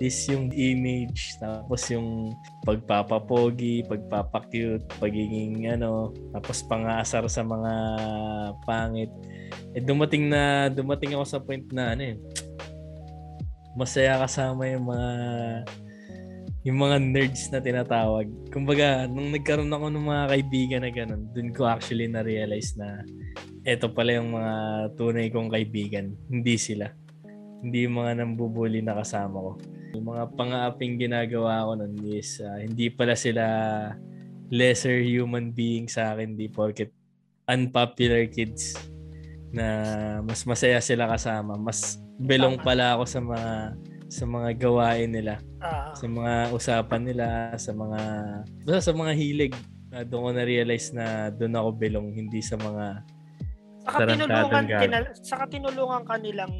is 0.00 0.16
yung 0.32 0.48
image, 0.56 1.36
tapos 1.36 1.84
yung 1.92 2.32
pagpapapogi, 2.64 3.84
pagpapacute, 3.84 4.88
pagiging 4.96 5.68
ano, 5.68 6.16
tapos 6.32 6.64
pangasar 6.64 7.28
sa 7.28 7.44
mga 7.44 7.72
pangit. 8.64 9.12
Eh 9.76 9.84
dumating 9.84 10.32
na 10.32 10.72
dumating 10.72 11.12
ako 11.12 11.24
sa 11.28 11.38
point 11.44 11.68
na 11.68 11.92
ano 11.92 12.02
eh, 12.02 12.16
masaya 13.76 14.16
kasama 14.16 14.64
yung 14.72 14.88
mga 14.88 15.10
yung 16.60 16.76
mga 16.76 16.96
nerds 17.00 17.48
na 17.48 17.60
tinatawag. 17.64 18.28
Kumbaga, 18.52 19.08
nung 19.08 19.32
nagkaroon 19.32 19.72
ako 19.72 19.86
ng 19.88 20.04
mga 20.04 20.24
kaibigan 20.28 20.82
na 20.84 20.92
ganun, 20.92 21.22
dun 21.32 21.50
ko 21.56 21.64
actually 21.64 22.04
na-realize 22.04 22.76
na 22.76 23.00
eto 23.64 23.88
pala 23.92 24.20
yung 24.20 24.36
mga 24.36 24.54
tunay 24.96 25.32
kong 25.32 25.48
kaibigan. 25.48 26.12
Hindi 26.28 26.60
sila. 26.60 26.92
Hindi 27.64 27.88
yung 27.88 27.96
mga 27.96 28.12
nambubuli 28.20 28.84
na 28.84 28.96
kasama 28.96 29.40
ko. 29.40 29.52
Yung 29.96 30.06
mga 30.12 30.24
pang-aaping 30.36 31.00
ginagawa 31.00 31.64
ko 31.64 31.80
nun 31.80 31.96
is 32.12 32.40
ah, 32.44 32.60
hindi 32.60 32.92
pala 32.92 33.16
sila 33.16 33.44
lesser 34.52 35.00
human 35.00 35.52
being 35.56 35.88
sa 35.88 36.12
akin. 36.12 36.36
Di 36.36 36.52
porket 36.52 36.92
unpopular 37.48 38.28
kids 38.28 38.76
na 39.48 39.66
mas 40.22 40.44
masaya 40.44 40.76
sila 40.84 41.08
kasama. 41.08 41.56
Mas 41.56 41.96
belong 42.20 42.60
pala 42.60 43.00
ako 43.00 43.04
sa 43.08 43.20
mga 43.24 43.50
sa 44.10 44.24
mga 44.24 44.58
gawain 44.58 45.08
nila 45.08 45.38
Ah, 45.58 45.92
sa 45.92 46.04
mga 46.04 46.32
usapan 46.50 47.02
nila, 47.02 47.26
sa 47.54 47.70
mga 47.70 48.00
basta 48.64 48.80
sa 48.82 48.92
mga 48.92 49.12
hilig. 49.14 49.54
Uh, 49.90 50.02
doon 50.02 50.22
ko 50.22 50.30
na-realize 50.32 50.90
na 50.90 51.06
doon 51.30 51.50
ako 51.52 51.68
belong, 51.76 52.08
hindi 52.12 52.38
sa 52.40 52.54
mga 52.54 53.02
saka 53.82 54.06
tinulungan 54.08 54.64
kinal- 54.68 55.14
saka 55.16 55.44
tinulungan 55.46 56.02
kanilang 56.04 56.52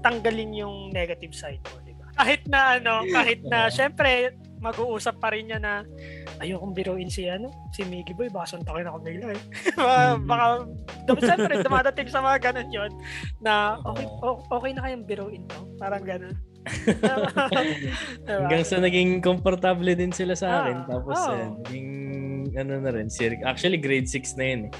tanggalin 0.00 0.52
yung 0.54 0.76
negative 0.90 1.32
side 1.32 1.60
mo, 1.62 1.76
di 1.82 1.92
ba? 1.92 2.08
Kahit 2.14 2.42
na 2.46 2.76
ano, 2.76 3.04
kahit 3.06 3.44
na 3.44 3.68
syempre 3.74 4.32
mag-uusap 4.58 5.16
pa 5.16 5.28
rin 5.30 5.48
niya 5.48 5.56
na 5.56 5.84
ayokong 6.36 6.72
biruin 6.72 7.08
si 7.08 7.24
ano, 7.24 7.48
si 7.70 7.80
Miggy 7.82 8.12
Boy, 8.12 8.28
baka 8.28 8.54
suntakin 8.54 8.86
ako 8.86 8.98
bigla 9.00 9.28
eh. 9.30 9.42
baka, 9.76 9.96
Mm. 10.10 10.24
baka 10.24 10.46
dum- 11.04 11.20
syempre 11.22 11.52
dumadating 11.60 12.08
sa 12.08 12.20
mga 12.20 12.38
ganun 12.42 12.68
yon 12.70 12.92
na 13.40 13.76
okay, 13.82 14.04
okay 14.46 14.70
na 14.70 14.82
kayang 14.82 15.04
biruin 15.04 15.44
to. 15.46 15.60
Parang 15.76 16.00
ganun. 16.02 16.32
diba? 18.26 18.28
hanggang 18.28 18.64
sa 18.64 18.78
naging 18.78 19.24
komportable 19.24 19.92
din 19.96 20.12
sila 20.12 20.36
sa 20.36 20.64
akin. 20.64 20.76
Ah, 20.84 20.88
Tapos 20.88 21.18
oo. 21.18 21.32
eh, 21.34 21.46
naging 21.64 21.90
ano 22.56 22.82
na 22.82 22.90
rin, 22.90 23.06
actually 23.46 23.78
grade 23.78 24.08
6 24.10 24.36
na 24.36 24.44
yun 24.44 24.60
eh. 24.68 24.72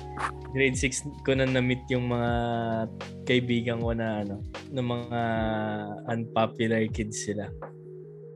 Grade 0.50 0.76
6 0.76 1.22
ko 1.22 1.30
na 1.38 1.46
na-meet 1.46 1.86
yung 1.88 2.10
mga 2.10 2.30
kaibigan 3.24 3.78
ko 3.78 3.94
na 3.94 4.26
ano, 4.26 4.42
ng 4.74 4.86
mga 4.86 5.20
unpopular 6.10 6.82
kids 6.90 7.24
sila. 7.30 7.46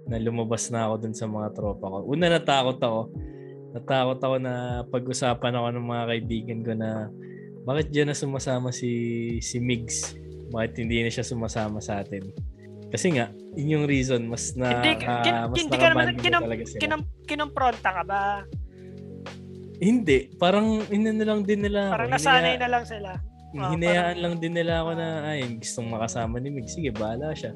Na 0.06 0.20
lumabas 0.20 0.70
na 0.70 0.86
ako 0.86 0.94
dun 1.08 1.16
sa 1.16 1.26
mga 1.26 1.50
tropa 1.56 1.86
ko. 1.90 1.98
Una 2.06 2.30
natakot 2.30 2.78
ako. 2.78 3.00
Natakot 3.74 4.18
ako 4.22 4.36
na 4.38 4.54
pag-usapan 4.86 5.56
ako 5.58 5.68
ng 5.74 5.86
mga 5.90 6.04
kaibigan 6.14 6.60
ko 6.62 6.72
na 6.78 7.10
bakit 7.64 7.90
diyan 7.90 8.12
na 8.12 8.16
sumasama 8.16 8.70
si 8.70 8.92
si 9.40 9.56
Migs? 9.58 10.14
Bakit 10.52 10.84
hindi 10.84 11.00
na 11.02 11.10
siya 11.10 11.26
sumasama 11.26 11.80
sa 11.80 12.04
atin? 12.04 12.28
Kasi 12.94 13.10
nga, 13.10 13.26
yun 13.58 13.74
yung 13.74 13.86
reason 13.90 14.22
mas 14.30 14.54
na 14.54 14.78
Hindi, 14.78 15.02
ah, 15.02 15.18
kin- 15.26 15.40
mas 15.50 15.58
hindi 15.58 15.76
ka 15.82 15.88
naman 15.90 16.06
kinam, 16.14 16.42
kinam, 16.78 17.00
kinompronta 17.26 17.90
ka 17.90 18.02
ba? 18.06 18.46
Hindi, 19.82 20.30
parang 20.38 20.78
inano 20.94 21.22
lang 21.26 21.42
din 21.42 21.66
nila. 21.66 21.90
Parang 21.90 22.14
Hinaya- 22.14 22.22
nasanay 22.22 22.54
na 22.54 22.68
lang 22.70 22.84
sila. 22.86 23.10
Ah, 23.54 23.70
hinayaan 23.74 24.18
lang 24.18 24.34
din 24.38 24.54
nila 24.54 24.86
ako 24.86 24.90
na 24.94 25.06
ay 25.26 25.58
gustong 25.58 25.90
makasama 25.90 26.38
ni 26.38 26.54
Mig. 26.54 26.70
Sige, 26.70 26.94
bahala 26.94 27.34
siya. 27.34 27.54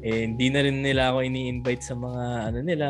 Eh, 0.00 0.24
hindi 0.24 0.48
na 0.48 0.64
rin 0.64 0.80
nila 0.80 1.12
ako 1.12 1.24
ini-invite 1.24 1.84
sa 1.84 1.92
mga 1.92 2.24
ano 2.48 2.58
nila 2.64 2.88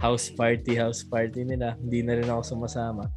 house 0.00 0.32
party, 0.32 0.76
house 0.76 1.04
party 1.04 1.48
nila. 1.48 1.76
Hindi 1.80 2.00
na 2.04 2.16
rin 2.16 2.28
ako 2.28 2.56
sumasama. 2.56 3.08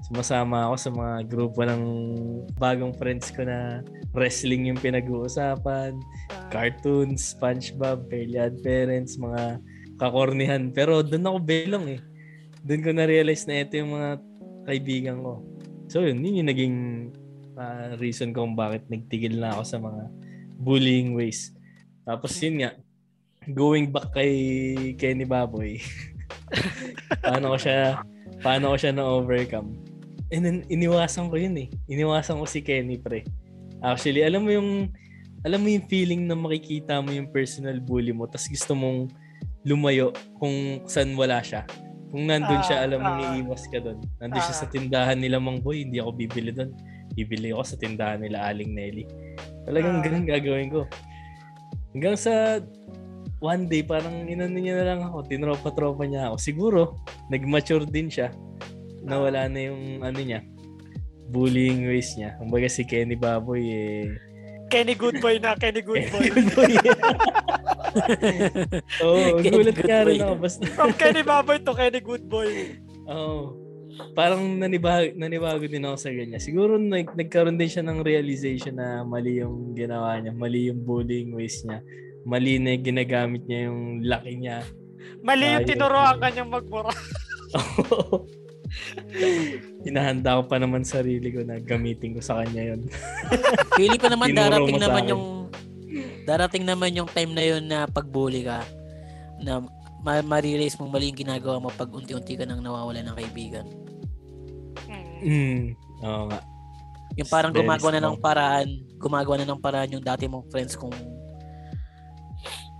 Sumasama 0.00 0.68
ako 0.68 0.76
sa 0.80 0.90
mga 0.90 1.14
grupo 1.28 1.60
ng 1.64 1.82
bagong 2.56 2.96
friends 2.96 3.28
ko 3.28 3.44
na 3.44 3.84
wrestling 4.16 4.72
yung 4.72 4.80
pinag-uusapan, 4.80 5.94
Ah, 6.30 6.48
cartoons, 6.48 7.34
SpongeBob, 7.36 8.06
Fairly 8.08 8.38
Odd 8.38 8.62
Parents, 8.62 9.18
mga 9.18 9.58
kakornihan. 9.98 10.70
Pero 10.70 11.02
doon 11.02 11.26
ako 11.26 11.38
belong 11.42 11.86
eh. 11.98 12.00
Doon 12.64 12.82
ko 12.86 12.90
na-realize 12.94 13.44
na 13.46 13.62
ito 13.62 13.76
yung 13.76 13.92
mga 13.94 14.10
kaibigan 14.64 15.18
ko. 15.20 15.42
So 15.90 16.06
yun, 16.06 16.22
yun 16.22 16.42
yung 16.42 16.50
naging 16.50 16.76
ah, 17.58 17.98
reason 17.98 18.30
kung 18.32 18.54
bakit 18.54 18.86
nagtigil 18.86 19.36
na 19.36 19.58
ako 19.58 19.62
sa 19.66 19.78
mga 19.82 20.02
bullying 20.60 21.12
ways. 21.18 21.52
Tapos 22.06 22.32
yun 22.40 22.62
nga, 22.62 22.72
going 23.50 23.90
back 23.90 24.14
kay 24.14 24.32
Kenny 24.96 25.26
Baboy, 25.26 25.82
paano 27.24 27.54
ko 27.54 27.58
siya, 27.58 28.04
paano 28.40 28.72
ko 28.72 28.76
siya 28.78 28.92
na-overcome. 28.94 29.89
And 30.30 30.42
then, 30.46 30.58
iniwasan 30.70 31.26
ko 31.26 31.36
yun 31.36 31.58
eh. 31.58 31.68
Iniwasan 31.90 32.38
ko 32.38 32.46
si 32.46 32.62
Kenny, 32.62 33.02
pre. 33.02 33.26
Actually, 33.82 34.22
alam 34.22 34.46
mo 34.46 34.50
yung, 34.54 34.94
alam 35.42 35.58
mo 35.58 35.68
yung 35.68 35.86
feeling 35.90 36.30
na 36.30 36.38
makikita 36.38 37.02
mo 37.02 37.10
yung 37.10 37.30
personal 37.34 37.82
bully 37.82 38.14
mo, 38.14 38.30
tapos 38.30 38.46
gusto 38.46 38.76
mong 38.78 39.10
lumayo 39.66 40.14
kung 40.38 40.84
saan 40.86 41.18
wala 41.18 41.42
siya. 41.42 41.66
Kung 42.10 42.26
nandun 42.26 42.62
siya, 42.66 42.82
Ah, 42.82 42.86
alam 42.86 43.00
mo, 43.02 43.10
ah. 43.10 43.34
iiwas 43.38 43.70
ka 43.70 43.78
doon. 43.78 43.98
Nandun 44.18 44.42
siya 44.42 44.54
Ah. 44.54 44.60
sa 44.62 44.70
tindahan 44.70 45.18
nila, 45.18 45.38
Mang 45.38 45.62
Boy, 45.62 45.86
hindi 45.86 46.02
ako 46.02 46.10
bibili 46.14 46.50
doon. 46.50 46.74
Bibili 47.14 47.50
ako 47.54 47.62
sa 47.66 47.76
tindahan 47.78 48.22
nila, 48.22 48.50
Aling 48.50 48.74
Nelly. 48.74 49.06
Talagang 49.66 49.98
Ah. 49.98 50.02
ganun 50.02 50.26
gagawin 50.26 50.68
ko. 50.70 50.86
Hanggang 51.94 52.14
sa 52.18 52.62
one 53.40 53.66
day, 53.66 53.82
parang 53.82 54.26
inano 54.26 54.58
niya 54.58 54.78
na 54.82 54.86
lang 54.94 55.00
ako, 55.06 55.26
tinropa-tropa 55.26 56.02
niya 56.04 56.30
ako. 56.30 56.36
Siguro, 56.38 56.80
nag-mature 57.30 57.86
din 57.86 58.10
siya. 58.10 58.30
Nawala 59.04 59.48
na 59.48 59.60
yung 59.72 60.04
ano 60.04 60.20
niya, 60.20 60.40
bullying 61.30 61.88
ways 61.88 62.12
niya. 62.16 62.36
Kumbaga 62.36 62.68
si 62.68 62.84
Kenny 62.84 63.16
Baboy 63.16 63.62
eh, 63.70 64.08
Kenny 64.70 64.94
Goodboy 64.94 65.42
na, 65.42 65.58
Kenny 65.58 65.82
Goodboy. 65.82 66.30
Goodboy. 66.30 66.72
Oo, 69.02 69.42
Kenny 69.42 69.50
gulat 69.50 69.78
ka 69.82 70.06
rin 70.06 70.22
ako. 70.22 70.34
Basta, 70.38 70.62
From 70.78 70.94
Kenny 70.94 71.26
Baboy 71.26 71.58
to 71.66 71.74
Kenny 71.74 71.98
Goodboy. 71.98 72.78
Oo. 73.10 73.58
Parang 74.14 74.40
nanibago, 74.56 75.10
nanibago 75.18 75.66
din 75.66 75.82
ako 75.82 75.96
sa 75.98 76.14
ganyan. 76.14 76.38
Siguro 76.38 76.78
nag, 76.78 77.18
nagkaroon 77.18 77.58
din 77.58 77.68
siya 77.68 77.82
ng 77.82 78.00
realization 78.06 78.78
na 78.78 79.02
mali 79.02 79.42
yung 79.42 79.74
ginawa 79.74 80.22
niya, 80.22 80.32
mali 80.32 80.70
yung 80.70 80.86
bullying 80.86 81.34
ways 81.34 81.66
niya. 81.66 81.82
Mali 82.22 82.62
na 82.62 82.78
yung 82.78 82.86
ginagamit 82.86 83.42
niya 83.50 83.60
yung 83.68 84.06
laki 84.06 84.38
niya. 84.38 84.62
Mali 85.26 85.50
yung 85.50 85.66
tinuruan 85.66 86.22
kanyang 86.22 86.48
magmura. 86.48 86.94
Hinahanda 89.86 90.38
ko 90.38 90.42
pa 90.46 90.56
naman 90.56 90.82
sarili 90.82 91.30
ko 91.30 91.42
na 91.42 91.58
gamitin 91.58 92.14
ko 92.14 92.20
sa 92.22 92.40
kanya 92.40 92.74
yun. 92.74 92.80
Pili 93.78 93.96
pa 93.96 94.08
naman 94.08 94.32
darating 94.32 94.78
naman 94.78 95.04
yung 95.08 95.24
darating 96.22 96.64
naman 96.64 96.94
yung 96.94 97.10
time 97.10 97.32
na 97.34 97.42
yun 97.42 97.64
na 97.66 97.88
pagbully 97.90 98.46
ka 98.46 98.62
na 99.42 99.64
ma- 100.00 100.22
ma-realize 100.22 100.78
mo 100.78 100.86
mali 100.86 101.10
yung 101.10 101.18
ginagawa 101.18 101.58
mo 101.58 101.68
pag 101.68 101.90
unti-unti 101.90 102.38
ka 102.38 102.44
nang 102.46 102.62
nawawala 102.62 103.02
ng 103.02 103.16
kaibigan. 103.16 103.66
Mm. 104.86 105.20
Mm. 105.20 105.60
Oo 106.04 106.24
nga. 106.30 106.40
Yung 107.18 107.26
parang 107.28 107.50
Very 107.50 107.66
gumagawa 107.66 107.90
na 107.90 108.00
ng 108.00 108.16
strong. 108.16 108.22
paraan, 108.22 108.68
gumagawa 108.96 109.36
na 109.42 109.48
ng 109.48 109.60
paraan 109.60 109.92
yung 109.92 110.04
dati 110.04 110.30
mong 110.30 110.46
friends 110.48 110.78
kung 110.78 110.94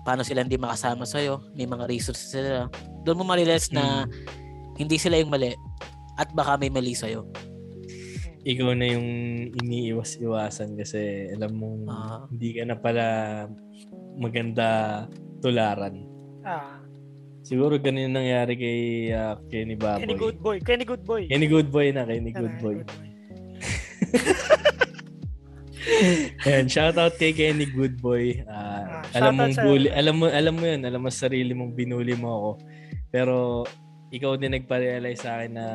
paano 0.01 0.25
sila 0.25 0.41
hindi 0.41 0.57
makasama 0.57 1.05
sa'yo, 1.05 1.45
may 1.53 1.69
mga 1.69 1.85
reasons 1.85 2.31
sila. 2.31 2.71
Doon 3.05 3.21
mo 3.21 3.25
ma-realize 3.27 3.69
na 3.69 4.07
Mm. 4.07 4.13
hindi 4.79 4.97
sila 4.97 5.21
yung 5.21 5.29
mali 5.29 5.53
at 6.17 6.31
baka 6.33 6.57
may 6.57 6.69
mali 6.69 6.93
sa'yo. 6.93 7.27
Ikaw 8.41 8.73
na 8.73 8.87
yung 8.89 9.09
iniiwas-iwasan 9.53 10.73
kasi 10.75 11.29
alam 11.31 11.53
mong 11.53 11.81
Ah. 11.87 12.19
hindi 12.27 12.57
ka 12.57 12.63
na 12.65 12.75
pala 12.75 13.05
maganda 14.17 14.69
tularan. 15.39 16.09
Ah, 16.41 16.81
Siguro 17.41 17.77
ganun 17.77 18.05
yung 18.07 18.17
nangyari 18.17 18.53
kay 18.55 18.81
ah, 19.13 19.37
Kenny 19.49 19.75
Baboy. 19.75 20.01
Kenny 20.01 20.17
Goodboy. 20.17 20.57
Kenny 20.61 20.85
Goodboy. 20.85 21.23
Kenny 21.27 21.49
Goodboy 21.49 21.87
na, 21.91 22.05
Kenny 22.05 22.33
Goodboy. 22.33 22.77
Ayan, 26.45 26.69
shoutout 26.69 27.17
kay 27.17 27.33
Kenny 27.33 27.65
Goodboy. 27.67 28.41
Ah, 28.45 29.01
Ah, 29.01 29.03
alam 29.17 29.33
shoutout 29.33 29.37
mong 29.37 29.55
bully, 29.59 29.89
alam 29.91 30.15
mo 30.17 30.27
alam 30.29 30.55
mo 30.55 30.65
'yun, 30.65 30.81
alam 30.85 31.01
mo 31.01 31.09
sa 31.09 31.27
sarili 31.27 31.53
mong 31.53 31.73
binuli 31.73 32.13
mo 32.15 32.29
ako. 32.31 32.51
Pero 33.11 33.37
ikaw 34.11 34.35
din 34.35 34.55
nagpa-realize 34.59 35.23
sa 35.23 35.39
akin 35.39 35.53
na 35.55 35.67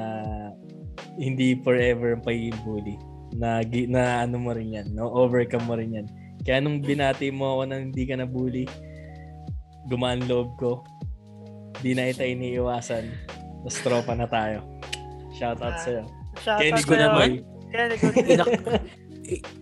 hindi 1.15 1.55
forever 1.63 2.15
ang 2.15 2.23
pagiging 2.23 2.59
bully. 2.67 2.95
Na, 3.35 3.59
na 3.87 4.23
ano 4.23 4.39
mo 4.39 4.51
rin 4.55 4.75
yan, 4.75 4.87
no? 4.95 5.11
overcome 5.11 5.67
mo 5.67 5.75
rin 5.75 5.95
yan. 5.95 6.07
Kaya 6.43 6.59
nung 6.61 6.83
binati 6.83 7.31
mo 7.31 7.59
ako 7.59 7.61
na 7.67 7.75
hindi 7.81 8.03
ka 8.03 8.15
na 8.19 8.27
bully, 8.27 8.67
gumaan 9.87 10.23
loob 10.27 10.55
ko. 10.59 10.83
Di 11.79 11.95
na 11.95 12.11
kita 12.11 12.27
iniiwasan. 12.27 13.05
Tapos 13.65 13.77
tropa 13.81 14.13
na 14.13 14.27
tayo. 14.29 14.61
Shoutout 15.35 15.75
Ah, 15.75 15.81
sa'yo. 15.81 16.03
Shoutout 16.39 16.61
Kenny 16.61 16.79
sa'yo. 16.79 16.91
Goodboy. 16.91 17.29
Kenny. 17.71 17.95
Inak 18.35 18.49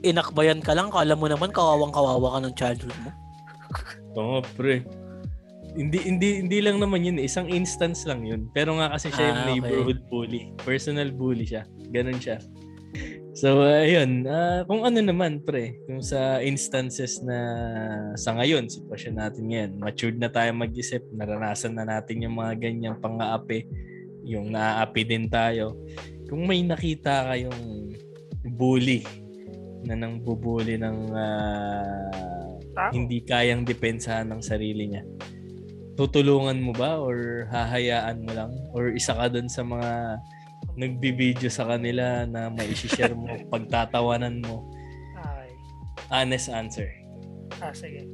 inakbayan 0.04 0.60
ka 0.60 0.76
lang, 0.76 0.92
kala 0.92 1.16
mo 1.16 1.26
naman 1.32 1.50
kawawang 1.56 1.94
kawawa 1.96 2.38
ka 2.38 2.40
ng 2.44 2.56
childhood 2.58 2.98
mo. 3.02 3.10
Oo, 4.20 4.38
pre. 4.54 4.84
Hindi 5.74 5.98
hindi 6.06 6.30
hindi 6.46 6.58
lang 6.62 6.78
naman 6.78 7.02
yun, 7.02 7.18
eh. 7.18 7.26
isang 7.26 7.50
instance 7.50 8.06
lang 8.06 8.22
yun. 8.22 8.46
Pero 8.54 8.78
nga 8.78 8.94
kasi 8.94 9.10
siya 9.10 9.26
yung 9.26 9.34
Ah, 9.34 9.42
okay. 9.42 9.50
neighborhood 9.58 10.00
bully. 10.08 10.42
Personal 10.62 11.10
bully 11.10 11.46
siya. 11.46 11.66
Ganun 11.90 12.22
siya. 12.22 12.38
So, 13.34 13.66
ayun. 13.66 14.30
ah, 14.30 14.62
kung 14.70 14.86
ano 14.86 15.02
naman, 15.02 15.42
pre. 15.42 15.82
Kung 15.90 16.06
sa 16.06 16.38
instances 16.38 17.18
na 17.26 17.38
sa 18.14 18.38
ngayon, 18.38 18.70
sitwasyon 18.70 19.16
natin 19.18 19.44
ngayon, 19.50 19.72
matured 19.82 20.22
na 20.22 20.30
tayo 20.30 20.54
mag-isip, 20.54 21.02
naranasan 21.10 21.74
na 21.74 21.82
natin 21.82 22.22
yung 22.22 22.38
mga 22.38 22.62
ganyang 22.62 23.02
pang-aapi, 23.02 23.66
yung 24.30 24.54
naaapi 24.54 25.02
din 25.02 25.26
tayo. 25.26 25.74
Kung 26.30 26.46
may 26.46 26.62
nakita 26.62 27.34
kayong 27.34 27.98
bully 28.54 29.02
na 29.82 29.98
nang 29.98 30.22
bubuli 30.22 30.78
ng 30.78 30.98
Tao. 32.74 32.90
hindi 32.94 33.18
kayang 33.22 33.66
depensahan 33.66 34.30
ng 34.30 34.42
sarili 34.46 34.94
niya. 34.94 35.04
Tutulungan 35.94 36.58
mo 36.58 36.74
ba 36.74 36.98
or 36.98 37.46
hahayaan 37.54 38.26
mo 38.26 38.32
lang? 38.34 38.52
Or 38.74 38.90
isa 38.90 39.14
ka 39.14 39.30
dun 39.30 39.46
sa 39.46 39.62
mga 39.62 40.18
nagbibideo 40.74 41.52
sa 41.52 41.70
kanila 41.70 42.26
na 42.26 42.50
mai-share 42.50 43.14
mo, 43.14 43.30
pagtatawanan 43.54 44.42
mo? 44.42 44.66
Ay. 45.22 45.54
Honest 46.10 46.50
answer. 46.50 46.90
Ah, 47.62 47.76
sige. 47.76 48.10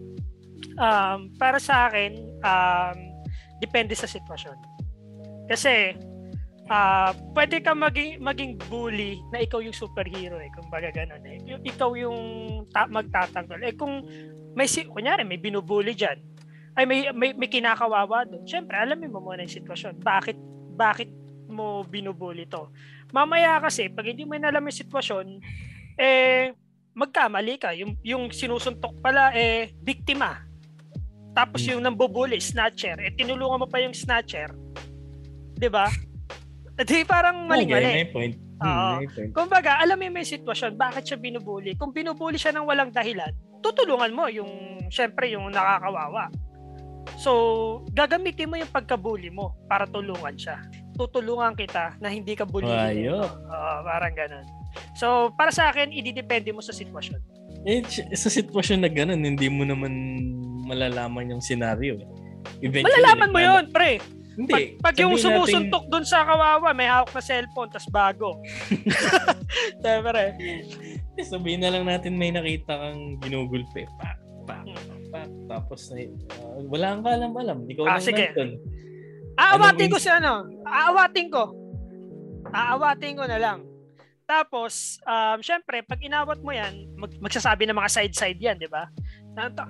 Um, 0.75 1.32
para 1.39 1.55
sa 1.59 1.88
akin, 1.88 2.19
um, 2.43 2.97
depende 3.63 3.95
sa 3.95 4.07
sitwasyon. 4.07 4.55
Kasi, 5.47 5.95
ah 6.69 7.17
pwede 7.34 7.65
ka 7.65 7.73
maging, 7.73 8.21
maging 8.21 8.61
bully 8.69 9.17
na 9.34 9.41
ikaw 9.41 9.57
yung 9.57 9.73
superhero 9.73 10.38
eh, 10.38 10.51
kung 10.53 10.69
baga 10.69 10.93
ganun 10.93 11.23
eh. 11.25 11.41
Yung, 11.49 11.61
ikaw 11.65 11.97
yung 11.97 12.19
ta- 12.69 12.91
magtatanggol. 12.91 13.63
Eh 13.65 13.73
kung 13.73 14.05
may, 14.53 14.69
si, 14.69 14.86
kunyari, 14.86 15.25
may 15.25 15.41
binubully 15.41 15.97
dyan, 15.97 16.21
ay 16.80 16.88
may, 16.88 17.11
may, 17.11 17.36
may 17.36 17.51
kinakawawa 17.51 18.23
doon. 18.23 18.47
Siyempre, 18.47 18.80
alamin 18.80 19.11
mo 19.11 19.19
muna 19.19 19.43
yung 19.43 19.51
sitwasyon. 19.51 19.99
Bakit, 19.99 20.38
bakit 20.80 21.11
mo 21.51 21.84
binubully 21.84 22.47
to? 22.47 22.71
Mamaya 23.11 23.59
kasi, 23.59 23.91
pag 23.91 24.07
hindi 24.07 24.23
mo 24.23 24.39
alam 24.39 24.63
yung 24.63 24.80
sitwasyon, 24.80 25.25
eh, 25.99 26.55
magkamali 26.95 27.59
ka. 27.59 27.75
Yung, 27.75 27.99
yung 27.99 28.32
sinusuntok 28.32 28.95
pala, 29.03 29.36
eh, 29.36 29.75
biktima. 29.84 30.39
Tapos 31.36 31.67
Hmm. 31.67 31.77
yung 31.77 31.84
nambubuli, 31.84 32.39
snatcher. 32.39 32.95
Eh, 33.03 33.11
tinulungan 33.11 33.61
mo 33.61 33.67
pa 33.69 33.84
yung 33.84 33.93
snatcher. 33.93 34.49
'Di 35.59 35.69
ba? 35.69 35.91
Di 36.80 37.03
parang 37.03 37.43
Okay, 37.45 37.67
mali-mali. 37.67 37.88
may 38.01 38.07
point. 38.07 38.36
Hmm, 38.59 38.67
Oo. 38.67 38.91
point. 39.11 39.32
Kumbaga, 39.36 39.80
alam 39.80 39.99
mo 39.99 40.03
yung 40.07 40.15
may 40.15 40.27
sitwasyon, 40.27 40.80
bakit 40.80 41.03
siya 41.05 41.19
binubuli. 41.19 41.75
Kung 41.75 41.91
binubuli 41.91 42.39
siya 42.39 42.55
ng 42.55 42.63
walang 42.63 42.91
dahilan, 42.91 43.32
tutulungan 43.59 44.11
mo 44.15 44.32
yung, 44.32 44.80
syempre, 44.88 45.32
yung 45.36 45.51
nakakawawa. 45.51 46.32
So, 47.16 47.32
gagamitin 47.91 48.47
mo 48.47 48.55
yung 48.55 48.70
pagkabuli 48.70 49.30
mo 49.30 49.57
para 49.66 49.84
tulungan 49.86 50.36
siya. 50.36 50.62
Tutulungan 50.93 51.55
kita 51.55 51.95
na 51.97 52.07
hindi 52.07 52.36
ka 52.36 52.43
bulihin. 52.43 52.76
Ayo. 53.07 53.24
Oo, 53.26 53.74
parang 53.84 54.14
ganun. 54.14 54.45
So, 54.93 55.32
para 55.34 55.49
sa 55.49 55.72
akin, 55.72 55.89
ididepende 55.89 56.51
mo 56.51 56.60
sa 56.60 56.72
sitwasyon. 56.72 57.20
Eh, 57.66 57.82
sa 58.14 58.30
sitwasyon 58.30 58.80
na 58.80 58.89
ganun, 58.89 59.20
hindi 59.20 59.47
mo 59.47 59.64
naman 59.64 59.91
malalaman 60.64 61.34
yung 61.34 61.41
scenario. 61.41 61.97
eh. 61.97 62.07
Eventually, 62.62 62.86
Malalaman 62.86 63.30
mo 63.32 63.39
yun, 63.39 63.66
pre. 63.72 63.99
Hindi. 64.39 64.80
Pag, 64.80 64.95
pag 64.95 64.95
yung 64.95 65.12
sabihin 65.12 65.20
natin- 65.20 65.28
sumusuntok 65.28 65.84
dun 65.91 66.05
sa 66.07 66.24
kawawa, 66.24 66.72
may 66.72 66.88
hawak 66.88 67.12
na 67.12 67.20
cellphone, 67.20 67.68
tas 67.68 67.84
bago. 67.88 68.39
Siyempre. 69.84 70.24
Sabihin 71.20 71.60
na 71.60 71.76
lang 71.76 71.84
natin 71.84 72.16
may 72.16 72.32
nakita 72.32 72.72
kang 72.72 73.20
ginugulpe. 73.20 73.84
Pak, 73.99 74.16
pak, 74.50 74.62
Hmm. 74.66 75.12
pak. 75.14 75.28
Tapos, 75.45 75.80
na, 75.89 76.02
ah, 76.34 76.60
wala 76.66 76.86
kang 76.89 77.06
kalam-alam. 77.06 77.58
Ikaw 77.70 77.84
Ah, 77.86 77.89
lang 77.95 78.02
sige. 78.02 78.26
nandun. 78.26 78.52
Aawatin 79.38 79.88
ko 79.88 79.97
si 80.02 80.10
ano. 80.10 80.34
Aawatin 80.66 81.28
ko. 81.30 81.43
Aawatin 82.50 83.14
ko 83.16 83.24
na 83.24 83.38
lang. 83.38 83.60
Tapos, 84.26 85.02
um, 85.06 85.41
syempre, 85.41 85.82
pag 85.82 85.97
inawat 86.02 86.38
mo 86.41 86.54
yan, 86.54 86.86
mag- 86.93 87.18
magsasabi 87.18 87.66
ng 87.66 87.74
mga 87.74 87.89
side-side 87.89 88.38
yan, 88.38 88.58
di 88.58 88.70
ba? 88.70 88.86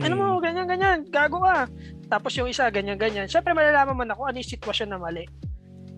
Ano 0.02 0.14
mo, 0.18 0.26
Hmm. 0.36 0.44
ganyan, 0.44 0.68
ganyan, 0.68 1.00
gago 1.08 1.40
ka. 1.40 1.70
Tapos 2.10 2.34
yung 2.36 2.50
isa, 2.50 2.68
ganyan, 2.68 2.98
ganyan. 2.98 3.30
Syempre, 3.30 3.54
malalaman 3.54 3.96
mo 3.96 4.04
na 4.04 4.18
kung 4.18 4.28
ano 4.28 4.36
yung 4.36 4.52
sitwasyon 4.52 4.90
na 4.90 5.00
mali. 5.00 5.24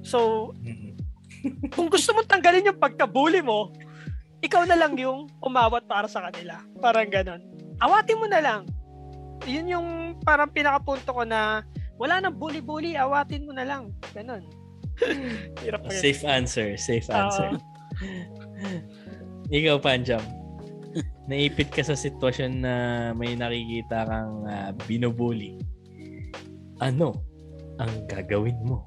So, 0.03 0.51
Mm. 0.61 0.93
kung 1.73 1.87
gusto 1.89 2.11
mo 2.11 2.21
tanggalin 2.21 2.67
yung 2.67 2.81
pagkabuli 2.81 3.41
mo, 3.41 3.71
ikaw 4.41 4.65
na 4.65 4.75
lang 4.75 4.93
yung 4.97 5.29
umawat 5.39 5.87
para 5.87 6.05
sa 6.05 6.27
kanila. 6.27 6.59
Parang 6.77 7.07
ganon. 7.07 7.41
Awatin 7.81 8.21
mo 8.21 8.27
na 8.29 8.39
lang. 8.39 8.61
Yun 9.49 9.73
yung 9.73 9.87
parang 10.21 10.53
pinakapunto 10.53 11.09
ko 11.17 11.25
na 11.25 11.65
wala 11.97 12.21
nang 12.21 12.37
bully-bully, 12.37 12.93
awatin 12.97 13.45
mo 13.45 13.53
na 13.53 13.65
lang. 13.65 13.89
Ganon. 14.13 14.45
Hirap 15.65 15.85
pa. 15.85 15.89
Safe 15.89 16.21
answer. 16.25 16.77
Safe 16.77 17.05
answer. 17.09 17.57
Ikaw, 19.57 19.81
Panjam. 19.81 20.21
Naipit 21.29 21.73
ka 21.73 21.81
sa 21.81 21.97
sitwasyon 21.97 22.51
na 22.61 22.73
may 23.17 23.33
nakikita 23.33 24.05
kang 24.05 24.45
ah, 24.45 24.71
binubuli. 24.85 25.57
Ano 26.81 27.17
ang 27.81 28.05
gagawin 28.05 28.57
mo? 28.61 28.85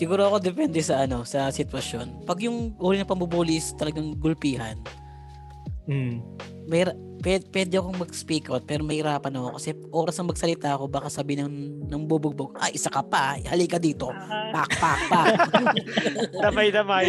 Siguro 0.00 0.32
ako 0.32 0.40
depende 0.40 0.80
sa 0.80 1.04
ano, 1.04 1.28
sa 1.28 1.52
sitwasyon. 1.52 2.24
Pag 2.24 2.40
yung 2.48 2.72
uri 2.80 3.02
ng 3.02 3.10
pambubuli 3.10 3.60
is 3.60 3.76
talagang 3.76 4.16
gulpihan, 4.16 4.80
Mm. 5.90 6.22
may 6.70 6.86
pwede, 7.20 7.44
pwede 7.52 7.74
akong 7.76 7.98
mag-speak 7.98 8.46
out 8.48 8.64
pero 8.64 8.86
mahirapan 8.86 9.36
ako 9.36 9.48
kasi 9.58 9.68
oras 9.90 10.16
na 10.16 10.30
magsalita 10.30 10.68
ako 10.72 10.84
baka 10.86 11.08
sabi 11.10 11.36
ng, 11.36 11.84
ng 11.90 12.02
bubugbog, 12.06 12.56
ay 12.62 12.78
isa 12.78 12.88
ka 12.88 13.02
pa, 13.04 13.36
halika 13.42 13.76
dito. 13.76 14.08
Ah, 14.14 14.54
Pak, 14.54 14.70
pak, 14.78 15.00
pak. 15.10 15.26
damay-damay. 16.46 17.06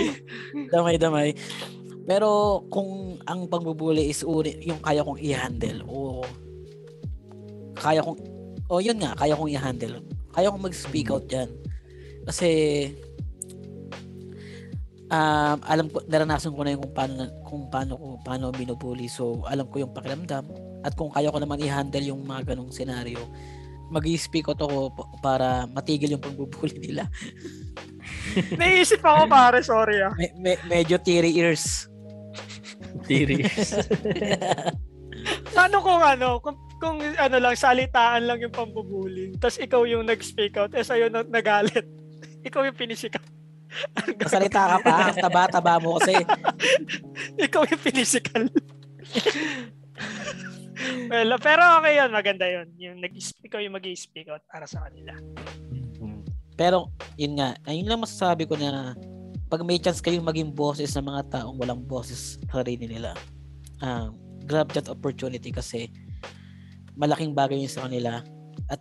damay, 0.74 0.96
damay. 0.98 1.30
Pero 2.06 2.62
kung 2.74 3.22
ang 3.30 3.46
pangbubuli 3.48 4.10
is 4.10 4.26
uri, 4.26 4.58
yung 4.66 4.82
kaya 4.82 5.06
kong 5.06 5.22
i-handle 5.22 5.86
o 5.86 6.26
kaya 7.78 8.02
kong 8.02 8.18
o 8.72 8.82
yun 8.82 8.98
nga, 9.02 9.14
kaya 9.18 9.38
kong 9.38 9.52
i-handle. 9.52 10.02
Kaya 10.32 10.50
kong 10.50 10.64
mag-speak 10.64 11.12
out 11.12 11.28
diyan. 11.28 11.50
Kasi 12.26 12.50
um, 15.12 15.58
alam 15.68 15.86
ko 15.92 16.00
naranasan 16.08 16.56
ko 16.56 16.64
na 16.64 16.74
yung 16.74 16.82
kung 16.88 16.96
paano 16.96 17.22
kung 17.44 17.64
paano 17.68 17.94
ko 18.00 18.08
paano 18.24 18.46
binubuli. 18.56 19.12
So 19.12 19.44
alam 19.46 19.68
ko 19.68 19.84
yung 19.84 19.92
pakiramdam 19.92 20.48
at 20.82 20.96
kung 20.96 21.12
kaya 21.12 21.30
ko 21.30 21.38
naman 21.38 21.62
i-handle 21.62 22.08
yung 22.08 22.24
mga 22.24 22.56
ganong 22.56 22.72
senaryo, 22.74 23.22
mag-speak 23.92 24.48
out 24.48 24.64
ako 24.64 24.90
pa- 24.96 25.10
para 25.20 25.48
matigil 25.70 26.16
yung 26.16 26.24
pagbubuli 26.24 26.80
nila. 26.90 27.06
Naisip 28.56 29.04
ako 29.04 29.28
pare, 29.28 29.60
sorry 29.62 30.00
ah. 30.02 30.16
Me- 30.16 30.34
me- 30.40 30.64
medyo 30.66 30.96
teary 30.98 31.36
ears. 31.36 31.92
Theories. 33.06 33.76
Paano 35.52 35.78
kung 35.86 36.02
ano, 36.02 36.40
kung, 36.40 36.58
kung 36.80 36.98
ano 37.00 37.38
lang, 37.38 37.54
salitaan 37.54 38.26
lang 38.26 38.40
yung 38.40 38.56
pambubullying, 38.56 39.36
tapos 39.38 39.60
ikaw 39.60 39.84
yung 39.84 40.08
nag-speak 40.08 40.56
out, 40.58 40.72
eh 40.74 40.84
sa'yo 40.84 41.12
na, 41.12 41.22
nagalit. 41.28 41.86
ikaw 42.48 42.64
yung 42.66 42.78
pinisikat. 42.78 43.22
Masalita 44.20 44.62
ka 44.68 44.78
pa, 44.84 44.96
taba-taba 45.16 45.80
mo 45.80 45.98
kasi. 46.00 46.16
ikaw 47.46 47.64
yung 47.68 47.84
pinisikal. 47.84 48.44
well, 51.12 51.32
pero 51.40 51.62
okay 51.80 51.94
yun, 52.00 52.12
maganda 52.12 52.46
yun. 52.48 52.68
Yung 52.78 52.98
nag 53.00 53.14
ikaw 53.18 53.60
yung 53.64 53.76
mag-speak 53.76 54.28
out 54.28 54.44
para 54.52 54.68
sa 54.68 54.84
kanila. 54.88 55.16
Pero, 56.60 56.94
yun 57.18 57.40
nga, 57.40 57.58
ayun 57.66 57.90
lang 57.90 58.04
masasabi 58.04 58.46
ko 58.46 58.54
na 58.60 58.94
pag 59.52 59.66
may 59.68 59.82
chance 59.82 60.00
kayong 60.00 60.24
maging 60.24 60.54
bosses 60.56 60.96
ng 60.96 61.10
mga 61.10 61.22
taong 61.28 61.58
walang 61.60 61.84
bosses 61.84 62.40
sa 62.48 62.64
sarili 62.64 62.88
nila, 62.88 63.18
um, 63.84 64.16
grab 64.48 64.72
that 64.72 64.88
opportunity 64.88 65.52
kasi 65.52 65.92
malaking 66.96 67.36
bagay 67.36 67.60
yun 67.60 67.72
sa 67.72 67.88
kanila 67.88 68.24
at 68.72 68.80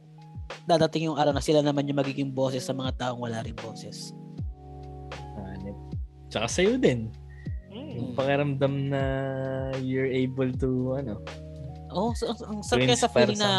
dadating 0.66 1.10
yung 1.10 1.18
araw 1.18 1.34
na 1.34 1.42
sila 1.42 1.64
naman 1.64 1.88
yung 1.90 1.98
magiging 1.98 2.30
bosses 2.30 2.66
sa 2.66 2.74
mga 2.76 2.94
taong 3.00 3.18
wala 3.18 3.42
rin 3.42 3.56
bosses. 3.58 4.14
Tsaka 6.30 6.46
sa'yo 6.46 6.78
din. 6.78 7.10
Mm. 7.70 7.90
Yung 7.98 8.10
pakiramdam 8.14 8.74
na 8.90 9.02
you're 9.82 10.10
able 10.10 10.50
to, 10.56 10.94
ano, 10.98 11.18
Oh, 11.90 12.14
so, 12.14 12.30
ang 12.46 12.62
sarap 12.62 12.86
kaya 12.86 12.94
sa 12.94 13.10
inspire 13.10 13.34
feeling 13.34 13.42
na 13.42 13.52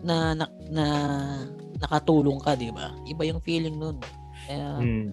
na 0.00 0.16
na, 0.32 0.44
na 0.72 0.86
nakatulong 1.76 2.40
ka, 2.40 2.56
'di 2.56 2.72
ba? 2.72 2.96
Iba 3.04 3.22
yung 3.28 3.40
feeling 3.44 3.76
nun. 3.76 4.00
Kaya 4.48 4.80
hmm, 4.80 5.12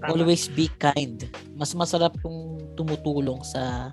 Tama. 0.00 0.16
always 0.16 0.48
be 0.48 0.72
kind. 0.80 1.28
Mas 1.52 1.76
masarap 1.76 2.16
yung 2.24 2.56
tumutulong 2.72 3.44
sa 3.44 3.92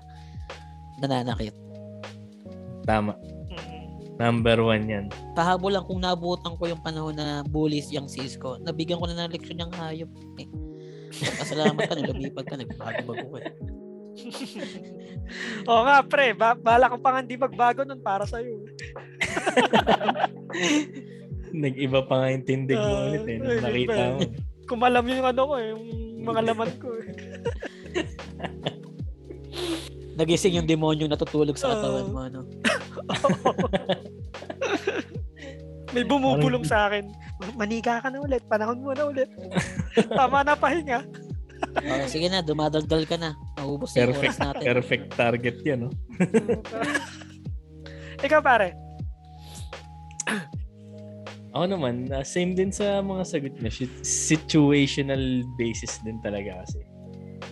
nananakit. 1.04 1.52
tama. 2.88 3.12
Mm. 3.52 4.16
Number 4.16 4.56
one 4.64 4.84
yan. 4.88 5.06
Pahabol 5.36 5.76
lang 5.76 5.84
kung 5.84 6.00
naabutan 6.00 6.56
ko 6.56 6.64
yung 6.64 6.80
panahon 6.80 7.12
na 7.12 7.44
bullies 7.44 7.92
yung 7.92 8.08
sis 8.08 8.40
ko. 8.40 8.56
Nabigyan 8.56 8.96
ko 8.96 9.04
na 9.04 9.28
ng 9.28 9.36
leksyon 9.36 9.60
yung 9.60 9.74
hayop. 9.76 10.08
Eh. 10.40 10.48
Pasalamat 11.10 11.80
ka, 11.82 11.94
nung 11.94 12.06
lumipad 12.12 12.44
ka, 12.44 12.54
nagbago-bago 12.54 13.26
ka. 13.32 13.40
Oo 15.64 15.80
nga, 15.82 15.96
pre. 16.02 16.32
Ba 16.32 16.52
bala 16.52 16.88
ko 16.88 16.96
pa 16.98 17.08
nga 17.12 17.20
hindi 17.22 17.34
magbago 17.34 17.82
nun 17.82 18.00
para 18.00 18.24
sa'yo. 18.24 18.62
Nag-iba 21.48 22.00
pa 22.02 22.14
nga 22.18 22.26
yung 22.30 22.44
tindig 22.44 22.76
mo 22.76 22.90
Ah, 22.90 23.06
ulit 23.06 23.24
eh. 23.24 23.36
nung 23.36 23.48
ay, 23.48 23.60
Nakita 23.62 23.94
mo. 23.94 24.18
Kumalam 24.68 25.04
yung 25.06 25.24
ano 25.24 25.42
ko 25.44 25.54
eh, 25.56 25.68
yung 25.72 25.82
mga 26.20 26.40
laman 26.44 26.70
ko 26.76 26.88
eh. 26.92 27.04
Nagising 30.14 30.58
yung 30.58 30.68
demonyo 30.68 31.06
natutulog 31.06 31.56
sa 31.56 31.72
katawan 31.72 32.04
Ah. 32.04 32.10
mo. 32.10 32.18
Ano? 32.20 32.40
May 35.88 36.04
bumubulong 36.04 36.68
sa 36.68 36.90
akin. 36.90 37.08
Maniga 37.54 38.02
ka 38.02 38.10
na 38.10 38.18
ulit. 38.18 38.42
Panahon 38.46 38.82
mo 38.82 38.90
na 38.92 39.06
ulit. 39.06 39.30
Tama 40.10 40.42
na 40.42 40.54
pahinga. 40.54 41.06
Oh, 41.78 42.06
sige 42.06 42.30
na, 42.30 42.38
dumadaldal 42.38 43.02
ka 43.02 43.18
na. 43.18 43.34
Maubos 43.58 43.90
na 43.94 44.06
yung 44.06 44.14
Perfect, 44.14 44.30
oras 44.30 44.38
natin. 44.38 44.62
perfect 44.62 45.06
target 45.14 45.56
yan, 45.66 45.78
no? 45.86 45.90
Ikaw 48.26 48.40
pare. 48.42 48.74
Ako 51.54 51.64
naman, 51.66 52.06
uh, 52.12 52.22
same 52.22 52.54
din 52.54 52.70
sa 52.70 53.02
mga 53.02 53.22
sagot 53.26 53.54
niya. 53.58 53.72
Sit- 53.74 54.06
Situational 54.06 55.42
basis 55.58 55.98
din 56.06 56.22
talaga 56.22 56.62
kasi. 56.62 56.78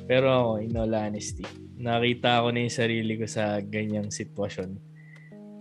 Pero 0.07 0.30
ako, 0.30 0.51
in 0.62 0.78
all 0.78 0.95
honesty, 0.95 1.43
nakita 1.74 2.47
ko 2.47 2.55
na 2.55 2.62
yung 2.62 2.70
sarili 2.70 3.18
ko 3.18 3.26
sa 3.26 3.59
ganyang 3.59 4.07
sitwasyon. 4.07 4.78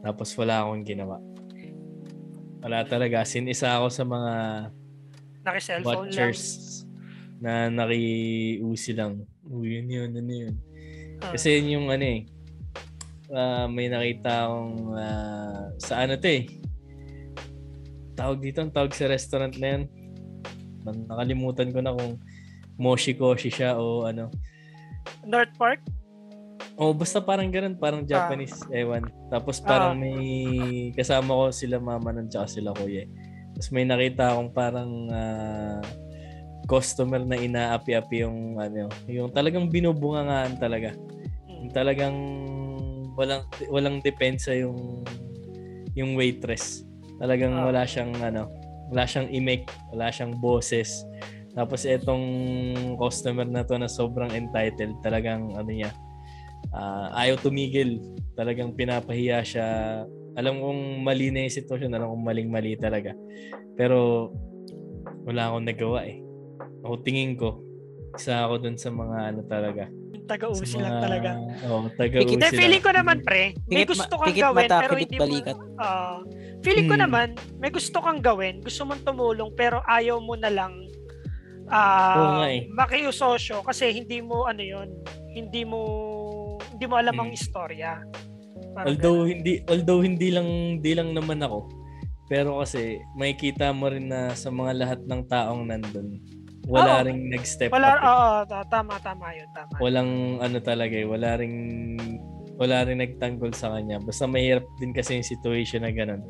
Tapos 0.05 0.38
wala 0.38 0.61
akong 0.61 0.86
ginawa. 0.86 1.17
Wala 2.64 2.86
talaga. 2.88 3.26
Sin 3.28 3.49
isa 3.49 3.76
ako 3.76 3.88
sa 3.91 4.03
mga 4.03 4.34
Naki-cellphone 5.45 5.84
lang. 5.84 5.95
watchers 6.10 6.41
na 7.39 7.70
nakiusi 7.70 8.95
lang. 8.95 9.22
Uy, 9.45 9.80
yun 9.80 9.88
yun, 9.91 10.12
ano 10.16 10.34
yun. 10.34 10.56
Ah. 11.22 11.36
Kasi 11.36 11.60
yun 11.62 11.80
yung 11.80 11.88
ano 11.93 12.06
eh, 12.06 12.20
ah, 13.30 13.68
may 13.70 13.91
nakita 13.91 14.49
akong 14.49 14.78
ah, 14.97 15.70
sa 15.78 16.01
ano 16.01 16.18
to 16.18 16.30
eh. 16.30 16.43
Tawag 18.16 18.39
dito, 18.39 18.64
ang 18.64 18.72
tawag 18.72 18.95
sa 18.95 19.12
restaurant 19.12 19.53
na 19.60 19.68
yun. 19.76 19.84
Nakalimutan 20.86 21.70
ko 21.76 21.80
na 21.84 21.91
kung 21.93 22.18
Moshi 22.80 23.14
Koshi 23.14 23.51
siya 23.51 23.76
o 23.76 24.08
ano. 24.08 24.32
North 25.28 25.51
Park? 25.60 25.82
O 26.76 26.91
basta 26.91 27.23
parang 27.23 27.47
ganun, 27.47 27.80
parang 27.80 28.03
Japanese, 28.03 28.59
ewan. 28.67 29.07
Tapos 29.32 29.63
parang 29.63 29.95
Ah. 29.95 29.99
may 29.99 30.19
kasama 30.91 31.32
ko 31.32 31.43
sila 31.49 31.80
mama 31.80 32.11
nun 32.11 32.28
tsaka 32.28 32.51
sila 32.51 32.76
kuya. 32.76 33.07
eh. 33.07 33.09
Tapos 33.55 33.71
may 33.71 33.88
nakita 33.88 34.36
akong 34.36 34.51
parang 34.51 34.91
ah, 35.07 35.80
customer 36.67 37.23
na 37.23 37.39
inaapi-api 37.39 38.28
yung 38.28 38.59
ano, 38.59 38.91
yung 39.07 39.32
talagang 39.32 39.71
binubungangaan 39.71 40.59
talaga. 40.59 40.91
Yung 41.47 41.71
talagang 41.71 42.17
walang 43.15 43.47
walang 43.71 44.03
depensa 44.03 44.51
yung 44.51 45.07
yung 45.95 46.19
waitress. 46.19 46.84
Talagang 47.15 47.55
Ah. 47.55 47.71
wala 47.71 47.88
siyang 47.88 48.11
ano, 48.19 48.51
wala 48.91 49.07
siyang 49.07 49.32
imik, 49.32 49.63
wala 49.95 50.11
siyang 50.11 50.36
boses. 50.36 51.07
Tapos 51.55 51.88
etong 51.88 52.19
customer 52.99 53.47
na 53.47 53.63
to 53.63 53.80
na 53.80 53.88
sobrang 53.88 54.28
entitled, 54.30 54.91
talagang 54.99 55.55
ano 55.55 55.71
niya, 55.71 55.88
ah, 56.76 57.15
ayaw 57.15 57.39
tumigil. 57.39 58.03
Talagang 58.36 58.76
pinapahiya 58.76 59.39
siya. 59.41 59.67
Alam 60.36 60.59
kong 60.59 60.82
mali 61.01 61.32
na 61.32 61.47
yung 61.47 61.55
sitwasyon, 61.55 61.95
alam 61.95 62.11
kong 62.11 62.26
maling-mali 62.28 62.76
talaga. 62.76 63.15
Pero 63.73 64.30
wala 65.23 65.47
akong 65.47 65.65
nagawa 65.65 66.03
eh. 66.03 66.19
Ako 66.84 66.99
tingin 67.01 67.34
ko, 67.34 67.63
isa 68.13 68.43
ako 68.43 68.59
dun 68.59 68.76
sa 68.76 68.91
mga 68.91 69.17
ano 69.32 69.41
talaga. 69.47 69.88
Yung 69.88 70.28
taga-usi 70.28 70.67
Sa 70.67 70.84
lang 70.84 70.99
mga- 70.99 71.03
talaga. 71.03 71.32
Oo, 71.65 71.88
taga-usi 71.95 72.36
Hindi, 72.36 72.43
lang. 72.43 72.59
feeling 72.59 72.84
ko 72.84 72.91
naman, 72.91 73.17
pre, 73.23 73.43
may 73.65 73.84
Pikit, 73.84 73.95
gusto 73.95 74.13
kang 74.19 74.36
gawin, 74.36 74.67
mata, 74.67 74.78
pero 74.84 74.93
hindi 74.95 75.15
mo... 75.15 75.23
balikat. 75.23 75.57
Ah, 75.80 76.19
feeling 76.59 76.88
ko 76.88 76.95
Hmm. 76.99 77.03
naman, 77.07 77.28
may 77.57 77.71
gusto 77.71 77.97
kang 77.97 78.19
gawin, 78.19 78.59
gusto 78.59 78.84
mong 78.84 79.01
tumulong, 79.01 79.49
pero 79.55 79.80
ayaw 79.88 80.19
mo 80.19 80.36
na 80.36 80.51
lang 80.51 80.84
ah 81.65 82.45
nga 82.45 82.47
eh. 82.53 82.69
makiusosyo 82.69 83.65
kasi 83.65 83.89
hindi 83.89 84.21
mo 84.21 84.45
ano 84.45 84.61
yon 84.61 84.86
hindi 85.34 85.65
mo 85.65 85.82
hindi 86.76 86.86
mo 86.86 86.95
alam 86.99 87.15
ang 87.15 87.32
Hmm. 87.32 87.38
istorya. 87.39 87.91
Parang 88.76 88.88
Although 88.91 89.23
hindi 89.23 89.63
although 89.65 90.01
hindi 90.03 90.28
lang 90.30 90.47
di 90.80 90.91
lang 90.91 91.15
naman 91.15 91.39
ako. 91.39 91.71
Pero 92.28 92.59
kasi 92.59 92.99
makikita 93.15 93.71
mo 93.71 93.88
rin 93.88 94.11
na 94.11 94.34
sa 94.34 94.49
mga 94.49 94.71
lahat 94.76 94.99
ng 95.05 95.21
taong 95.26 95.63
nandun, 95.63 96.19
wala 96.65 96.99
Oo. 96.99 97.05
ring 97.05 97.30
nag-step 97.30 97.69
ganun. 97.69 97.78
wala 97.78 97.89
up. 97.91 98.01
eh. 98.01 98.09
oo, 98.09 98.30
ta- 98.49 98.67
tama 98.67 98.93
tama 98.99 99.28
'yun, 99.32 99.47
tama. 99.53 99.73
Walang 99.78 100.11
ano 100.41 100.57
talaga 100.59 100.95
eh, 100.95 101.05
wala 101.05 101.38
ring 101.38 101.55
wala 102.55 102.88
rin 102.88 102.99
nagtanggol 102.99 103.51
sa 103.51 103.76
kanya. 103.76 103.99
Basta 103.99 104.26
mahirap 104.26 104.63
din 104.80 104.91
kasi 104.91 105.19
yung 105.19 105.28
situation 105.28 105.84
na 105.84 105.91
ganun. 105.91 106.23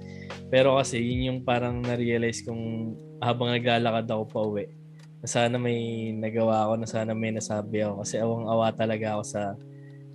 Pero 0.50 0.74
kasi 0.76 0.98
yun 0.98 1.30
yung 1.30 1.40
parang 1.42 1.80
na-realize 1.80 2.42
kong 2.42 2.94
habang 3.22 3.54
naglalakad 3.54 4.10
ako 4.10 4.24
pa 4.26 4.40
uwi, 4.42 4.66
na 5.22 5.28
sana 5.30 5.56
may 5.56 5.78
nagawa 6.12 6.66
ako, 6.66 6.74
na 6.82 6.88
sana 6.90 7.14
may 7.14 7.30
nasabi 7.30 7.86
ako. 7.86 8.02
Kasi 8.02 8.18
awang-awa 8.18 8.74
talaga 8.74 9.16
ako 9.16 9.24
sa 9.24 9.42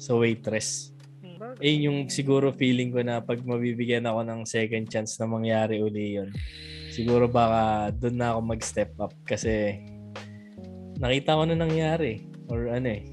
sa 0.00 0.16
waitress. 0.16 0.96
Eh 1.60 1.76
yun 1.76 1.84
yung 1.84 1.98
siguro 2.08 2.56
feeling 2.56 2.88
ko 2.88 3.04
na 3.04 3.20
pag 3.20 3.44
mabibigyan 3.44 4.08
ako 4.08 4.24
ng 4.24 4.40
second 4.48 4.88
chance 4.88 5.20
na 5.20 5.28
mangyari 5.28 5.84
uli 5.84 6.16
yun. 6.16 6.32
Siguro 6.88 7.28
baka 7.28 7.92
doon 7.92 8.16
na 8.16 8.32
ako 8.32 8.40
mag-step 8.40 8.92
up 8.96 9.12
kasi 9.28 9.76
nakita 10.96 11.36
ko 11.36 11.44
na 11.44 11.56
nangyari 11.56 12.24
or 12.48 12.72
ano 12.72 12.92
eh 12.92 13.04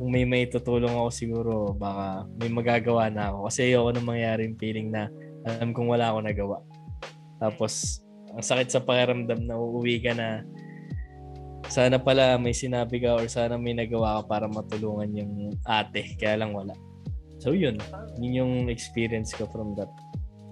kung 0.00 0.08
may 0.14 0.24
may 0.24 0.46
tutulong 0.46 0.94
ako 0.94 1.10
siguro 1.12 1.52
baka 1.74 2.24
may 2.38 2.48
magagawa 2.48 3.12
na 3.12 3.34
ako 3.34 3.50
kasi 3.50 3.68
ayoko 3.68 3.90
nang 3.92 4.08
mangyari 4.08 4.48
yung 4.48 4.56
feeling 4.56 4.88
na 4.88 5.12
alam 5.44 5.74
kong 5.76 5.90
wala 5.90 6.08
ako 6.08 6.18
nagawa 6.24 6.58
tapos 7.36 8.00
ang 8.30 8.40
sakit 8.46 8.68
sa 8.70 8.80
pakiramdam 8.80 9.42
na 9.44 9.58
uuwi 9.58 10.00
ka 10.00 10.14
na 10.14 10.46
sana 11.70 12.02
pala 12.02 12.34
may 12.36 12.50
sinabi 12.50 12.98
ka 12.98 13.16
or 13.16 13.30
sana 13.30 13.54
may 13.54 13.72
nagawa 13.72 14.20
ka 14.20 14.22
para 14.26 14.46
matulungan 14.50 15.14
yung 15.14 15.54
ate. 15.64 16.18
Kaya 16.18 16.42
lang 16.42 16.52
wala. 16.52 16.74
So 17.38 17.56
yun, 17.56 17.80
yun 18.20 18.34
yung 18.36 18.54
experience 18.68 19.32
ko 19.32 19.48
from 19.48 19.78
that. 19.78 19.88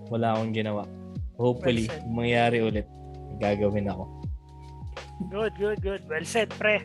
Wala 0.08 0.38
akong 0.38 0.56
ginawa. 0.56 0.88
Hopefully, 1.36 1.90
Well 1.90 2.06
mangyari 2.08 2.64
ulit, 2.64 2.88
gagawin 3.36 3.92
ako. 3.92 4.08
Good, 5.28 5.52
good, 5.58 5.78
good. 5.82 6.02
Well 6.06 6.24
said, 6.24 6.48
pre. 6.56 6.80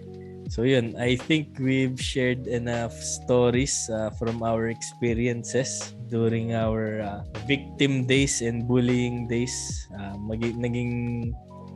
So 0.51 0.67
yun, 0.67 0.97
I 0.99 1.15
think 1.15 1.55
we've 1.55 1.95
shared 1.95 2.45
enough 2.51 2.93
stories 2.93 3.87
uh, 3.87 4.11
from 4.19 4.43
our 4.43 4.67
experiences 4.67 5.95
during 6.11 6.51
our 6.53 6.99
uh, 6.99 7.21
victim 7.47 8.03
days 8.05 8.43
and 8.43 8.67
bullying 8.67 9.25
days. 9.31 9.55
Uh, 9.95 10.19
magi- 10.19 10.57
naging 10.57 11.31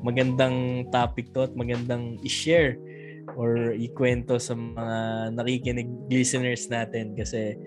magandang 0.06 0.88
topic 0.94 1.32
to 1.34 1.48
at 1.48 1.54
magandang 1.54 2.18
i-share 2.26 2.78
or 3.36 3.76
ikwento 3.76 4.40
sa 4.40 4.56
mga 4.56 4.98
nakikinig 5.36 5.90
listeners 6.08 6.72
natin 6.72 7.12
kasi 7.18 7.60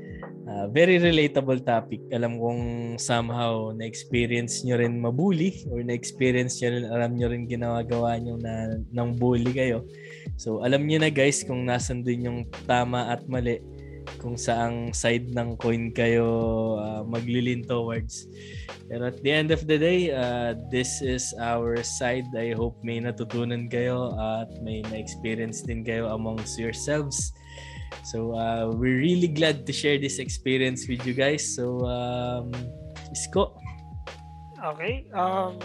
uh, 0.49 0.67
very 0.73 0.97
relatable 0.97 1.61
topic. 1.61 2.01
Alam 2.11 2.41
kong 2.41 2.63
somehow 2.97 3.75
na-experience 3.77 4.65
nyo 4.65 4.81
rin 4.81 4.99
mabully 4.99 5.63
or 5.69 5.85
na-experience 5.85 6.59
nyo 6.61 6.69
rin, 6.73 6.85
alam 6.89 7.13
nyo 7.15 7.27
rin 7.29 7.45
ginagawa 7.45 8.17
nyo 8.17 8.41
na 8.41 8.81
ng 8.89 9.11
bully 9.21 9.53
kayo. 9.53 9.85
So 10.41 10.65
alam 10.65 10.89
niyo 10.89 11.05
na 11.05 11.13
guys 11.13 11.45
kung 11.45 11.69
nasan 11.69 12.03
din 12.03 12.27
yung 12.27 12.41
tama 12.65 13.13
at 13.13 13.27
mali 13.29 13.61
kung 14.19 14.35
saang 14.35 14.91
side 14.91 15.31
ng 15.31 15.55
coin 15.61 15.95
kayo 15.95 16.27
uh, 16.81 17.03
maglilin 17.07 17.63
towards. 17.63 18.27
Pero 18.91 19.07
at 19.07 19.23
the 19.23 19.31
end 19.31 19.55
of 19.55 19.71
the 19.71 19.79
day, 19.79 20.11
uh, 20.11 20.59
this 20.75 20.99
is 20.99 21.31
our 21.39 21.79
side. 21.87 22.27
I 22.35 22.51
hope 22.57 22.75
may 22.83 22.99
natutunan 22.99 23.71
kayo 23.71 24.11
at 24.19 24.51
may 24.67 24.83
na-experience 24.91 25.63
din 25.63 25.87
kayo 25.87 26.11
amongst 26.11 26.59
yourselves. 26.59 27.31
So 28.03 28.35
uh, 28.35 28.75
we're 28.75 28.99
really 28.99 29.31
glad 29.31 29.63
to 29.67 29.73
share 29.73 29.99
this 29.99 30.19
experience 30.19 30.91
with 30.91 31.07
you 31.07 31.15
guys. 31.15 31.47
So 31.55 31.87
um, 31.87 32.51
Isko, 33.15 33.61
Okay. 34.61 35.09
Um, 35.17 35.57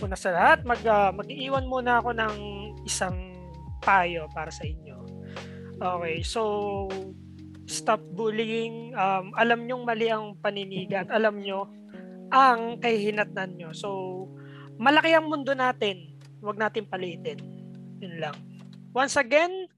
una 0.00 0.16
sa 0.16 0.32
lahat, 0.32 0.64
mag, 0.68 0.80
ah, 0.84 1.12
mag-iiwan 1.12 1.64
muna 1.64 2.00
ako 2.04 2.12
ng 2.12 2.34
isang 2.84 3.16
payo 3.80 4.28
para 4.32 4.52
sa 4.52 4.64
inyo. 4.64 4.96
Okay, 5.80 6.20
so 6.20 6.84
stop 7.70 8.02
bullying. 8.18 8.90
Um, 8.98 9.30
alam 9.38 9.64
nyong 9.64 9.86
mali 9.86 10.10
ang 10.10 10.34
paniniga 10.42 11.06
at 11.06 11.10
alam 11.14 11.38
nyo 11.38 11.70
ang 12.34 12.82
kahihinatnan 12.82 13.54
nyo. 13.54 13.70
So, 13.70 13.88
malaki 14.76 15.14
ang 15.14 15.30
mundo 15.30 15.54
natin. 15.54 16.18
Huwag 16.42 16.58
natin 16.58 16.90
palitin. 16.90 17.38
Yun 18.02 18.18
lang. 18.18 18.34
Once 18.90 19.14
again, 19.14 19.70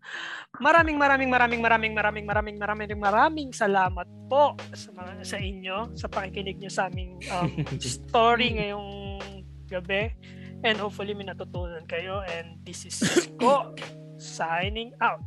maraming 0.56 0.96
maraming 0.96 1.28
maraming 1.28 1.60
maraming 1.60 1.92
maraming 1.92 2.24
maraming 2.24 2.56
maraming 2.56 2.96
maraming 2.96 3.50
salamat 3.52 4.08
po 4.28 4.56
sa 4.72 4.88
mga 4.96 5.12
sa 5.20 5.36
inyo 5.36 5.76
sa 5.92 6.08
pakikinig 6.08 6.56
nyo 6.56 6.70
sa 6.72 6.88
aming 6.88 7.20
um, 7.28 7.52
story 7.80 8.56
ngayong 8.56 9.20
gabi 9.68 10.16
and 10.64 10.80
hopefully 10.80 11.12
may 11.12 11.28
natutunan 11.28 11.84
kayo 11.84 12.24
and 12.24 12.56
this 12.64 12.88
is 12.88 12.96
Ko 13.40 13.76
signing 14.16 14.96
out. 15.02 15.20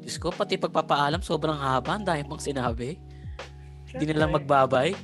Diyos 0.00 0.16
ko, 0.16 0.32
pati 0.32 0.56
pagpapaalam, 0.56 1.20
sobrang 1.20 1.56
haba. 1.56 1.96
Ang 2.00 2.06
dahil 2.08 2.24
pang 2.24 2.40
sinabi. 2.40 2.96
Hindi 3.90 4.04
na 4.10 4.24
lang 4.26 4.34
magbabay. 4.34 4.96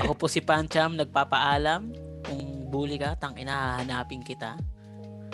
Ako 0.00 0.12
po 0.16 0.26
si 0.26 0.40
Pancham, 0.42 0.96
nagpapaalam. 0.98 1.92
Kung 2.24 2.72
bully 2.72 2.96
ka, 2.96 3.14
tang 3.20 3.36
inahanapin 3.36 4.24
kita. 4.24 4.56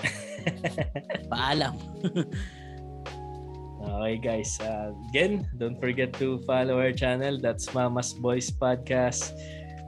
Paalam. 1.33 1.77
Okay 3.81 4.21
guys, 4.21 4.61
uh, 4.61 4.93
again, 5.09 5.49
don't 5.57 5.81
forget 5.81 6.13
to 6.21 6.37
follow 6.45 6.77
our 6.77 6.93
channel. 6.93 7.41
That's 7.41 7.73
Mama's 7.73 8.13
Boys 8.13 8.53
Podcast. 8.53 9.33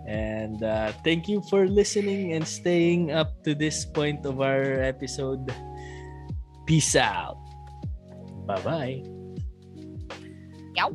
And 0.08 0.64
uh, 0.64 0.96
thank 1.04 1.28
you 1.28 1.44
for 1.52 1.68
listening 1.68 2.32
and 2.32 2.40
staying 2.40 3.12
up 3.12 3.44
to 3.44 3.54
this 3.54 3.84
point 3.84 4.24
of 4.24 4.40
our 4.40 4.80
episode. 4.80 5.44
Peace 6.64 6.96
out. 6.96 7.41
Bye 8.52 8.60
bye. 8.60 9.02
Yep. 10.76 10.92